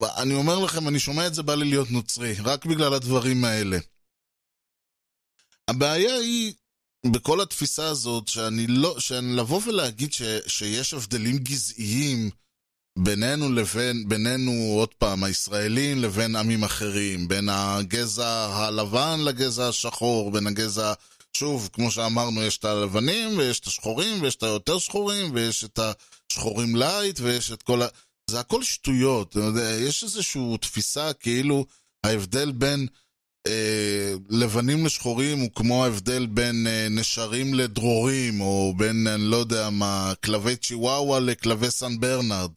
אני 0.03 0.35
אומר 0.35 0.59
לכם, 0.59 0.89
אני 0.89 0.99
שומע 0.99 1.27
את 1.27 1.35
זה, 1.35 1.43
בא 1.43 1.55
לי 1.55 1.65
להיות 1.65 1.91
נוצרי, 1.91 2.35
רק 2.45 2.67
בגלל 2.67 2.95
הדברים 2.95 3.45
האלה. 3.45 3.79
הבעיה 5.69 6.15
היא, 6.15 6.55
בכל 7.13 7.41
התפיסה 7.41 7.89
הזאת, 7.89 8.29
שאני 8.29 8.67
לא, 8.67 9.01
שאני 9.01 9.37
לבוא 9.37 9.61
ולהגיד 9.67 10.13
ש, 10.13 10.23
שיש 10.47 10.95
הבדלים 10.95 11.39
גזעיים 11.39 12.31
בינינו 12.99 13.53
לבין, 13.53 14.09
בינינו, 14.09 14.53
עוד 14.79 14.95
פעם, 14.95 15.25
הישראלים 15.25 16.03
לבין 16.03 16.37
עמים 16.37 16.65
אחרים, 16.65 17.29
בין 17.29 17.49
הגזע 17.49 18.47
הלבן 18.53 19.21
לגזע 19.21 19.69
השחור, 19.69 20.31
בין 20.31 20.47
הגזע, 20.47 20.93
שוב, 21.37 21.69
כמו 21.73 21.91
שאמרנו, 21.91 22.43
יש 22.43 22.59
את 22.59 22.65
הלבנים, 22.65 23.39
ויש 23.39 23.61
את 23.61 23.67
השחורים, 23.67 24.23
ויש 24.23 24.35
את 24.37 24.43
היותר 24.43 24.79
שחורים, 24.79 25.31
ויש 25.35 25.65
את 25.65 25.81
השחורים 26.31 26.77
light, 26.77 27.21
ויש 27.21 27.53
את 27.53 27.63
כל 27.63 27.83
ה... 27.83 27.87
זה 28.31 28.41
הכל 28.41 28.63
שטויות, 28.63 29.37
יש 29.81 30.05
איזושהי 30.05 30.59
תפיסה 30.61 31.13
כאילו 31.13 31.67
ההבדל 32.05 32.53
בין 32.53 32.87
לבנים 34.31 34.87
לשחורים 34.87 35.39
הוא 35.39 35.51
כמו 35.55 35.85
ההבדל 35.85 36.27
בין 36.27 36.67
אה, 36.67 36.89
נשרים 36.91 37.55
לדרורים, 37.55 38.41
או 38.41 38.75
בין, 38.77 39.07
אני 39.07 39.23
לא 39.23 39.37
יודע 39.37 39.71
מה, 39.71 40.13
כלבי 40.25 40.57
צ'יוואווה 40.57 41.21
לכלבי 41.21 41.71
סן 41.71 42.01
ברנרד. 42.01 42.51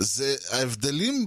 זה 0.00 0.36
ההבדלים 0.50 1.26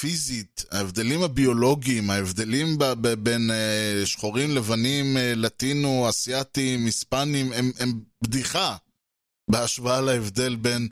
פיזית, 0.00 0.64
ההבדלים 0.70 1.22
הביולוגיים, 1.22 2.10
ההבדלים 2.10 2.78
ב- 2.78 2.84
ב- 2.84 3.14
בין 3.14 3.50
אה, 3.50 4.06
שחורים, 4.06 4.50
לבנים, 4.50 5.16
אה, 5.16 5.32
Latino, 5.36 6.08
אסייתים, 6.08 6.86
היספנים, 6.86 7.52
הם, 7.52 7.70
הם 7.78 8.00
בדיחה 8.24 8.76
בהשוואה 9.50 10.00
להבדל 10.00 10.56
בין, 10.56 10.88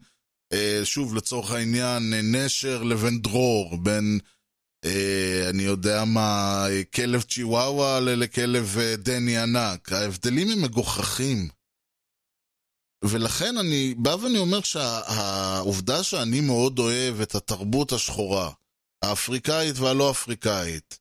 אה, 0.52 0.80
שוב, 0.84 1.14
לצורך 1.14 1.50
העניין, 1.50 2.14
נשר 2.14 2.82
לבין 2.82 3.22
דרור, 3.22 3.78
בין... 3.82 4.18
אה, 4.84 5.46
אני 5.50 5.62
יודע 5.62 6.04
מה, 6.04 6.64
כלב 6.94 7.22
צ'יוואווה 7.22 8.00
לכלב 8.00 8.76
אה, 8.80 8.96
דני 8.96 9.38
ענק. 9.38 9.92
ההבדלים 9.92 10.50
הם 10.50 10.62
מגוחכים. 10.62 11.48
ולכן 13.04 13.58
אני 13.58 13.94
בא 13.98 14.16
ואני 14.20 14.38
אומר 14.38 14.60
שהעובדה 14.60 16.02
שאני 16.02 16.40
מאוד 16.40 16.78
אוהב 16.78 17.20
את 17.20 17.34
התרבות 17.34 17.92
השחורה, 17.92 18.50
האפריקאית 19.02 19.78
והלא 19.78 20.10
אפריקאית, 20.10 20.98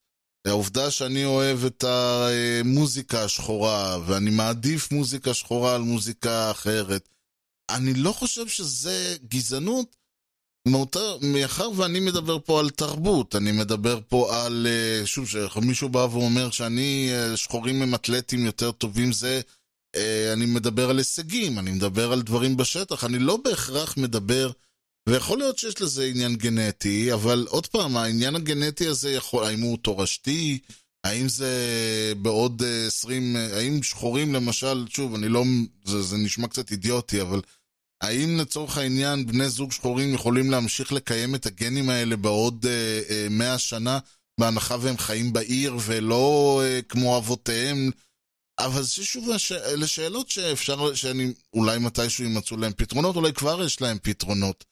העובדה 0.47 0.91
שאני 0.91 1.25
אוהב 1.25 1.65
את 1.65 1.83
המוזיקה 1.83 3.23
השחורה, 3.23 3.99
ואני 4.05 4.29
מעדיף 4.29 4.91
מוזיקה 4.91 5.33
שחורה 5.33 5.75
על 5.75 5.81
מוזיקה 5.81 6.51
אחרת, 6.51 7.09
אני 7.69 7.93
לא 7.93 8.11
חושב 8.11 8.47
שזה 8.47 9.17
גזענות, 9.27 9.95
מאחר 11.21 11.69
ואני 11.75 11.99
מדבר 11.99 12.37
פה 12.45 12.59
על 12.59 12.69
תרבות, 12.69 13.35
אני 13.35 13.51
מדבר 13.51 13.99
פה 14.07 14.45
על, 14.45 14.67
אה, 14.69 15.05
שוב, 15.05 15.27
שמישהו 15.27 15.89
בא 15.89 16.07
ואומר 16.11 16.51
שאני, 16.51 17.09
אה, 17.11 17.37
שחורים 17.37 17.81
הם 17.81 17.95
אתלטים 17.95 18.45
יותר 18.45 18.71
טובים, 18.71 19.11
זה, 19.11 19.41
אה, 19.95 20.33
אני 20.33 20.45
מדבר 20.45 20.89
על 20.89 20.97
הישגים, 20.97 21.59
אני 21.59 21.71
מדבר 21.71 22.11
על 22.11 22.21
דברים 22.21 22.57
בשטח, 22.57 23.03
אני 23.03 23.19
לא 23.19 23.37
בהכרח 23.37 23.97
מדבר, 23.97 24.51
ויכול 25.09 25.37
להיות 25.37 25.57
שיש 25.57 25.81
לזה 25.81 26.05
עניין 26.05 26.35
גנטי, 26.35 27.13
אבל 27.13 27.45
עוד 27.49 27.67
פעם, 27.67 27.97
העניין 27.97 28.35
הגנטי 28.35 28.87
הזה, 28.87 29.11
יכול, 29.11 29.43
האם 29.45 29.61
הוא 29.61 29.77
תורשתי, 29.77 30.59
האם 31.03 31.29
זה 31.29 31.53
בעוד 32.17 32.63
20, 32.87 33.35
האם 33.35 33.83
שחורים 33.83 34.33
למשל, 34.33 34.85
שוב, 34.89 35.15
אני 35.15 35.29
לא, 35.29 35.43
זה, 35.85 36.01
זה 36.01 36.17
נשמע 36.17 36.47
קצת 36.47 36.71
אידיוטי, 36.71 37.21
אבל... 37.21 37.41
האם 38.01 38.37
לצורך 38.37 38.77
העניין 38.77 39.25
בני 39.25 39.49
זוג 39.49 39.71
שחורים 39.71 40.13
יכולים 40.13 40.51
להמשיך 40.51 40.91
לקיים 40.91 41.35
את 41.35 41.45
הגנים 41.45 41.89
האלה 41.89 42.15
בעוד 42.15 42.65
אה, 42.65 43.01
אה, 43.09 43.27
מאה 43.29 43.57
שנה, 43.57 43.99
בהנחה 44.39 44.75
והם 44.81 44.97
חיים 44.97 45.33
בעיר 45.33 45.75
ולא 45.85 46.61
אה, 46.63 46.81
כמו 46.81 47.17
אבותיהם? 47.17 47.91
אבל 48.59 48.81
זה 48.83 49.05
שוב, 49.05 49.29
אלה 49.51 49.87
שאלות 49.87 50.29
שאפשר, 50.29 50.95
שאני, 50.95 51.33
אולי 51.53 51.79
מתישהו 51.79 52.23
ימצאו 52.23 52.57
להם 52.57 52.73
פתרונות, 52.73 53.15
אולי 53.15 53.33
כבר 53.33 53.63
יש 53.63 53.81
להם 53.81 53.97
פתרונות. 54.01 54.65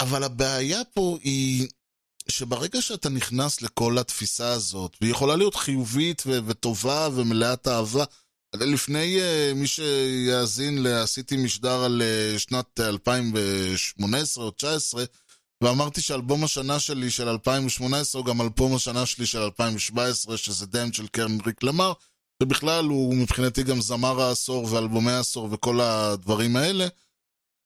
אבל 0.00 0.24
הבעיה 0.24 0.80
פה 0.94 1.18
היא 1.22 1.68
שברגע 2.28 2.82
שאתה 2.82 3.08
נכנס 3.08 3.62
לכל 3.62 3.98
התפיסה 3.98 4.48
הזאת, 4.48 4.96
והיא 5.00 5.12
יכולה 5.12 5.36
להיות 5.36 5.54
חיובית 5.54 6.22
ו- 6.26 6.38
וטובה 6.46 7.08
ומלאת 7.14 7.68
אהבה, 7.68 8.04
לפני 8.56 9.18
uh, 9.20 9.54
מי 9.54 9.66
שיאזין, 9.66 10.86
עשיתי 10.86 11.36
משדר 11.36 11.84
על 11.84 12.02
uh, 12.02 12.38
שנת 12.38 12.80
2018 12.80 14.44
או 14.44 14.48
2019, 14.48 15.04
ואמרתי 15.62 16.00
שאלבום 16.00 16.44
השנה 16.44 16.80
שלי 16.80 17.10
של 17.10 17.28
2018 17.28 18.20
הוא 18.20 18.26
גם 18.26 18.40
אלבום 18.40 18.74
השנה 18.74 19.06
שלי 19.06 19.26
של 19.26 19.38
2017, 19.38 20.36
שזה 20.36 20.66
דאם 20.66 20.92
של 20.92 21.06
קרן 21.06 21.38
ריק 21.46 21.62
למר, 21.62 21.92
ובכלל 22.42 22.84
הוא 22.84 23.14
מבחינתי 23.14 23.62
גם 23.62 23.80
זמר 23.80 24.20
העשור 24.20 24.72
ואלבומי 24.72 25.10
העשור 25.10 25.48
וכל 25.52 25.80
הדברים 25.80 26.56
האלה. 26.56 26.86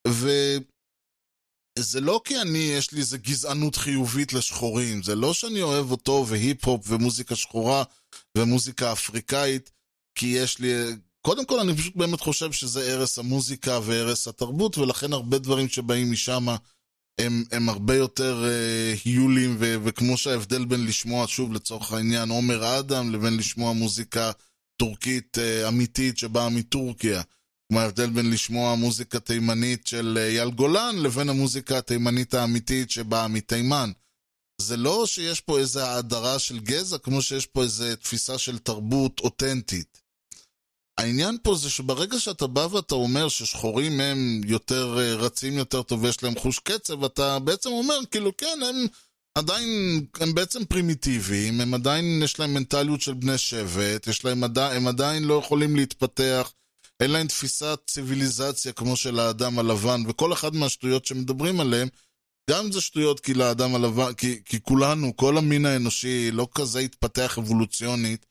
וזה 0.08 2.00
לא 2.00 2.20
כי 2.24 2.40
אני, 2.40 2.58
יש 2.58 2.92
לי 2.92 3.00
איזה 3.00 3.18
גזענות 3.18 3.76
חיובית 3.76 4.32
לשחורים, 4.32 5.02
זה 5.02 5.14
לא 5.14 5.34
שאני 5.34 5.62
אוהב 5.62 5.90
אותו 5.90 6.24
והיפ-הופ 6.28 6.90
ומוזיקה 6.90 7.36
שחורה 7.36 7.84
ומוזיקה 8.38 8.92
אפריקאית. 8.92 9.70
כי 10.14 10.26
יש 10.26 10.58
לי... 10.58 10.72
קודם 11.20 11.46
כל, 11.46 11.60
אני 11.60 11.76
פשוט 11.76 11.96
באמת 11.96 12.20
חושב 12.20 12.52
שזה 12.52 12.82
ערש 12.82 13.18
המוזיקה 13.18 13.80
וערש 13.84 14.28
התרבות, 14.28 14.78
ולכן 14.78 15.12
הרבה 15.12 15.38
דברים 15.38 15.68
שבאים 15.68 16.12
משם 16.12 16.46
הם, 17.20 17.44
הם 17.52 17.68
הרבה 17.68 17.96
יותר 17.96 18.44
uh, 18.44 19.00
היולים, 19.04 19.56
ו- 19.58 19.76
וכמו 19.84 20.16
שההבדל 20.16 20.64
בין 20.64 20.86
לשמוע, 20.86 21.24
שוב, 21.28 21.52
לצורך 21.52 21.92
העניין, 21.92 22.28
עומר 22.28 22.78
אדם, 22.78 23.12
לבין 23.12 23.36
לשמוע 23.36 23.72
מוזיקה 23.72 24.30
טורקית 24.76 25.38
uh, 25.38 25.68
אמיתית 25.68 26.18
שבאה 26.18 26.48
מטורקיה. 26.48 27.22
כמו 27.68 27.80
ההבדל 27.80 28.10
בין 28.10 28.30
לשמוע 28.30 28.74
מוזיקה 28.74 29.20
תימנית 29.20 29.86
של 29.86 30.18
אייל 30.18 30.50
גולן, 30.50 30.96
לבין 30.98 31.28
המוזיקה 31.28 31.78
התימנית 31.78 32.34
האמיתית 32.34 32.90
שבאה 32.90 33.28
מתימן. 33.28 33.90
זה 34.60 34.76
לא 34.76 35.06
שיש 35.06 35.40
פה 35.40 35.58
איזו 35.58 35.80
האדרה 35.80 36.38
של 36.38 36.60
גזע, 36.60 36.98
כמו 36.98 37.22
שיש 37.22 37.46
פה 37.46 37.62
איזו 37.62 37.84
תפיסה 38.00 38.38
של 38.38 38.58
תרבות 38.58 39.20
אותנטית. 39.20 40.03
העניין 40.98 41.36
פה 41.42 41.54
זה 41.54 41.70
שברגע 41.70 42.20
שאתה 42.20 42.46
בא 42.46 42.66
ואתה 42.70 42.94
אומר 42.94 43.28
ששחורים 43.28 44.00
הם 44.00 44.40
יותר 44.44 44.98
אה, 44.98 45.14
רצים 45.14 45.52
יותר 45.52 45.82
טוב 45.82 46.04
ויש 46.04 46.22
להם 46.22 46.38
חוש 46.38 46.58
קצב, 46.58 47.04
אתה 47.04 47.38
בעצם 47.38 47.70
אומר, 47.70 47.98
כאילו, 48.10 48.36
כן, 48.36 48.58
הם 48.68 48.86
עדיין, 49.38 49.68
הם 50.20 50.34
בעצם 50.34 50.64
פרימיטיביים, 50.64 51.60
הם 51.60 51.74
עדיין, 51.74 52.22
יש 52.24 52.40
להם 52.40 52.54
מנטליות 52.54 53.00
של 53.00 53.14
בני 53.14 53.38
שבט, 53.38 54.06
יש 54.06 54.24
להם 54.24 54.44
עדיין, 54.44 54.76
הם 54.76 54.88
עדיין 54.88 55.24
לא 55.24 55.34
יכולים 55.34 55.76
להתפתח, 55.76 56.52
אין 57.00 57.10
להם 57.10 57.26
תפיסת 57.26 57.80
ציוויליזציה 57.86 58.72
כמו 58.72 58.96
של 58.96 59.18
האדם 59.18 59.58
הלבן, 59.58 60.02
וכל 60.08 60.32
אחד 60.32 60.54
מהשטויות 60.54 61.06
שמדברים 61.06 61.60
עליהם, 61.60 61.88
גם 62.50 62.72
זה 62.72 62.80
שטויות 62.80 63.20
כי 63.20 63.34
לאדם 63.34 63.74
הלבן, 63.74 64.14
כי, 64.14 64.44
כי 64.44 64.62
כולנו, 64.62 65.16
כל 65.16 65.38
המין 65.38 65.66
האנושי 65.66 66.30
לא 66.30 66.48
כזה 66.54 66.78
התפתח 66.78 67.38
אבולוציונית. 67.38 68.26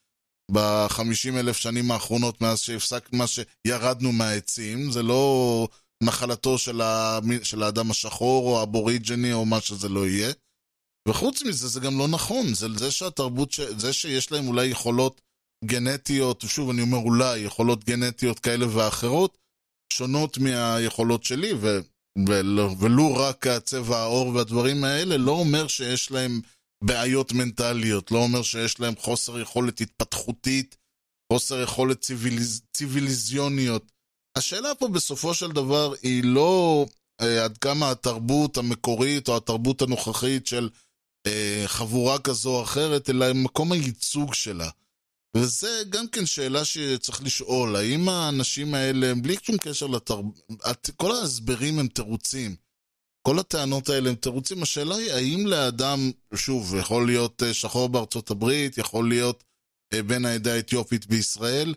בחמישים 0.51 1.37
אלף 1.37 1.57
שנים 1.57 1.91
האחרונות 1.91 2.41
מאז 2.41 2.59
שהפסק, 2.59 3.13
מה 3.13 3.25
שירדנו 3.27 4.11
מהעצים, 4.11 4.91
זה 4.91 5.03
לא 5.03 5.67
נחלתו 6.03 6.57
של, 6.57 6.81
ה... 6.81 7.19
של 7.43 7.63
האדם 7.63 7.91
השחור 7.91 8.47
או 8.47 8.59
האבוריג'ני 8.59 9.33
או 9.33 9.45
מה 9.45 9.61
שזה 9.61 9.89
לא 9.89 10.07
יהיה. 10.07 10.33
וחוץ 11.07 11.43
מזה 11.43 11.67
זה 11.67 11.79
גם 11.79 11.97
לא 11.97 12.07
נכון, 12.07 12.53
זה 12.53 12.67
זה 12.77 12.91
שהתרבות, 12.91 13.51
ש... 13.51 13.59
זה 13.59 13.93
שיש 13.93 14.31
להם 14.31 14.47
אולי 14.47 14.65
יכולות 14.65 15.21
גנטיות, 15.65 16.43
שוב 16.47 16.69
אני 16.69 16.81
אומר 16.81 16.97
אולי, 16.97 17.39
יכולות 17.39 17.83
גנטיות 17.83 18.39
כאלה 18.39 18.65
ואחרות, 18.75 19.37
שונות 19.93 20.37
מהיכולות 20.37 21.23
שלי, 21.23 21.53
ו... 21.53 21.79
ולו, 22.79 23.15
רק 23.15 23.47
הצבע 23.47 23.97
העור 23.97 24.27
והדברים 24.27 24.83
האלה, 24.83 25.17
לא 25.17 25.31
אומר 25.31 25.67
שיש 25.67 26.11
להם 26.11 26.41
בעיות 26.85 27.31
מנטליות, 27.31 28.11
לא 28.11 28.17
אומר 28.17 28.41
שיש 28.41 28.79
להם 28.79 28.93
חוסר 28.95 29.39
יכולת 29.39 29.81
התפתחותית, 29.81 30.77
חוסר 31.33 31.61
יכולת 31.61 32.01
ציוויליז... 32.01 32.61
ציוויליזיוניות. 32.73 33.91
השאלה 34.37 34.75
פה 34.75 34.87
בסופו 34.87 35.33
של 35.33 35.51
דבר 35.51 35.93
היא 36.01 36.23
לא 36.23 36.85
אה, 37.21 37.43
עד 37.43 37.57
כמה 37.57 37.91
התרבות 37.91 38.57
המקורית 38.57 39.27
או 39.27 39.37
התרבות 39.37 39.81
הנוכחית 39.81 40.47
של 40.47 40.69
אה, 41.27 41.63
חבורה 41.65 42.19
כזו 42.19 42.49
או 42.49 42.63
אחרת, 42.63 43.09
אלא 43.09 43.33
מקום 43.33 43.71
הייצוג 43.71 44.33
שלה. 44.33 44.69
וזה 45.37 45.83
גם 45.89 46.07
כן 46.07 46.25
שאלה 46.25 46.65
שצריך 46.65 47.23
לשאול, 47.23 47.75
האם 47.75 48.09
האנשים 48.09 48.73
האלה, 48.73 49.13
בלי 49.15 49.35
שום 49.43 49.57
קשר 49.57 49.87
לתרבות, 49.87 50.89
כל 50.95 51.15
ההסברים 51.15 51.79
הם 51.79 51.87
תירוצים. 51.87 52.55
כל 53.27 53.39
הטענות 53.39 53.89
האלה 53.89 54.09
הם 54.09 54.15
תירוצים. 54.15 54.63
השאלה 54.63 54.95
היא, 54.95 55.11
האם 55.11 55.47
לאדם, 55.47 56.11
שוב, 56.35 56.75
יכול 56.75 57.05
להיות 57.05 57.43
אה, 57.43 57.53
שחור 57.53 57.89
בארצות 57.89 58.31
הברית, 58.31 58.77
יכול 58.77 59.09
להיות 59.09 59.43
אה, 59.93 60.03
בן 60.03 60.25
העדה 60.25 60.53
האתיופית 60.53 61.05
בישראל, 61.05 61.73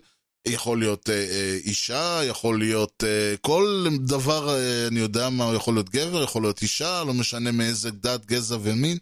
יכול 0.47 0.79
להיות 0.79 1.09
אה, 1.09 1.57
אישה, 1.65 2.21
יכול 2.23 2.59
להיות 2.59 3.03
כל 3.41 3.87
דבר, 4.05 4.57
אני 4.87 4.99
יודע 4.99 5.29
מה, 5.29 5.51
יכול 5.55 5.73
להיות 5.73 5.89
גבר, 5.89 6.23
יכול 6.23 6.41
להיות 6.41 6.61
אישה, 6.61 7.03
לא 7.03 7.13
משנה 7.13 7.51
מאיזה 7.51 7.91
דת, 7.91 8.25
גזע 8.25 8.57
ומין. 8.61 8.97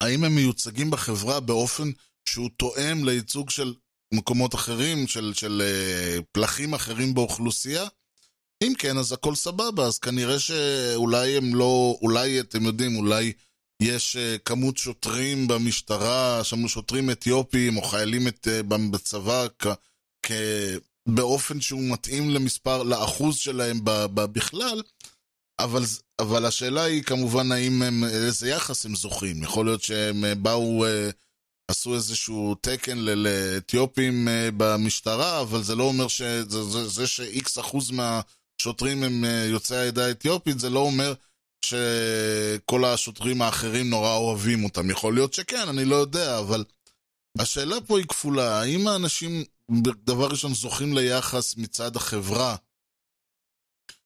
האם 0.00 0.24
הם 0.24 0.34
מיוצגים 0.34 0.90
בחברה 0.90 1.40
באופן 1.40 1.90
שהוא 2.28 2.50
תואם 2.56 3.04
לייצוג 3.04 3.50
של 3.50 3.74
מקומות 4.14 4.54
אחרים, 4.54 5.06
של, 5.06 5.32
של 5.34 5.62
פלחים 6.32 6.74
אחרים 6.74 7.14
באוכלוסייה? 7.14 7.86
אם 8.62 8.72
כן, 8.78 8.98
אז 8.98 9.12
הכל 9.12 9.34
סבבה, 9.34 9.86
אז 9.86 9.98
כנראה 9.98 10.38
שאולי 10.38 11.36
הם 11.36 11.54
לא, 11.54 11.98
אולי 12.02 12.40
אתם 12.40 12.64
יודעים, 12.64 12.96
אולי 12.96 13.32
יש 13.82 14.16
uh, 14.16 14.38
כמות 14.44 14.78
שוטרים 14.78 15.48
במשטרה, 15.48 16.44
שם 16.44 16.68
שוטרים 16.68 17.10
אתיופים 17.10 17.76
או 17.76 17.82
חיילים 17.82 18.28
את, 18.28 18.48
uh, 18.48 18.62
בצבא 18.90 19.46
כ, 19.58 19.66
כ, 20.22 20.32
באופן 21.08 21.60
שהוא 21.60 21.92
מתאים 21.92 22.30
למספר, 22.30 22.82
לאחוז 22.82 23.36
שלהם 23.36 23.80
ב, 23.84 23.90
ב, 23.90 24.20
בכלל, 24.20 24.82
אבל, 25.58 25.82
אבל 26.18 26.46
השאלה 26.46 26.82
היא 26.82 27.02
כמובן 27.02 27.52
האם 27.52 27.82
הם, 27.82 28.04
איזה 28.04 28.50
יחס 28.50 28.86
הם 28.86 28.94
זוכים. 28.94 29.42
יכול 29.42 29.66
להיות 29.66 29.82
שהם 29.82 30.24
באו... 30.42 30.84
Uh, 30.86 31.12
עשו 31.70 31.94
איזשהו 31.94 32.54
תקן 32.60 32.98
לאתיופים 32.98 34.28
אה, 34.28 34.48
במשטרה, 34.56 35.40
אבל 35.40 35.62
זה 35.62 35.74
לא 35.74 35.84
אומר 35.84 36.08
שזה 36.08 36.62
זה, 36.62 36.88
זה 36.88 37.06
ש-X 37.06 37.60
אחוז 37.60 37.90
מהשוטרים 38.60 39.02
הם 39.02 39.24
אה, 39.24 39.44
יוצאי 39.44 39.76
העדה 39.76 40.06
האתיופית, 40.06 40.60
זה 40.60 40.70
לא 40.70 40.78
אומר 40.78 41.14
שכל 41.64 42.84
השוטרים 42.84 43.42
האחרים 43.42 43.90
נורא 43.90 44.16
אוהבים 44.16 44.64
אותם. 44.64 44.90
יכול 44.90 45.14
להיות 45.14 45.34
שכן, 45.34 45.68
אני 45.68 45.84
לא 45.84 45.96
יודע, 45.96 46.38
אבל 46.38 46.64
השאלה 47.38 47.76
פה 47.86 47.98
היא 47.98 48.06
כפולה. 48.06 48.60
האם 48.60 48.88
האנשים, 48.88 49.44
דבר 50.04 50.26
ראשון, 50.26 50.54
זוכים 50.54 50.98
ליחס 50.98 51.56
מצד 51.56 51.96
החברה, 51.96 52.56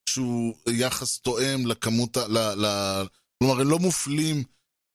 שהוא 0.09 0.55
יחס 0.69 1.19
תואם 1.19 1.67
לכמות, 1.67 2.17
ל, 2.17 2.39
ל, 2.39 2.67
כלומר, 3.39 3.61
הם 3.61 3.69
לא 3.69 3.79
מופלים 3.79 4.45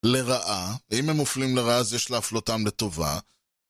לרעה, 0.04 0.76
אם 0.92 1.10
הם 1.10 1.16
מופלים 1.16 1.56
לרעה 1.56 1.78
אז 1.78 1.94
יש 1.94 2.12
להפלותם 2.12 2.68
לטובה. 2.68 3.20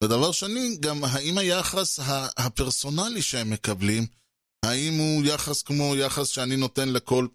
ודבר 0.04 0.32
שני, 0.32 0.78
גם 0.80 1.04
האם 1.04 1.38
היחס 1.38 2.00
הפרסונלי 2.38 3.22
שהם 3.22 3.50
מקבלים, 3.50 4.19
האם 4.66 4.94
הוא 4.94 5.26
יחס 5.26 5.62
כמו 5.62 5.96
יחס 5.96 6.28
שאני 6.28 6.56
נותן 6.56 6.90
לכל 6.90 7.28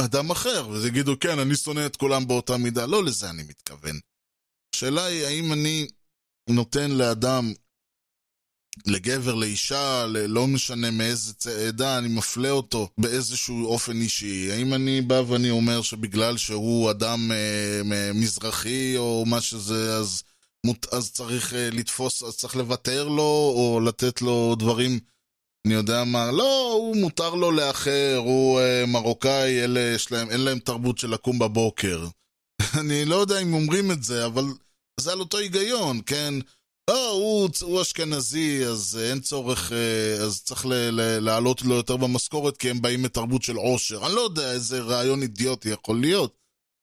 אדם 0.00 0.30
אחר, 0.30 0.68
וזה 0.68 0.88
יגידו, 0.88 1.18
כן, 1.20 1.38
אני 1.38 1.56
שונא 1.56 1.86
את 1.86 1.96
כולם 1.96 2.28
באותה 2.28 2.56
מידה, 2.56 2.86
לא 2.86 3.04
לזה 3.04 3.30
אני 3.30 3.42
מתכוון. 3.42 3.98
השאלה 4.74 5.04
היא, 5.04 5.24
האם 5.24 5.52
אני 5.52 5.86
נותן 6.50 6.90
לאדם 6.90 7.52
לגבר, 8.86 9.34
לאישה, 9.34 10.06
לא 10.06 10.46
משנה 10.46 10.90
מאיזה 10.90 11.32
עדה, 11.68 11.98
אני 11.98 12.08
מפלה 12.08 12.50
אותו 12.50 12.88
באיזשהו 12.98 13.66
אופן 13.66 14.00
אישי. 14.00 14.52
האם 14.52 14.74
אני 14.74 15.00
בא 15.00 15.14
ואני 15.14 15.50
אומר 15.50 15.82
שבגלל 15.82 16.36
שהוא 16.36 16.90
אדם 16.90 17.32
אה, 17.32 18.12
מזרחי 18.14 18.96
או 18.96 19.24
מה 19.26 19.40
שזה, 19.40 19.96
אז, 19.96 20.22
אז 20.92 21.12
צריך 21.12 21.54
אה, 21.54 21.68
לתפוס, 21.72 22.22
אז 22.22 22.36
צריך 22.36 22.56
לוותר 22.56 23.08
לו 23.08 23.52
או 23.56 23.80
לתת 23.86 24.22
לו 24.22 24.54
דברים, 24.58 25.00
אני 25.66 25.74
יודע 25.74 26.04
מה, 26.04 26.32
לא, 26.32 26.72
הוא 26.72 26.96
מותר 26.96 27.34
לו 27.34 27.52
לאחר, 27.52 28.16
הוא 28.24 28.60
אה, 28.60 28.86
מרוקאי, 28.86 29.64
אלה 29.64 29.80
יש 29.80 30.12
להם, 30.12 30.30
אין 30.30 30.40
להם 30.40 30.58
תרבות 30.58 30.98
של 30.98 31.10
לקום 31.10 31.38
בבוקר. 31.38 32.06
אני 32.80 33.04
לא 33.04 33.16
יודע 33.16 33.38
אם 33.38 33.54
אומרים 33.54 33.90
את 33.90 34.04
זה, 34.04 34.26
אבל 34.26 34.44
זה 35.00 35.12
על 35.12 35.20
אותו 35.20 35.38
היגיון, 35.38 36.00
כן? 36.06 36.34
לא, 36.90 37.10
הוא, 37.10 37.48
הוא 37.62 37.82
אשכנזי, 37.82 38.66
אז 38.66 39.00
אין 39.10 39.20
צורך, 39.20 39.72
אה, 39.72 40.24
אז 40.24 40.42
צריך 40.42 40.66
להעלות 41.20 41.62
לו 41.62 41.74
יותר 41.74 41.96
במשכורת 41.96 42.56
כי 42.56 42.70
הם 42.70 42.82
באים 42.82 43.02
מתרבות 43.02 43.42
של 43.42 43.56
עושר. 43.56 44.06
אני 44.06 44.14
לא 44.14 44.20
יודע 44.20 44.52
איזה 44.52 44.80
רעיון 44.80 45.22
אידיוטי 45.22 45.68
יכול 45.68 46.00
להיות. 46.00 46.36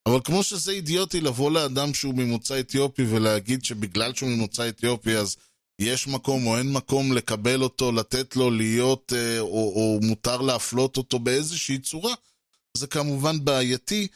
אבל 0.08 0.20
כמו 0.24 0.44
שזה 0.44 0.72
אידיוטי 0.72 1.22
לבוא 1.22 1.52
לאדם 1.52 1.94
שהוא 1.94 2.14
ממוצא 2.16 2.60
אתיופי 2.60 3.04
ולהגיד 3.10 3.66
שבגלל 3.66 4.14
שהוא 4.14 4.30
ממוצא 4.30 4.70
אתיופי 4.70 5.18
אז 5.18 5.38
יש 5.82 6.08
מקום 6.08 6.48
או 6.48 6.58
אין 6.58 6.72
מקום 6.72 7.14
לקבל 7.14 7.62
אותו, 7.62 7.92
לתת 7.92 8.36
לו 8.36 8.52
להיות, 8.52 9.14
אה, 9.16 9.40
או, 9.40 9.74
או 9.76 10.00
מותר 10.02 10.42
להפלות 10.42 10.98
אותו 10.98 11.20
באיזושהי 11.20 11.80
צורה, 11.80 12.14
זה 12.78 12.88
כמובן 12.88 13.46
בעייתי. 13.46 14.08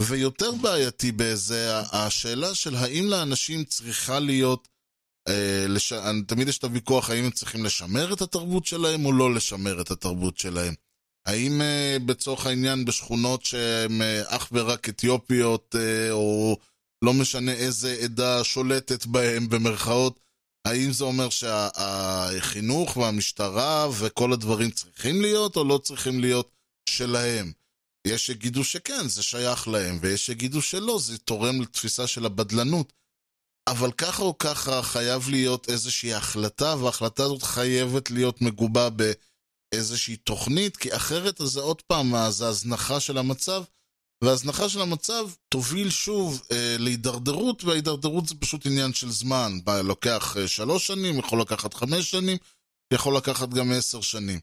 ויותר 0.00 0.50
בעייתי 0.52 1.12
באיזה, 1.12 1.78
השאלה 1.92 2.54
של 2.54 2.74
האם 2.74 3.04
לאנשים 3.04 3.64
צריכה 3.64 4.18
להיות 4.18 4.68
אה, 5.28 5.64
לש... 5.68 5.92
תמיד 6.26 6.48
יש 6.48 6.58
את 6.58 6.64
הוויכוח 6.64 7.10
האם 7.10 7.24
הם 7.24 7.30
צריכים 7.30 7.64
לשמר 7.64 8.12
את 8.12 8.22
התרבות 8.22 8.66
שלהם 8.66 9.04
או 9.04 9.12
לא 9.12 9.34
לשמר 9.34 9.80
את 9.80 9.90
התרבות 9.90 10.38
שלהם. 10.38 10.74
האם 11.26 11.60
uh, 11.60 12.02
בצורך 12.02 12.46
העניין 12.46 12.84
בשכונות 12.84 13.44
שהן 13.44 14.00
uh, 14.00 14.04
אך 14.26 14.48
ורק 14.52 14.88
אתיופיות, 14.88 15.74
uh, 15.74 16.12
או 16.12 16.56
לא 17.02 17.14
משנה 17.14 17.52
איזה 17.52 17.96
עדה 18.02 18.44
שולטת 18.44 19.06
בהן 19.06 19.48
במרכאות, 19.48 20.20
האם 20.68 20.92
זה 20.92 21.04
אומר 21.04 21.30
שהחינוך 21.30 22.92
שה- 22.94 23.00
והמשטרה 23.00 23.88
וכל 23.98 24.32
הדברים 24.32 24.70
צריכים 24.70 25.20
להיות 25.20 25.56
או 25.56 25.64
לא 25.64 25.78
צריכים 25.78 26.20
להיות 26.20 26.50
שלהם? 26.88 27.52
יש 28.06 28.26
שיגידו 28.26 28.64
שכן, 28.64 29.08
זה 29.08 29.22
שייך 29.22 29.68
להם, 29.68 29.98
ויש 30.02 30.26
שיגידו 30.26 30.62
שלא, 30.62 30.98
זה 30.98 31.18
תורם 31.18 31.60
לתפיסה 31.60 32.06
של 32.06 32.26
הבדלנות. 32.26 32.92
אבל 33.68 33.92
ככה 33.92 34.22
או 34.22 34.38
ככה 34.38 34.82
חייב 34.82 35.28
להיות 35.28 35.68
איזושהי 35.68 36.14
החלטה, 36.14 36.76
וההחלטה 36.76 37.22
הזאת 37.22 37.42
חייבת 37.42 38.10
להיות 38.10 38.42
מגובה 38.42 38.88
באיזושהי 38.90 40.16
תוכנית, 40.16 40.76
כי 40.76 40.96
אחרת 40.96 41.40
זה 41.44 41.60
עוד 41.60 41.82
פעם, 41.82 42.14
זה 42.30 42.48
הזנחה 42.48 43.00
של 43.00 43.18
המצב, 43.18 43.64
והזנחה 44.24 44.68
של 44.68 44.80
המצב 44.80 45.28
תוביל 45.48 45.90
שוב 45.90 46.42
אה, 46.52 46.76
להידרדרות, 46.78 47.64
וההידרדרות 47.64 48.28
זה 48.28 48.34
פשוט 48.34 48.66
עניין 48.66 48.92
של 48.92 49.10
זמן. 49.10 49.52
לוקח 49.84 50.36
אה, 50.36 50.48
שלוש 50.48 50.86
שנים, 50.86 51.18
יכול 51.18 51.40
לקחת 51.40 51.74
חמש 51.74 52.10
שנים, 52.10 52.36
יכול 52.94 53.16
לקחת 53.16 53.48
גם 53.48 53.72
עשר 53.72 54.00
שנים. 54.00 54.40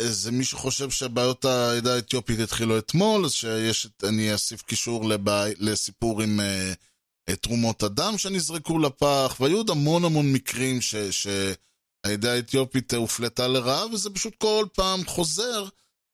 זה 0.00 0.30
מי 0.30 0.44
שחושב 0.44 0.90
שבעיות 0.90 1.44
העדה 1.44 1.94
האתיופית 1.94 2.40
התחילו 2.40 2.78
אתמול, 2.78 3.24
אז 3.24 3.32
שיש, 3.32 3.86
אני 4.02 4.32
אוסיף 4.32 4.62
קישור 4.62 5.08
לבע... 5.08 5.44
לסיפור 5.58 6.22
עם... 6.22 6.40
אה, 6.40 6.72
תרומות 7.36 7.84
אדם 7.84 8.18
שנזרקו 8.18 8.78
לפח, 8.78 9.36
והיו 9.40 9.56
עוד 9.56 9.70
המון 9.70 10.04
המון 10.04 10.32
מקרים 10.32 10.80
ש... 10.80 10.94
שהעדה 10.96 12.32
האתיופית 12.32 12.94
הופלטה 12.94 13.48
לרעה, 13.48 13.86
וזה 13.86 14.10
פשוט 14.10 14.34
כל 14.38 14.66
פעם 14.74 15.06
חוזר, 15.06 15.68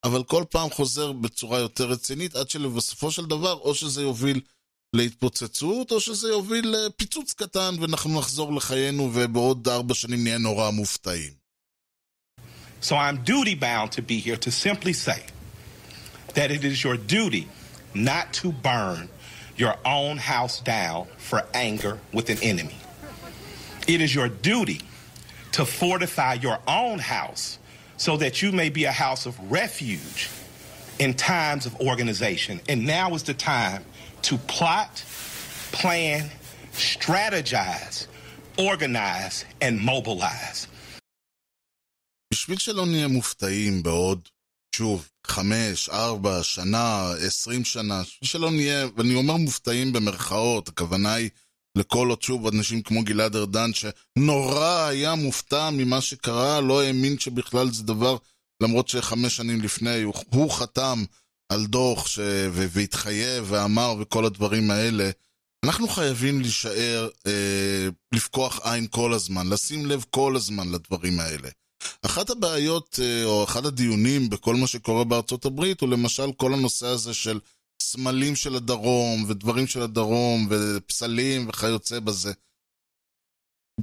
אבל 0.04 0.24
כל 0.24 0.44
פעם 0.50 0.70
חוזר 0.70 1.12
בצורה 1.12 1.58
יותר 1.58 1.84
רצינית, 1.86 2.36
עד 2.36 2.50
שבסופו 2.50 3.10
של 3.10 3.26
דבר, 3.26 3.52
או 3.52 3.74
שזה 3.74 4.02
יוביל 4.02 4.40
להתפוצצות, 4.92 5.92
או 5.92 6.00
שזה 6.00 6.28
יוביל 6.28 6.68
לפיצוץ 6.76 7.32
קטן, 7.32 7.74
ואנחנו 7.80 8.18
נחזור 8.18 8.54
לחיינו, 8.54 9.10
ובעוד 9.14 9.68
ארבע 9.68 9.94
שנים 9.94 10.24
נהיה 10.24 10.38
נורא 10.38 10.70
מופתעים. 10.70 11.44
So 12.82 12.96
I'm 12.96 13.18
duty 13.24 13.54
bound 13.54 13.92
to 13.92 14.02
be 14.02 14.18
here 14.18 14.36
to 14.36 14.50
simply 14.50 14.92
say 14.92 15.20
that 16.34 16.50
it 16.50 16.64
is 16.64 16.84
your 16.84 16.98
duty 16.98 17.48
not 17.94 18.26
to 18.40 18.52
burn 18.52 19.08
your 19.56 19.74
own 19.86 20.18
house 20.18 20.60
down 20.60 21.06
for 21.16 21.40
anger 21.54 21.98
with 22.12 22.28
an 22.28 22.38
enemy. 22.42 22.78
It 23.94 24.00
is 24.02 24.14
your 24.14 24.28
duty 24.28 24.80
to 25.52 25.64
fortify 25.64 26.34
your 26.46 26.58
own 26.66 26.98
house 26.98 27.58
so 27.97 28.17
that 28.17 28.41
you 28.41 28.51
may 28.51 28.69
be 28.69 28.85
a 28.85 28.91
house 28.91 29.25
of 29.25 29.33
refuge 29.51 30.29
in 30.99 31.13
times 31.13 31.65
of 31.65 31.73
organization. 31.91 32.59
And 32.69 32.85
now 32.85 33.07
is 33.15 33.23
the 33.23 33.33
time 33.33 33.83
to 34.27 34.37
plot, 34.37 35.03
plan, 35.71 36.29
strategize, 36.73 38.07
organize, 38.57 39.45
and 39.61 39.79
mobilize. 39.79 40.67
בשביל 42.33 42.57
שלא 42.57 42.85
נהיה 42.85 43.07
מופתעים 43.07 43.83
בעוד 43.83 44.29
שוב, 44.75 45.09
חמש, 45.27 45.89
ארבע, 45.89 46.43
שנה, 46.43 47.11
עשרים 47.25 47.65
שנה, 47.65 48.01
שלא 48.23 48.51
נהיה, 48.51 48.87
ואני 48.97 49.15
אומר 49.15 49.37
מופתעים 49.37 49.93
במרכאות, 49.93 50.67
הכוונה 50.67 51.13
היא 51.13 51.29
לכל 51.76 52.08
עוד 52.08 52.22
שוב 52.22 52.46
אנשים 52.46 52.82
כמו 52.82 53.04
גלעד 53.04 53.36
ארדן, 53.36 53.70
שנורא 53.74 54.86
היה 54.88 55.14
מופתע 55.14 55.70
ממה 55.70 56.00
שקרה, 56.00 56.60
לא 56.60 56.82
האמין 56.82 57.18
שבכלל 57.18 57.70
זה 57.70 57.82
דבר, 57.82 58.16
למרות 58.62 58.88
שחמש 58.88 59.36
שנים 59.36 59.60
לפני 59.60 60.02
הוא, 60.02 60.14
הוא 60.30 60.50
חתם 60.50 61.04
על 61.48 61.66
דוח 61.66 62.06
ש... 62.06 62.18
והתחייב 62.52 63.44
ואמר 63.48 63.94
וכל 64.00 64.24
הדברים 64.24 64.70
האלה, 64.70 65.10
אנחנו 65.64 65.88
חייבים 65.88 66.40
להישאר, 66.40 67.08
אה, 67.26 67.88
לפקוח 68.14 68.60
עין 68.62 68.86
כל 68.90 69.12
הזמן, 69.12 69.48
לשים 69.48 69.86
לב 69.86 70.04
כל 70.10 70.36
הזמן 70.36 70.72
לדברים 70.72 71.20
האלה. 71.20 71.48
אחת 72.02 72.30
הבעיות, 72.30 72.98
אה, 73.02 73.24
או 73.24 73.44
אחד 73.44 73.66
הדיונים 73.66 74.30
בכל 74.30 74.54
מה 74.54 74.66
שקורה 74.66 75.04
בארצות 75.04 75.44
הברית, 75.44 75.80
הוא 75.80 75.88
למשל 75.88 76.32
כל 76.36 76.54
הנושא 76.54 76.86
הזה 76.86 77.14
של 77.14 77.38
סמלים 77.90 78.36
של 78.36 78.54
הדרום, 78.54 79.24
ודברים 79.28 79.66
של 79.66 79.82
הדרום, 79.82 80.48
ופסלים 80.50 81.48
וכיוצא 81.48 82.00
בזה. 82.00 82.32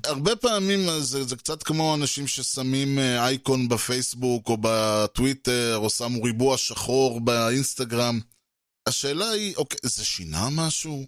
הרבה 0.05 0.35
פעמים 0.35 0.79
זה, 0.99 1.23
זה 1.23 1.35
קצת 1.35 1.63
כמו 1.63 1.95
אנשים 1.95 2.27
ששמים 2.27 2.99
אה, 2.99 3.25
אייקון 3.25 3.67
בפייסבוק 3.67 4.49
או 4.49 4.57
בטוויטר, 4.61 5.77
או 5.77 5.89
שמו 5.89 6.23
ריבוע 6.23 6.57
שחור 6.57 7.21
באינסטגרם. 7.21 8.19
השאלה 8.87 9.29
היא, 9.29 9.55
אוקיי, 9.55 9.79
זה 9.83 10.05
שינה 10.05 10.49
משהו? 10.51 11.05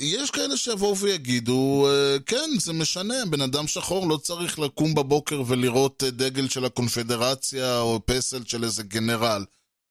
יש 0.00 0.30
כאלה 0.30 0.56
שיבואו 0.56 0.98
ויגידו, 0.98 1.88
אה, 1.90 2.16
כן, 2.26 2.50
זה 2.60 2.72
משנה, 2.72 3.14
בן 3.30 3.40
אדם 3.40 3.66
שחור 3.66 4.08
לא 4.08 4.16
צריך 4.16 4.58
לקום 4.58 4.94
בבוקר 4.94 5.42
ולראות 5.46 6.02
אה, 6.02 6.10
דגל 6.10 6.48
של 6.48 6.64
הקונפדרציה 6.64 7.80
או 7.80 8.00
פסל 8.06 8.44
של 8.44 8.64
איזה 8.64 8.82
גנרל. 8.82 9.44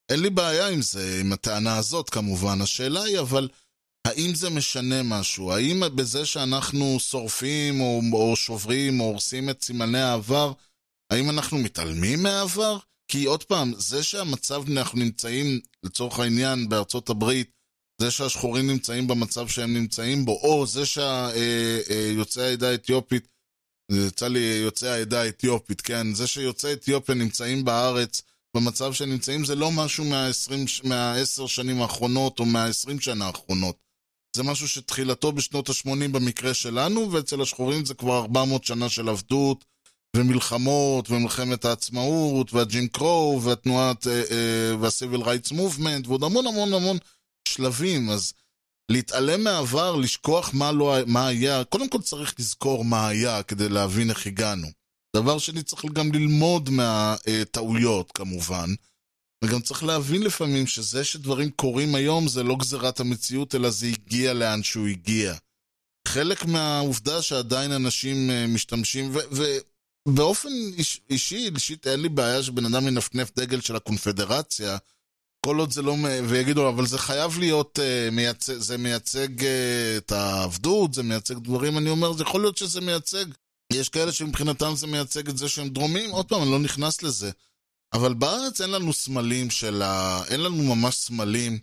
אין 0.10 0.20
לי 0.20 0.30
בעיה 0.30 0.68
עם 0.68 0.82
זה, 0.82 1.18
עם 1.22 1.34
הטענה 1.34 1.78
הזאת 1.78 2.10
כמובן. 2.10 2.62
השאלה 2.62 3.04
היא 3.04 3.20
אבל, 3.20 3.50
האם 4.08 4.36
זה 4.36 4.50
משנה 4.50 5.04
משהו? 5.04 5.52
האם 5.52 5.84
בזה 5.96 6.26
שאנחנו 6.26 6.98
שורפים 7.00 7.82
או, 7.82 8.02
או 8.14 8.36
שוברים 8.36 9.00
או 9.00 9.06
הורסים 9.06 9.50
את 9.50 9.62
סימני 9.62 10.02
העבר, 10.02 10.54
האם 11.12 11.30
אנחנו 11.30 11.58
מתעלמים 11.58 12.24
מהעבר? 12.24 12.78
כי 13.08 13.26
עוד 13.26 13.44
פעם, 13.44 13.74
זה 13.78 14.04
שהמצב 14.04 14.64
אנחנו 14.72 15.00
נמצאים, 15.00 15.60
לצורך 15.84 16.20
העניין, 16.20 16.70
בארצות 16.70 17.10
הברית, 17.10 17.52
זה 18.02 18.12
שהשחורים 18.12 18.68
נמצאים 18.68 19.08
במצב 19.08 19.48
שהם 19.48 19.74
נמצאים 19.74 20.26
בו, 20.26 20.32
או 20.32 20.68
זה 20.68 20.84
שיוצאי 20.86 22.44
העדה 22.44 22.70
האתיופית, 22.70 23.28
יצא 23.92 24.28
לי 24.28 24.40
יוצאי 24.40 24.90
העדה 24.90 25.22
האתיופית, 25.22 25.82
כן, 25.82 26.14
זה 26.14 26.28
שיוצאי 26.28 26.74
אתיופיה 26.74 27.16
נמצאים 27.16 27.66
בארץ 27.66 28.22
במצב 28.58 28.94
שהם 28.94 29.10
נמצאים, 29.10 29.46
זה 29.46 29.56
לא 29.56 29.72
משהו 29.72 30.06
מה-20, 30.06 30.88
מה-10 30.88 31.48
שנים 31.48 31.82
האחרונות 31.82 32.40
או 32.40 32.46
מה-20 32.46 33.02
שנה 33.02 33.26
האחרונות. 33.26 33.76
זה 34.36 34.44
משהו 34.44 34.68
שתחילתו 34.68 35.32
בשנות 35.32 35.70
ה-80 35.70 36.08
במקרה 36.12 36.54
שלנו, 36.54 37.12
ואצל 37.12 37.42
השחורים 37.42 37.86
זה 37.86 37.94
כבר 37.94 38.18
400 38.18 38.64
שנה 38.64 38.90
של 38.90 39.10
עבדות, 39.10 39.66
ומלחמות, 40.16 41.10
ומלחמת 41.10 41.66
העצמאות, 41.66 42.54
והג'ים 42.54 42.88
קרו, 42.88 43.40
והתנועת, 43.44 44.08
וה-Civil 44.80 45.24
Rights 45.24 45.52
Movement, 45.52 46.08
ועוד 46.08 46.24
המון 46.24 46.48
המון 46.48 46.74
המון 46.74 46.98
שלבים, 47.48 48.10
אז 48.10 48.34
להתעלם 48.92 49.44
מהעבר, 49.44 49.96
לשכוח 49.96 50.54
מה, 50.54 50.72
לא, 50.72 50.96
מה 51.08 51.28
היה, 51.28 51.64
קודם 51.64 51.90
כל 51.90 52.02
צריך 52.02 52.36
לזכור 52.40 52.86
מה 52.86 53.08
היה 53.08 53.44
כדי 53.44 53.70
להבין 53.70 54.10
איך 54.10 54.28
הגענו. 54.28 54.68
דבר 55.16 55.38
שני, 55.38 55.64
צריך 55.64 55.86
גם 55.94 56.12
ללמוד 56.14 56.70
מהטעויות 56.70 58.12
כמובן, 58.12 58.70
וגם 59.44 59.62
צריך 59.62 59.84
להבין 59.84 60.24
לפעמים 60.24 60.68
שזה 60.68 61.04
שדברים 61.04 61.52
קורים 61.52 61.96
היום 61.96 62.28
זה 62.28 62.44
לא 62.44 62.56
גזירת 62.56 63.00
המציאות, 63.00 63.56
אלא 63.56 63.70
זה 63.70 63.88
הגיע 63.88 64.34
לאן 64.34 64.64
שהוא 64.64 64.88
הגיע. 64.88 65.36
חלק 66.08 66.46
מהעובדה 66.46 67.22
שעדיין 67.22 67.72
אנשים 67.72 68.30
משתמשים, 68.48 69.12
ובאופן 70.08 70.50
איש, 70.78 71.02
אישי, 71.10 71.50
אישית 71.56 71.88
אין 71.88 72.00
לי 72.00 72.10
בעיה 72.10 72.44
שבן 72.44 72.66
אדם 72.66 72.88
ינפנף 72.88 73.32
דגל 73.36 73.62
של 73.62 73.76
הקונפדרציה, 73.76 74.78
כל 75.46 75.60
עוד 75.60 75.72
זה 75.72 75.82
לא, 75.82 75.96
ויגידו, 76.30 76.70
אבל 76.70 76.88
זה 76.88 76.98
חייב 76.98 77.40
להיות, 77.40 77.80
מייצג, 78.12 78.58
זה 78.58 78.78
מייצג 78.78 79.46
את 79.98 80.12
העבדות, 80.12 80.94
זה 80.94 81.04
מייצג 81.04 81.38
דברים, 81.38 81.78
אני 81.78 81.90
אומר, 81.90 82.14
זה 82.14 82.24
יכול 82.24 82.42
להיות 82.42 82.58
שזה 82.58 82.82
מייצג. 82.82 83.26
יש 83.74 83.90
כאלה 83.90 84.12
שמבחינתם 84.12 84.74
זה 84.76 84.88
מייצג 84.88 85.30
את 85.30 85.38
זה 85.38 85.50
שהם 85.50 85.70
דרומים, 85.70 86.12
עוד 86.12 86.26
פעם, 86.26 86.42
אני 86.42 86.52
לא 86.52 86.60
נכנס 86.60 87.04
לזה. 87.04 87.32
אבל 87.94 88.14
בארץ 88.14 88.62
אין 88.62 88.70
לנו 88.70 88.94
סמלים 88.94 89.50
של 89.50 89.82
ה... 89.82 90.24
אין 90.30 90.40
לנו 90.40 90.76
ממש 90.76 90.96
סמלים 90.96 91.60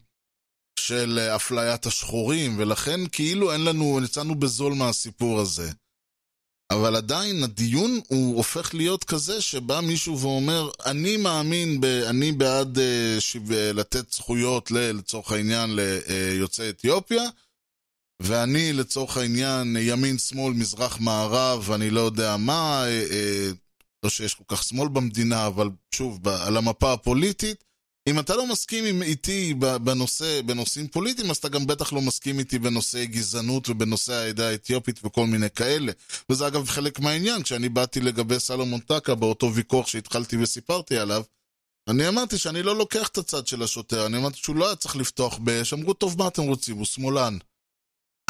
של 0.79 1.19
אפליית 1.19 1.87
השחורים, 1.87 2.59
ולכן 2.59 3.01
כאילו 3.13 3.53
אין 3.53 3.65
לנו, 3.65 4.01
יצאנו 4.05 4.35
בזול 4.35 4.75
מהסיפור 4.75 5.41
הזה. 5.41 5.71
אבל 6.71 6.97
עדיין 6.97 7.43
הדיון 7.43 8.01
הוא 8.09 8.37
הופך 8.37 8.75
להיות 8.75 9.05
כזה 9.05 9.41
שבא 9.41 9.81
מישהו 9.81 10.21
ואומר, 10.21 10.71
אני 10.87 11.17
מאמין, 11.17 11.81
ב, 11.81 11.85
אני 11.85 12.33
בעד 12.33 12.79
uh, 12.79 13.21
שו, 13.21 13.39
לתת 13.75 14.13
זכויות 14.13 14.71
ל, 14.71 14.79
לצורך 14.79 15.33
העניין 15.33 15.71
ליוצאי 15.77 16.71
אתיופיה, 16.71 17.23
ואני 18.21 18.73
לצורך 18.73 19.17
העניין 19.17 19.77
ימין, 19.81 20.19
שמאל, 20.19 20.55
מזרח, 20.55 21.01
מערב, 21.01 21.71
אני 21.71 21.91
לא 21.91 22.01
יודע 22.01 22.37
מה, 22.37 22.85
uh, 22.85 23.11
uh, 23.11 23.57
לא 24.05 24.11
שיש 24.11 24.35
כל 24.35 24.45
כך 24.49 24.63
שמאל 24.63 24.89
במדינה, 24.89 25.47
אבל 25.47 25.69
שוב, 25.95 26.29
על 26.29 26.57
המפה 26.57 26.93
הפוליטית, 26.93 27.65
אם 28.09 28.19
אתה 28.19 28.37
לא 28.37 28.47
מסכים 28.47 29.03
איתי 29.03 29.55
בנושא, 29.55 30.41
בנושאים 30.43 30.89
פוליטיים, 30.89 31.31
אז 31.31 31.37
אתה 31.37 31.49
גם 31.49 31.67
בטח 31.67 31.93
לא 31.93 32.01
מסכים 32.01 32.39
איתי 32.39 32.59
בנושאי 32.59 33.07
גזענות 33.07 33.69
ובנושא 33.69 34.13
העדה 34.13 34.49
האתיופית 34.49 35.01
וכל 35.05 35.27
מיני 35.27 35.51
כאלה. 35.51 35.93
וזה 36.31 36.47
אגב 36.47 36.69
חלק 36.69 37.01
מהעניין, 37.01 37.43
כשאני 37.43 37.69
באתי 37.69 38.01
לגבי 38.01 38.41
סלומון 38.41 38.81
טקה 38.81 39.15
באותו 39.15 39.55
ויכוח 39.55 39.87
שהתחלתי 39.87 40.37
וסיפרתי 40.37 40.97
עליו, 40.97 41.23
אני 41.89 42.09
אמרתי 42.09 42.39
שאני 42.39 42.63
לא 42.63 42.77
לוקח 42.77 43.09
את 43.09 43.19
הצד 43.19 43.47
של 43.47 43.63
השוטר, 43.63 44.07
אני 44.07 44.17
אמרתי 44.17 44.37
שהוא 44.37 44.57
לא 44.57 44.67
היה 44.67 44.77
צריך 44.77 44.97
לפתוח 44.97 45.39
באש, 45.39 45.73
אמרו, 45.73 45.95
טוב, 45.95 46.19
מה 46.19 46.29
אתם 46.29 46.43
רוצים? 46.43 46.77
הוא 46.77 46.87
שמאלן. 46.87 47.39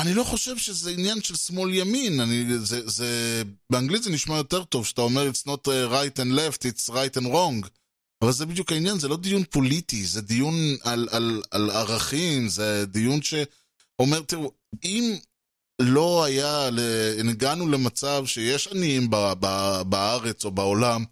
אני 0.01 0.15
לא 0.15 0.25
חושב 0.25 0.59
שזה 0.59 0.91
עניין 0.91 1.23
של 1.23 1.37
שמאל-ימין, 1.37 2.21
אני, 2.21 2.59
זה, 2.59 2.89
זה, 2.89 3.43
באנגלית 3.71 4.03
זה 4.03 4.11
נשמע 4.11 4.37
יותר 4.37 4.65
טוב, 4.65 4.87
שאתה 4.87 5.01
אומר 5.01 5.31
it's 5.31 5.47
not 5.47 5.69
right 5.91 6.19
and 6.19 6.33
left, 6.39 6.63
it's 6.63 6.91
right 6.91 7.23
and 7.23 7.27
wrong. 7.27 7.69
אבל 8.23 8.33
זה 8.33 8.47
בדיוק 8.47 8.73
העניין, 8.73 8.99
זה 8.99 9.09
לא 9.09 9.17
דיון 9.17 9.45
פוליטי, 9.45 10.07
זה 10.07 10.23
דיון 10.23 10.55
על, 10.83 11.09
על, 11.11 11.43
על 11.51 11.71
ערכים, 11.71 12.49
זה 12.49 12.87
דיון 12.87 13.21
שאומר, 13.23 14.21
תראו, 14.27 14.53
אם 14.85 15.17
לא 15.81 16.25
היה, 16.25 16.69
הגענו 17.31 17.69
למצב 17.69 18.27
שיש 18.27 18.67
עניים 18.69 19.11
בארץ 19.89 20.45
או 20.45 20.51
בעולם, 20.51 21.05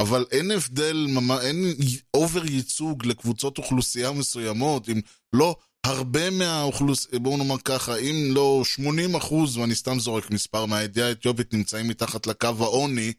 אבל 0.00 0.24
אין 0.30 0.50
הבדל, 0.50 1.06
אין 1.42 1.74
אובר 2.14 2.46
ייצוג 2.46 3.06
לקבוצות 3.06 3.58
אוכלוסייה 3.58 4.12
מסוימות, 4.12 4.88
אם 4.88 5.00
לא 5.32 5.56
הרבה 5.86 6.30
מהאוכלוסייה, 6.30 7.18
בואו 7.18 7.36
נאמר 7.36 7.58
ככה, 7.64 7.96
אם 7.96 8.34
לא 8.34 8.62
80 8.64 9.14
אחוז, 9.14 9.56
ואני 9.56 9.74
סתם 9.74 9.98
זורק 9.98 10.30
מספר 10.30 10.66
מהידיעה 10.66 11.08
האתיופית, 11.08 11.54
נמצאים 11.54 11.88
מתחת 11.88 12.26
לקו 12.26 12.48
העוני, 12.60 13.12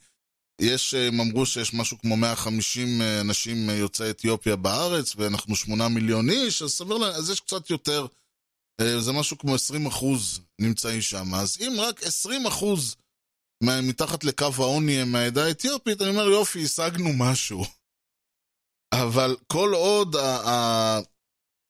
יש, 0.61 0.93
הם 0.93 1.20
אמרו 1.20 1.45
שיש 1.45 1.74
משהו 1.74 1.97
כמו 1.97 2.18
150 2.18 3.01
אנשים 3.22 3.70
יוצאי 3.70 4.09
אתיופיה 4.09 4.55
בארץ, 4.55 5.15
ואנחנו 5.15 5.55
8 5.55 5.88
מיליון 5.88 6.30
איש, 6.30 6.61
אז 6.61 6.72
סביר 6.72 6.97
להם, 6.97 7.13
אז 7.13 7.30
יש 7.30 7.39
קצת 7.39 7.70
יותר, 7.70 8.05
זה 8.99 9.11
משהו 9.11 9.38
כמו 9.38 9.55
20 9.55 9.86
אחוז 9.86 10.39
נמצאים 10.61 11.01
שם. 11.01 11.36
אז 11.36 11.57
אם 11.61 11.74
רק 11.80 12.03
20 12.03 12.45
אחוז 12.45 12.95
מתחת 13.63 14.24
לקו 14.24 14.51
העוני 14.57 15.01
הם 15.01 15.11
מהעדה 15.11 15.45
האתיופית, 15.45 16.01
אני 16.01 16.09
אומר, 16.09 16.30
יופי, 16.30 16.63
השגנו 16.63 17.13
משהו. 17.13 17.65
אבל 18.93 19.36
כל 19.47 19.74
עוד 19.74 20.15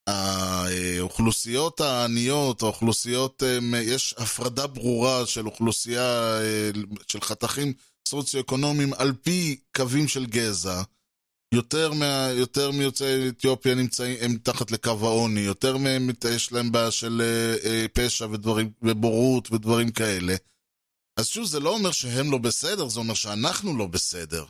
האוכלוסיות 0.08 1.80
העניות, 1.80 2.62
האוכלוסיות, 2.62 3.42
יש 3.82 4.14
הפרדה 4.18 4.66
ברורה 4.66 5.26
של 5.26 5.46
אוכלוסייה, 5.46 6.38
של 7.08 7.20
חתכים 7.20 7.72
סוציו-אקונומיים 8.08 8.92
על 8.94 9.12
פי 9.22 9.60
קווים 9.76 10.08
של 10.08 10.26
גזע. 10.26 10.82
יותר, 11.54 11.92
מה, 11.92 12.28
יותר 12.34 12.70
מיוצאי 12.70 13.28
אתיופיה 13.28 13.74
נמצאים, 13.74 14.16
הם 14.20 14.32
מתחת 14.32 14.70
לקו 14.70 14.90
העוני, 15.02 15.40
יותר 15.40 15.76
מהם 15.76 16.10
יש 16.34 16.52
להם 16.52 16.72
בעיה 16.72 16.90
של 16.90 17.22
אה, 17.64 17.86
פשע 17.92 18.26
ודברים, 18.26 18.70
ובורות 18.82 19.52
ודברים 19.52 19.90
כאלה. 19.90 20.34
אז 21.18 21.26
שוב, 21.26 21.44
זה 21.44 21.60
לא 21.60 21.74
אומר 21.74 21.92
שהם 21.92 22.30
לא 22.30 22.38
בסדר, 22.38 22.88
זה 22.88 23.00
אומר 23.00 23.14
שאנחנו 23.14 23.76
לא 23.78 23.86
בסדר. 23.86 24.44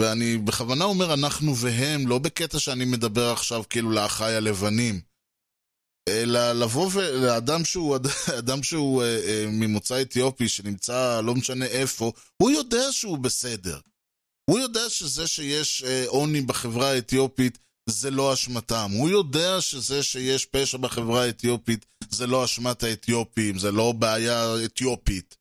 ואני 0.00 0.38
בכוונה 0.38 0.84
אומר 0.84 1.14
אנחנו 1.14 1.56
והם, 1.56 2.06
לא 2.06 2.18
בקטע 2.18 2.58
שאני 2.58 2.84
מדבר 2.84 3.30
עכשיו 3.30 3.62
כאילו 3.70 3.90
לאחיי 3.90 4.34
הלבנים. 4.36 5.00
אלא 6.08 6.52
לבוא 6.52 6.90
ולאדם 6.92 7.64
שהוא, 7.64 7.96
אדם 8.38 8.62
שהוא 8.62 9.02
אה, 9.02 9.20
אה, 9.26 9.46
ממוצא 9.48 10.02
אתיופי, 10.02 10.48
שנמצא 10.48 11.20
לא 11.20 11.34
משנה 11.34 11.66
איפה, 11.66 12.12
הוא 12.42 12.50
יודע 12.50 12.92
שהוא 12.92 13.18
בסדר. 13.18 13.80
הוא 14.50 14.58
יודע 14.58 14.90
שזה 14.90 15.26
שיש 15.26 15.84
עוני 16.06 16.38
אה, 16.38 16.44
בחברה 16.46 16.90
האתיופית 16.90 17.58
זה 17.88 18.10
לא 18.10 18.32
אשמתם. 18.32 18.90
הוא 18.98 19.10
יודע 19.10 19.60
שזה 19.60 20.02
שיש 20.02 20.46
פשע 20.46 20.78
בחברה 20.78 21.22
האתיופית 21.24 21.86
זה 22.10 22.26
לא 22.26 22.44
אשמת 22.44 22.82
האתיופים, 22.82 23.58
זה 23.58 23.72
לא 23.72 23.92
בעיה 23.92 24.64
אתיופית. 24.64 25.36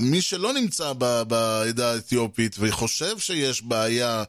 מי 0.00 0.22
שלא 0.22 0.52
נמצא 0.52 0.92
בעדה 0.92 1.92
האתיופית 1.92 2.56
וחושב 2.58 3.18
שיש 3.18 3.62
בעיה 3.62 4.24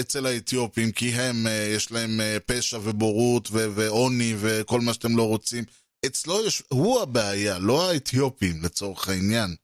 אצל 0.00 0.26
האתיופים, 0.26 0.92
כי 0.92 1.08
הם, 1.08 1.46
יש 1.76 1.92
להם 1.92 2.20
פשע 2.46 2.78
ובורות 2.82 3.48
ועוני 3.50 4.34
וכל 4.38 4.80
מה 4.80 4.94
שאתם 4.94 5.16
לא 5.16 5.22
רוצים, 5.22 5.64
אצלו 6.06 6.46
יש, 6.46 6.62
הוא 6.68 7.00
הבעיה, 7.00 7.58
לא 7.58 7.90
האתיופים 7.90 8.62
לצורך 8.62 9.08
העניין. 9.08 9.54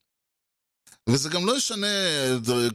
וזה 1.09 1.29
גם 1.29 1.47
לא 1.47 1.57
ישנה, 1.57 1.87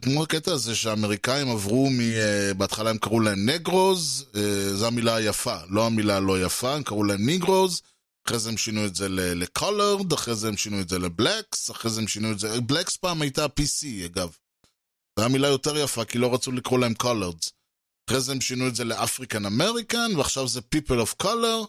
כמו 0.02 0.24
הקטע 0.24 0.52
הזה 0.52 0.76
שהאמריקאים 0.76 1.50
עברו, 1.50 1.90
מ, 1.90 2.02
אה, 2.02 2.54
בהתחלה 2.54 2.90
הם 2.90 2.98
קראו 2.98 3.20
להם 3.20 3.50
Negroes, 3.50 4.26
אה, 4.36 4.76
זו 4.76 4.88
המילה 4.88 5.16
היפה, 5.16 5.58
לא 5.70 5.86
המילה 5.86 6.18
הלא 6.18 6.46
יפה, 6.46 6.76
הם 6.76 6.84
קראו 6.84 7.04
להם 7.04 7.26
Negroes, 7.26 7.82
אחרי 8.28 8.40
זה 8.40 8.50
הם 8.50 8.58
שינו 8.58 8.86
את 8.86 8.96
זה 8.96 9.10
ל 9.10 9.22
colored, 9.22 10.14
אחרי 10.14 10.36
זה 10.36 10.48
הם 10.48 10.58
שינו 10.58 10.82
את 10.82 10.90
זה 10.90 11.00
ל 11.00 11.09
blacks, 11.09 11.72
אחרי 11.72 11.92
זה 11.92 12.02
הם 12.02 12.08
שינו 12.08 12.32
את 12.32 12.40
זה, 12.40 12.62
blacks 12.62 12.98
פעם 12.98 13.22
הייתה 13.22 13.46
PC 13.46 14.06
אגב. 14.06 14.30
זו 14.30 15.24
הייתה 15.24 15.34
מילה 15.34 15.48
יותר 15.48 15.78
יפה, 15.78 16.06
כי 16.06 16.18
לא 16.18 16.34
רצו 16.34 16.52
לקרוא 16.52 16.80
להם 16.80 16.94
coloreds. 16.94 17.52
אחרי 18.10 18.22
זה 18.22 18.32
הם 18.32 18.42
שינו 18.42 18.68
את 18.68 18.76
זה 18.76 18.84
ל 18.84 18.92
African 18.92 19.46
American, 19.46 20.12
ועכשיו 20.18 20.48
זה 20.48 20.60
people 20.76 21.06
of 21.06 21.24
color. 21.24 21.68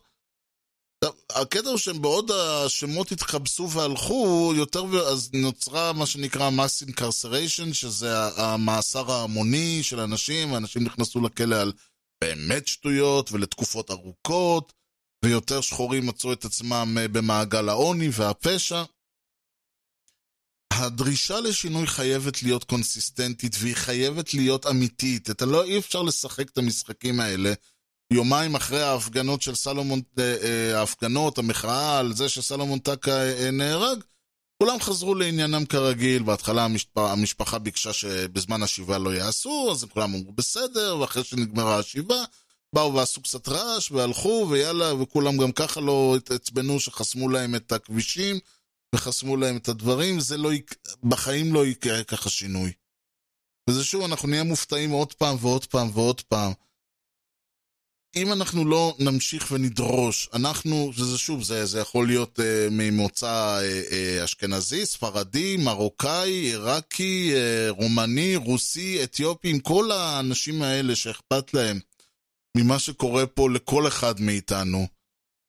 הקטע 1.31 1.69
הוא 1.69 1.79
שהם 1.79 2.03
בעוד 2.03 2.31
השמות 2.31 3.13
התכבסו 3.13 3.71
והלכו, 3.71 4.53
יותר 4.57 4.85
ו... 4.85 5.01
אז 5.01 5.31
נוצרה 5.35 5.93
מה 5.93 6.07
שנקרא 6.07 6.51
mass 6.51 6.89
incarceration, 6.89 7.75
שזה 7.75 8.27
המאסר 8.37 9.13
ההמוני 9.13 9.83
של 9.83 10.01
אנשים, 10.01 10.55
האנשים 10.55 10.85
נכנסו 10.85 11.21
לכלא 11.21 11.57
על 11.57 11.73
באמת 12.25 12.69
שטויות 12.69 13.33
ולתקופות 13.33 13.91
ארוכות, 13.91 14.73
ויותר 15.25 15.61
שחורים 15.61 16.07
מצאו 16.07 16.33
את 16.33 16.45
עצמם 16.45 16.97
במעגל 17.13 17.69
העוני 17.69 18.09
והפשע. 18.13 18.83
הדרישה 20.73 21.41
לשינוי 21.41 21.87
חייבת 21.87 22.43
להיות 22.43 22.65
קונסיסטנטית 22.65 23.57
והיא 23.59 23.77
חייבת 23.77 24.35
להיות 24.35 24.67
אמיתית. 24.67 25.31
אתה 25.31 25.47
לא, 25.47 25.65
אי 25.65 25.79
אפשר 25.79 26.03
לשחק 26.03 26.51
את 26.51 26.59
המשחקים 26.59 27.21
האלה. 27.21 27.53
יומיים 28.13 28.55
אחרי 28.55 28.83
ההפגנות 28.83 29.43
של 29.43 29.55
סלומון, 29.55 30.01
אה, 30.19 30.37
אה, 30.43 30.79
ההפגנות, 30.79 31.39
המחאה 31.39 31.99
על 31.99 32.15
זה 32.15 32.29
שסלומון 32.29 32.79
טקה 32.79 33.23
אה, 33.23 33.51
נהרג, 33.51 33.99
כולם 34.63 34.81
חזרו 34.81 35.15
לעניינם 35.15 35.65
כרגיל. 35.65 36.23
בהתחלה 36.23 36.65
המשפחה, 36.65 37.13
המשפחה 37.13 37.59
ביקשה 37.59 37.93
שבזמן 37.93 38.63
השבעה 38.63 38.99
לא 38.99 39.15
יעשו, 39.15 39.69
אז 39.73 39.85
כולם 39.85 40.15
אמרו 40.15 40.33
בסדר, 40.33 40.99
ואחרי 41.01 41.25
שנגמרה 41.25 41.79
השבעה, 41.79 42.25
באו 42.75 42.95
ועשו 42.95 43.23
קצת 43.23 43.49
רעש, 43.49 43.91
והלכו, 43.91 44.47
ויאללה, 44.51 44.95
וכולם 44.95 45.37
גם 45.37 45.53
ככה 45.53 45.81
לא 45.81 46.15
התעצבנו 46.17 46.81
שחסמו 46.81 47.29
להם 47.29 47.55
את 47.55 47.73
הכבישים. 47.73 48.39
וחסמו 48.95 49.37
להם 49.37 49.57
את 49.57 49.69
הדברים, 49.69 50.21
זה 50.21 50.37
לא 50.37 50.53
יק... 50.53 50.75
בחיים 51.05 51.55
לא 51.55 51.67
יקרה 51.67 52.05
ככה 52.05 52.31
שינוי. 52.31 52.73
וזה 53.71 53.85
שוב, 53.85 54.03
אנחנו 54.03 54.29
נהיה 54.29 54.45
מופתעים 54.45 54.91
עוד 54.91 55.13
פעם 55.13 55.37
ועוד 55.41 55.67
פעם 55.67 55.91
ועוד 55.93 56.21
פעם. 56.21 56.53
אם 58.17 58.33
אנחנו 58.33 58.65
לא 58.65 58.97
נמשיך 58.99 59.51
ונדרוש, 59.51 60.29
אנחנו, 60.33 60.93
וזה 60.97 61.19
שוב, 61.19 61.43
זה, 61.43 61.67
זה 61.67 61.81
יכול 61.81 62.07
להיות 62.07 62.41
אה, 62.41 62.69
ממוצא 62.71 63.61
אה, 63.61 63.83
אה, 63.93 64.25
אשכנזי, 64.25 64.87
ספרדי, 64.87 65.57
מרוקאי, 65.57 66.31
עיראקי, 66.31 67.33
אה, 67.35 67.67
רומני, 67.71 68.37
רוסי, 68.37 69.05
אתיופי, 69.05 69.51
עם 69.51 69.59
כל 69.59 69.91
האנשים 69.91 70.63
האלה 70.63 70.97
שאכפת 70.97 71.55
להם 71.55 71.81
ממה 72.57 72.79
שקורה 72.79 73.27
פה 73.27 73.51
לכל 73.51 73.89
אחד 73.89 74.21
מאיתנו. 74.21 74.87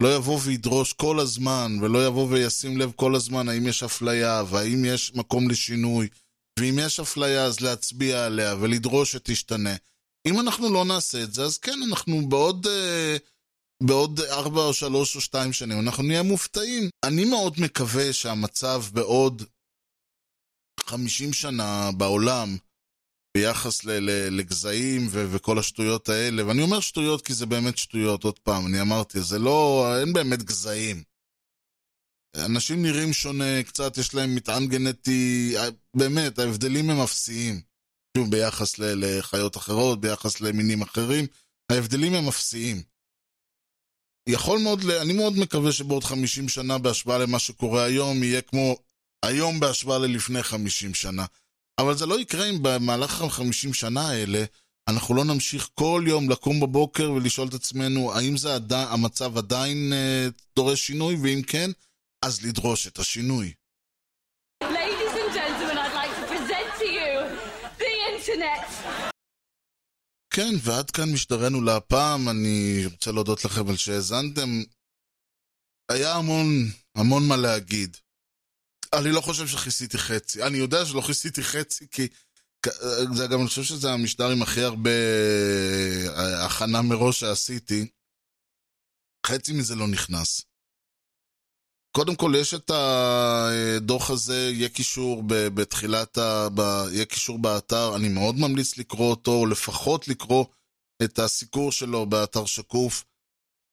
לא 0.04 0.16
יבוא 0.16 0.40
וידרוש 0.44 0.94
כל 0.94 1.20
הזמן, 1.20 1.78
ולא 1.82 2.08
יבוא 2.08 2.28
וישים 2.30 2.78
לב 2.78 2.92
כל 2.96 3.16
הזמן 3.16 3.50
האם 3.50 3.68
יש 3.68 3.84
אפליה, 3.84 4.44
והאם 4.50 4.86
יש 4.86 5.16
מקום 5.16 5.50
לשינוי, 5.50 6.08
ואם 6.60 6.80
יש 6.80 7.00
אפליה 7.00 7.46
אז 7.46 7.60
להצביע 7.60 8.26
עליה 8.26 8.56
ולדרוש 8.56 9.12
שתשתנה. 9.12 9.76
אם 10.28 10.40
אנחנו 10.40 10.74
לא 10.74 10.86
נעשה 10.86 11.24
את 11.24 11.34
זה, 11.34 11.44
אז 11.44 11.58
כן, 11.58 11.80
אנחנו 11.90 12.30
בעוד, 12.30 12.68
אה, 12.68 13.18
בעוד 13.84 14.20
ארבע 14.20 14.62
או 14.62 14.74
שלוש 14.74 15.16
או 15.16 15.22
שתיים 15.22 15.54
שנים, 15.54 15.80
אנחנו 15.80 16.04
נהיה 16.04 16.24
מופתעים. 16.24 16.90
אני 17.06 17.26
מאוד 17.26 17.56
מקווה 17.60 18.14
שהמצב 18.14 18.84
בעוד 18.94 19.44
חמישים 20.80 21.34
שנה 21.34 21.90
בעולם, 21.98 22.58
ביחס 23.38 23.84
לגזעים 24.32 25.08
וכל 25.12 25.60
השטויות 25.60 26.10
האלה, 26.10 26.46
ואני 26.46 26.62
אומר 26.62 26.80
שטויות 26.80 27.26
כי 27.26 27.34
זה 27.34 27.46
באמת 27.46 27.78
שטויות, 27.78 28.24
עוד 28.24 28.40
פעם, 28.40 28.68
אני 28.68 28.82
אמרתי, 28.82 29.22
זה 29.22 29.40
לא, 29.40 29.88
אין 30.00 30.14
באמת 30.14 30.44
גזעים. 30.44 31.04
אנשים 32.36 32.82
נראים 32.82 33.14
שונה, 33.14 33.64
קצת 33.64 33.98
יש 33.98 34.14
להם 34.14 34.36
מטען 34.36 34.68
גנטי, 34.68 35.56
באמת, 35.96 36.40
ההבדלים 36.40 36.90
הם 36.90 37.00
אפסיים. 37.00 37.62
שוב, 38.18 38.32
ביחס 38.32 38.80
לחיות 38.80 39.58
אחרות, 39.58 40.02
ביחס 40.02 40.42
למינים 40.42 40.82
אחרים, 40.82 41.26
ההבדלים 41.72 42.14
הם 42.14 42.28
אפסיים. 42.28 42.84
יכול 44.30 44.60
מאוד, 44.60 44.80
אני 45.02 45.14
מאוד 45.14 45.34
מקווה 45.38 45.72
שבעוד 45.72 46.04
50 46.04 46.50
שנה 46.50 46.78
בהשוואה 46.78 47.18
למה 47.18 47.40
שקורה 47.40 47.84
היום, 47.84 48.24
יהיה 48.24 48.42
כמו 48.42 48.78
היום 49.26 49.60
בהשוואה 49.60 50.00
ללפני 50.00 50.44
50 50.44 50.94
שנה. 50.94 51.26
אבל 51.82 51.98
זה 51.98 52.06
לא 52.06 52.20
יקרה 52.20 52.50
אם 52.50 52.58
במהלך 52.62 53.22
החמישים 53.22 53.74
שנה 53.74 54.10
האלה 54.10 54.44
אנחנו 54.90 55.16
לא 55.16 55.26
נמשיך 55.26 55.70
כל 55.74 56.04
יום 56.08 56.30
לקום 56.30 56.60
בבוקר 56.60 57.12
ולשאול 57.12 57.48
את 57.48 57.54
עצמנו 57.54 58.14
האם 58.14 58.38
זה 58.38 58.56
עדי, 58.56 58.86
המצב 58.90 59.38
עדיין 59.38 59.94
אה, 59.94 60.28
דורש 60.56 60.88
שינוי, 60.88 61.16
ואם 61.24 61.42
כן, 61.48 61.72
אז 62.26 62.46
לדרוש 62.46 62.88
את 62.88 63.00
השינוי. 63.00 63.54
כן, 70.34 70.54
ועד 70.64 70.92
כאן 70.92 71.14
משדרנו 71.14 71.62
להפעם, 71.62 72.30
אני 72.30 72.86
רוצה 72.86 73.12
להודות 73.12 73.46
לכם 73.46 73.70
על 73.70 73.78
שהאזנתם. 73.78 74.50
היה 75.92 76.16
המון, 76.16 76.48
המון 76.96 77.28
מה 77.28 77.38
להגיד. 77.38 77.98
אני 78.96 79.12
לא 79.12 79.22
חושב 79.22 79.48
שכיסיתי 79.48 79.98
חצי. 79.98 80.44
אני 80.44 80.58
יודע 80.58 80.86
שלא 80.86 81.02
כיסיתי 81.02 81.44
חצי, 81.44 81.88
כי... 81.92 82.08
זה 83.14 83.28
גם, 83.28 83.40
אני 83.40 83.48
חושב 83.48 83.64
שזה 83.64 83.92
המשדר 83.92 84.30
עם 84.30 84.42
הכי 84.42 84.62
הרבה 84.62 84.90
אה, 86.08 86.46
הכנה 86.46 86.82
מראש 86.82 87.20
שעשיתי. 87.20 87.88
חצי 89.26 89.54
מזה 89.54 89.76
לא 89.76 89.88
נכנס. 89.88 90.42
קודם 91.92 92.16
כל, 92.16 92.34
יש 92.38 92.54
את 92.54 92.72
הדוח 92.74 94.10
הזה, 94.10 94.50
יהיה 94.54 94.70
קישור 94.70 95.24
בתחילת 95.28 96.18
ה... 96.18 96.48
ב... 96.56 96.60
יהיה 96.92 97.06
קישור 97.06 97.40
באתר, 97.40 97.96
אני 97.96 98.10
מאוד 98.10 98.36
ממליץ 98.36 98.78
לקרוא 98.78 99.10
אותו, 99.10 99.32
או 99.32 99.46
לפחות 99.46 100.08
לקרוא 100.08 100.46
את 101.04 101.20
הסיקור 101.20 101.72
שלו 101.72 102.06
באתר 102.06 102.46
שקוף. 102.46 103.04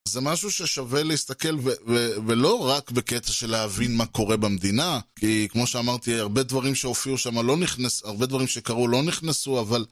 זה 0.08 0.20
משהו 0.20 0.50
ששווה 0.50 1.02
להסתכל, 1.02 1.54
ו- 1.54 1.70
ו- 1.88 2.14
ולא 2.26 2.68
רק 2.68 2.90
בקטע 2.90 3.32
של 3.32 3.50
להבין 3.50 3.96
מה 3.96 4.06
קורה 4.06 4.36
במדינה, 4.36 5.00
כי 5.16 5.48
כמו 5.50 5.66
שאמרתי, 5.66 6.14
הרבה 6.14 6.42
דברים 6.42 6.74
שהופיעו 6.74 7.18
שם 7.18 7.46
לא 7.46 7.56
נכנסו, 7.56 8.08
הרבה 8.08 8.26
דברים 8.26 8.46
שקרו 8.46 8.88
לא 8.88 9.02
נכנסו, 9.02 9.60
אבל 9.60 9.86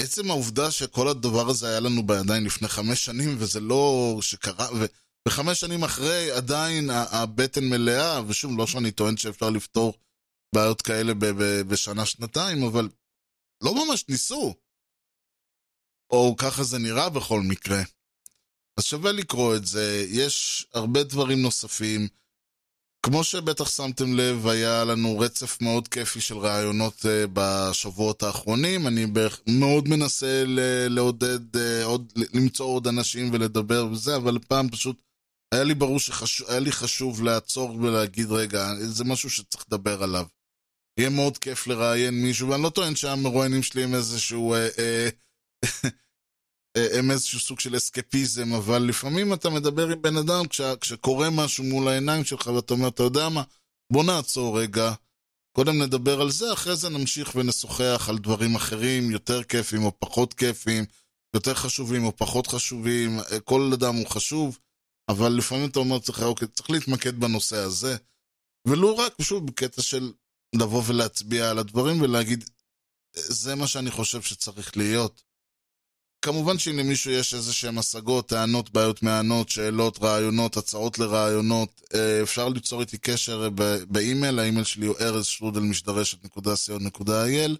עצם 0.00 0.30
העובדה 0.30 0.70
שכל 0.70 1.08
הדבר 1.08 1.48
הזה 1.48 1.68
היה 1.68 1.80
לנו 1.80 2.06
בידיים 2.06 2.46
לפני 2.46 2.68
חמש 2.68 3.04
שנים, 3.04 3.36
וזה 3.38 3.60
לא 3.60 4.18
שקרה, 4.20 4.68
ו- 4.74 4.86
וחמש 5.28 5.60
שנים 5.60 5.84
אחרי 5.84 6.30
עדיין 6.30 6.90
הבטן 6.90 7.64
מלאה, 7.64 8.20
ושוב, 8.26 8.58
לא 8.58 8.66
שאני 8.66 8.90
טוען 8.90 9.16
שאפשר 9.16 9.50
לפתור 9.50 9.94
בעיות 10.54 10.82
כאלה 10.82 11.14
ב- 11.14 11.24
ב- 11.24 11.62
בשנה-שנתיים, 11.62 12.62
אבל 12.62 12.88
לא 13.64 13.86
ממש 13.86 14.04
ניסו. 14.08 14.54
או 16.10 16.34
ככה 16.38 16.62
זה 16.62 16.78
נראה 16.78 17.08
בכל 17.08 17.40
מקרה. 17.40 17.82
אז 18.78 18.84
שווה 18.84 19.12
לקרוא 19.12 19.56
את 19.56 19.66
זה, 19.66 20.06
יש 20.08 20.66
הרבה 20.74 21.02
דברים 21.02 21.42
נוספים. 21.42 22.08
כמו 23.06 23.24
שבטח 23.24 23.68
שמתם 23.68 24.14
לב, 24.14 24.46
היה 24.46 24.84
לנו 24.84 25.18
רצף 25.18 25.60
מאוד 25.60 25.88
כיפי 25.88 26.20
של 26.20 26.38
רעיונות 26.38 26.94
uh, 26.94 27.30
בשבועות 27.32 28.22
האחרונים. 28.22 28.86
אני 28.86 29.06
מאוד 29.48 29.88
מנסה 29.88 30.44
לעודד, 30.88 31.56
uh, 31.56 31.84
עוד, 31.84 32.12
למצוא 32.34 32.66
עוד 32.66 32.86
אנשים 32.86 33.30
ולדבר 33.32 33.86
וזה, 33.92 34.16
אבל 34.16 34.38
פעם 34.48 34.68
פשוט 34.70 35.02
היה 35.54 35.64
לי 35.64 35.74
ברור 35.74 35.98
שהיה 35.98 36.60
לי 36.60 36.72
חשוב 36.72 37.22
לעצור 37.22 37.70
ולהגיד, 37.70 38.30
רגע, 38.30 38.74
זה 38.78 39.04
משהו 39.04 39.30
שצריך 39.30 39.64
לדבר 39.68 40.02
עליו. 40.02 40.26
יהיה 40.98 41.10
מאוד 41.10 41.38
כיף 41.38 41.66
לראיין 41.66 42.22
מישהו, 42.22 42.48
ואני 42.48 42.62
לא 42.62 42.70
טוען 42.70 42.94
שהמרואיינים 42.94 43.62
שלי 43.62 43.84
הם 43.84 43.94
איזשהו... 43.94 44.54
Uh, 44.56 45.10
הם 46.74 47.10
איזשהו 47.10 47.40
סוג 47.40 47.60
של 47.60 47.76
אסקפיזם, 47.76 48.54
אבל 48.54 48.78
לפעמים 48.82 49.34
אתה 49.34 49.50
מדבר 49.50 49.88
עם 49.88 50.02
בן 50.02 50.16
אדם 50.16 50.48
כש, 50.48 50.60
כשקורה 50.80 51.30
משהו 51.30 51.64
מול 51.64 51.88
העיניים 51.88 52.24
שלך 52.24 52.46
ואתה 52.46 52.74
אומר, 52.74 52.88
אתה 52.88 53.02
יודע 53.02 53.28
מה, 53.28 53.42
בוא 53.92 54.04
נעצור 54.04 54.60
רגע, 54.60 54.92
קודם 55.56 55.82
נדבר 55.82 56.20
על 56.20 56.30
זה, 56.30 56.52
אחרי 56.52 56.76
זה 56.76 56.88
נמשיך 56.88 57.34
ונשוחח 57.34 58.06
על 58.08 58.18
דברים 58.18 58.54
אחרים, 58.54 59.10
יותר 59.10 59.42
כיפים 59.42 59.84
או 59.84 59.92
פחות 59.98 60.34
כיפים, 60.34 60.84
יותר 61.34 61.54
חשובים 61.54 62.04
או 62.04 62.16
פחות 62.16 62.46
חשובים, 62.46 63.18
כל 63.44 63.70
אדם 63.74 63.94
הוא 63.94 64.06
חשוב, 64.06 64.58
אבל 65.08 65.32
לפעמים 65.32 65.70
אתה 65.70 65.78
אומר, 65.78 65.98
צריך, 65.98 66.22
אוקיי, 66.22 66.48
צריך 66.48 66.70
להתמקד 66.70 67.20
בנושא 67.20 67.56
הזה, 67.56 67.96
ולא 68.68 68.92
רק, 68.94 69.14
שוב, 69.22 69.46
בקטע 69.46 69.82
של 69.82 70.12
לבוא 70.54 70.82
ולהצביע 70.86 71.50
על 71.50 71.58
הדברים 71.58 72.02
ולהגיד, 72.02 72.50
זה 73.14 73.54
מה 73.54 73.66
שאני 73.66 73.90
חושב 73.90 74.22
שצריך 74.22 74.76
להיות. 74.76 75.22
כמובן 76.22 76.58
שאם 76.58 76.78
למישהו 76.78 77.10
יש 77.10 77.34
איזה 77.34 77.52
שהם 77.52 77.78
השגות, 77.78 78.28
טענות, 78.28 78.70
בעיות 78.70 79.02
מהענות, 79.02 79.48
שאלות, 79.48 79.98
רעיונות, 80.02 80.56
הצעות 80.56 80.98
לרעיונות, 80.98 81.82
אה, 81.94 82.22
אפשר 82.22 82.48
ליצור 82.48 82.80
איתי 82.80 82.98
קשר 82.98 83.48
ב- 83.54 83.82
באימייל, 83.88 84.38
האימייל 84.38 84.64
שלי 84.64 84.86
הוא 84.86 84.96
ארז 85.00 85.26
שרודל 85.26 85.60
משדרשת.co.il 85.60 87.56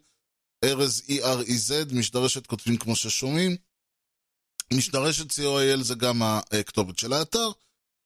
ארז 0.65 1.03
E-R-E-Z, 1.09 1.95
משדרשת 1.95 2.47
כותבים 2.47 2.77
כמו 2.77 2.97
ששומעים. 2.97 3.57
משדרשת 4.73 5.31
co.il 5.31 5.83
זה 5.83 5.95
גם 5.95 6.23
הכתובת 6.23 6.99
של 6.99 7.13
האתר. 7.13 7.51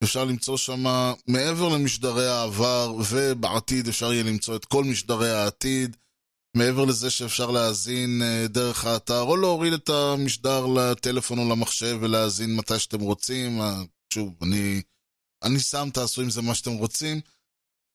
אפשר 0.05 0.25
למצוא 0.25 0.57
שם, 0.57 0.85
מעבר 1.27 1.69
למשדרי 1.69 2.29
העבר 2.29 2.95
ובעתיד 3.11 3.89
אפשר 3.89 4.13
יהיה 4.13 4.25
למצוא 4.25 4.57
את 4.57 4.65
כל 4.65 4.85
משדרי 4.85 5.31
העתיד. 5.31 5.97
מעבר 6.57 6.85
לזה 6.85 7.11
שאפשר 7.11 7.51
להאזין 7.51 8.23
אה, 8.23 8.47
דרך 8.49 8.85
האתר, 8.85 9.21
או 9.21 9.37
להוריד 9.37 9.73
את 9.73 9.89
המשדר 9.89 10.67
לטלפון 10.67 11.39
או 11.39 11.49
למחשב 11.51 11.99
ולהאזין 12.01 12.57
מתי 12.57 12.79
שאתם 12.79 13.01
רוצים. 13.01 13.61
אה, 13.61 13.83
שוב, 14.13 14.35
אני, 14.43 14.83
אני 15.43 15.61
שם, 15.61 15.89
תעשו 15.93 16.23
עם 16.23 16.31
זה 16.31 16.43
מה 16.43 16.55
שאתם 16.55 16.73
רוצים. 16.73 17.21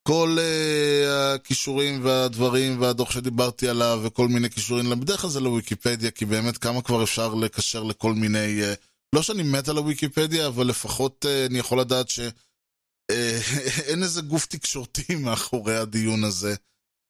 כל 0.08 0.38
uh, 0.38 1.36
הכישורים 1.36 2.06
והדברים 2.06 2.82
והדוח 2.82 3.12
שדיברתי 3.12 3.68
עליו 3.68 4.00
וכל 4.04 4.28
מיני 4.28 4.50
כישורים, 4.50 5.00
בדרך 5.00 5.22
כלל 5.22 5.30
זה 5.30 5.40
לוויקיפדיה, 5.40 6.12
כי 6.12 6.26
באמת 6.26 6.58
כמה 6.58 6.82
כבר 6.82 7.04
אפשר 7.04 7.34
לקשר 7.34 7.84
לכל 7.84 8.14
מיני... 8.14 8.62
Uh, 8.62 8.76
לא 9.16 9.22
שאני 9.22 9.44
מת 9.44 9.68
על 9.68 9.78
הוויקיפדיה, 9.78 10.48
אבל 10.48 10.68
לפחות 10.68 11.26
uh, 11.26 11.50
אני 11.52 11.60
יכול 11.60 11.80
לדעת 11.80 12.10
שאין 12.10 12.32
uh, 14.02 14.04
איזה 14.04 14.22
גוף 14.22 14.46
תקשורתי 14.46 15.16
מאחורי 15.26 15.76
הדיון 15.76 16.24
הזה. 16.24 16.56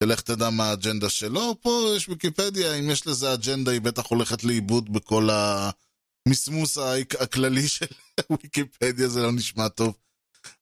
ולך 0.01 0.21
תדע 0.21 0.49
מה 0.49 0.69
האג'נדה 0.69 1.09
שלו, 1.09 1.55
פה 1.61 1.93
יש 1.97 2.09
ויקיפדיה, 2.09 2.73
אם 2.73 2.89
יש 2.89 3.07
לזה 3.07 3.33
אג'נדה 3.33 3.71
היא 3.71 3.81
בטח 3.81 4.05
הולכת 4.07 4.43
לאיבוד 4.43 4.93
בכל 4.93 5.29
המסמוס 6.27 6.77
הכללי 7.19 7.67
של 7.67 7.85
ויקיפדיה, 8.31 9.07
זה 9.07 9.21
לא 9.21 9.31
נשמע 9.31 9.67
טוב. 9.67 9.93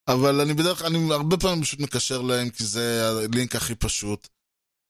אבל 0.08 0.40
אני 0.40 0.54
בדרך 0.54 0.78
כלל, 0.78 0.86
אני 0.86 1.12
הרבה 1.12 1.36
פעמים 1.36 1.62
פשוט 1.62 1.80
מקשר 1.80 2.22
להם, 2.22 2.50
כי 2.50 2.64
זה 2.64 3.08
הלינק 3.08 3.56
הכי 3.56 3.74
פשוט. 3.74 4.28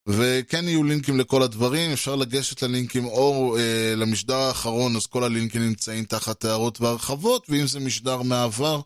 וכן 0.07 0.67
יהיו 0.67 0.83
לינקים 0.83 1.19
לכל 1.19 1.43
הדברים, 1.43 1.91
אפשר 1.91 2.15
לגשת 2.15 2.61
ללינקים 2.61 3.05
או 3.05 3.57
אה, 3.57 3.95
למשדר 3.95 4.35
האחרון, 4.35 4.95
אז 4.95 5.05
כל 5.05 5.23
הלינקים 5.23 5.61
נמצאים 5.61 6.05
תחת 6.05 6.45
הערות 6.45 6.81
והרחבות, 6.81 7.45
ואם 7.49 7.67
זה 7.67 7.79
משדר 7.79 8.21
מהעבר, 8.21 8.81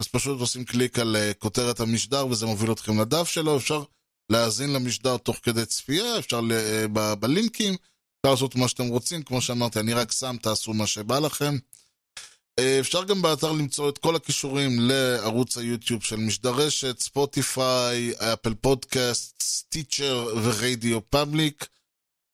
אז 0.00 0.08
פשוט 0.08 0.40
עושים 0.40 0.64
קליק 0.64 0.98
על 0.98 1.16
אה, 1.16 1.32
כותרת 1.38 1.80
המשדר 1.80 2.26
וזה 2.26 2.46
מוביל 2.46 2.72
אתכם 2.72 3.00
לדף 3.00 3.28
שלו, 3.28 3.56
אפשר 3.56 3.84
להאזין 4.30 4.72
למשדר 4.72 5.16
תוך 5.16 5.36
כדי 5.42 5.66
צפייה, 5.66 6.18
אפשר 6.18 6.40
ל, 6.40 6.52
אה, 6.52 6.84
ב, 6.92 7.14
בלינקים, 7.14 7.74
אפשר 7.74 8.30
לעשות 8.30 8.56
מה 8.56 8.68
שאתם 8.68 8.88
רוצים, 8.88 9.22
כמו 9.22 9.40
שאמרתי, 9.40 9.80
אני 9.80 9.92
רק 9.92 10.12
שם, 10.12 10.36
תעשו 10.42 10.74
מה 10.74 10.86
שבא 10.86 11.18
לכם. 11.18 11.56
אה, 12.58 12.80
אפשר 12.80 13.04
גם 13.04 13.22
באתר 13.22 13.52
למצוא 13.52 13.88
את 13.88 13.98
כל 13.98 14.16
הקישורים 14.16 14.70
לערוץ 14.80 15.58
היוטיוב 15.58 16.02
של 16.02 16.16
משדרשת, 16.16 17.00
Spotify, 17.00 18.12
Apple 18.18 18.54
Podcast, 18.54 19.42
Stitcher 19.68 20.34
ו 20.42 21.10
RadioPublic, 21.10 21.66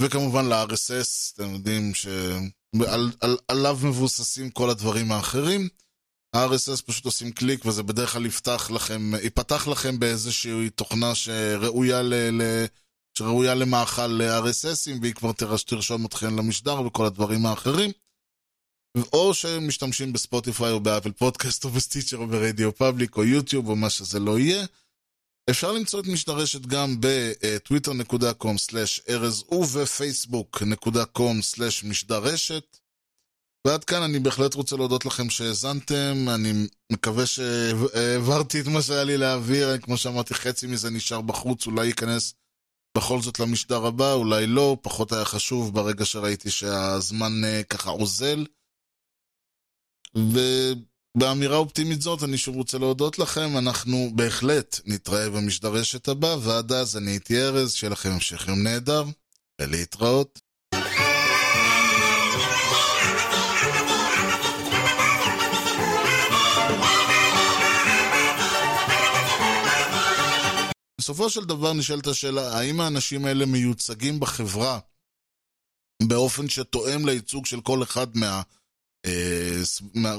וכמובן 0.01 0.49
ל-RSS, 0.49 1.35
אתם 1.35 1.55
יודעים 1.55 1.93
שעליו 1.95 3.79
מבוססים 3.83 4.51
כל 4.51 4.71
הדברים 4.71 5.13
האחרים. 5.13 5.69
ה-RSS 6.37 6.83
פשוט 6.87 7.05
עושים 7.05 7.33
קליק 7.33 7.67
וזה 7.67 7.83
בדרך 7.83 8.13
כלל 8.13 8.27
יפתח 8.27 8.71
לכם, 8.71 9.15
ייפתח 9.23 9.69
לכם 9.69 9.99
באיזושהי 9.99 10.71
תוכנה 10.71 11.15
שראויה, 11.15 12.03
ל, 12.03 12.15
ל, 12.15 12.67
שראויה 13.19 13.55
למאכל 13.55 14.07
ל-RSSים 14.07 15.01
והיא 15.01 15.15
כבר 15.15 15.33
תרשום 15.67 16.07
אתכם 16.07 16.39
למשדר 16.39 16.81
וכל 16.81 17.07
הדברים 17.07 17.47
האחרים. 17.47 17.91
או 19.13 19.35
שמשתמשים 19.35 20.13
ב 20.13 20.20
Spotify 20.20 20.71
או 20.71 20.81
ב 20.81 20.86
Apple 20.86 21.13
Podcast 21.13 21.65
או 21.65 21.71
ב 21.71 21.76
Stitcher 21.76 22.17
או 22.17 22.27
ב 22.27 22.75
RadioPublic 22.75 23.17
או 23.17 23.25
יוטיוב 23.25 23.69
או 23.69 23.77
מה 23.77 23.91
שזה 23.91 24.21
לא 24.21 24.39
יהיה. 24.39 24.67
אפשר 25.51 25.73
למצוא 25.73 26.01
את 26.01 26.07
משדרשת 26.07 26.67
גם 26.67 26.97
ב 27.01 27.16
Twitter.com/ארז 27.16 29.45
וב 29.53 29.80
Facebook.com/משדרשת. 29.80 32.79
ועד 33.67 33.85
כאן 33.85 34.03
אני 34.03 34.19
בהחלט 34.19 34.55
רוצה 34.55 34.77
להודות 34.77 35.07
לכם 35.07 35.31
שהאזנתם, 35.31 36.15
אני 36.35 36.53
מקווה 36.93 37.27
שהעברתי 37.27 38.61
את 38.61 38.67
מה 38.67 38.83
שהיה 38.83 39.05
לי 39.05 39.17
להעביר, 39.17 39.79
כמו 39.79 39.97
שאמרתי, 39.97 40.35
חצי 40.35 40.67
מזה 40.67 40.91
נשאר 40.91 41.21
בחוץ, 41.21 41.67
אולי 41.67 41.87
ייכנס 41.87 42.35
בכל 42.97 43.21
זאת 43.21 43.41
למשדר 43.41 43.87
הבא, 43.87 44.13
אולי 44.13 44.47
לא, 44.47 44.77
פחות 44.83 45.13
היה 45.13 45.25
חשוב 45.25 45.75
ברגע 45.75 46.05
שראיתי 46.05 46.51
שהזמן 46.51 47.45
אה, 47.45 47.63
ככה 47.63 47.91
אוזל. 47.91 48.47
ובאמירה 50.15 51.57
אופטימית 51.57 52.03
זאת 52.03 52.23
אני 52.23 52.39
שוב 52.39 52.57
רוצה 52.57 52.79
להודות 52.79 53.19
לכם, 53.19 53.59
אנחנו 53.59 54.11
בהחלט 54.15 54.81
נתראה 54.85 55.31
במשדרשת 55.31 56.09
הבא, 56.09 56.37
ועד 56.43 56.73
אז 56.73 56.97
אני 56.97 57.11
הייתי 57.11 57.43
ארז, 57.43 57.73
שיהיה 57.73 57.91
לכם 57.91 58.11
המשך 58.11 58.49
יום 58.49 58.63
נהדר, 58.63 59.05
ולהתראות. 59.61 60.46
בסופו 71.07 71.31
של 71.31 71.45
דבר 71.45 71.73
נשאלת 71.73 72.07
השאלה, 72.07 72.59
האם 72.59 72.81
האנשים 72.81 73.25
האלה 73.25 73.47
מיוצגים 73.47 74.21
בחברה 74.21 74.79
באופן 76.03 76.49
שתואם 76.49 77.07
לייצוג 77.07 77.47
של 77.47 77.61
כל 77.61 77.83
אחד 77.83 78.17
מה... 78.17 78.43
אה, 79.07 79.61
מה... 79.95 80.15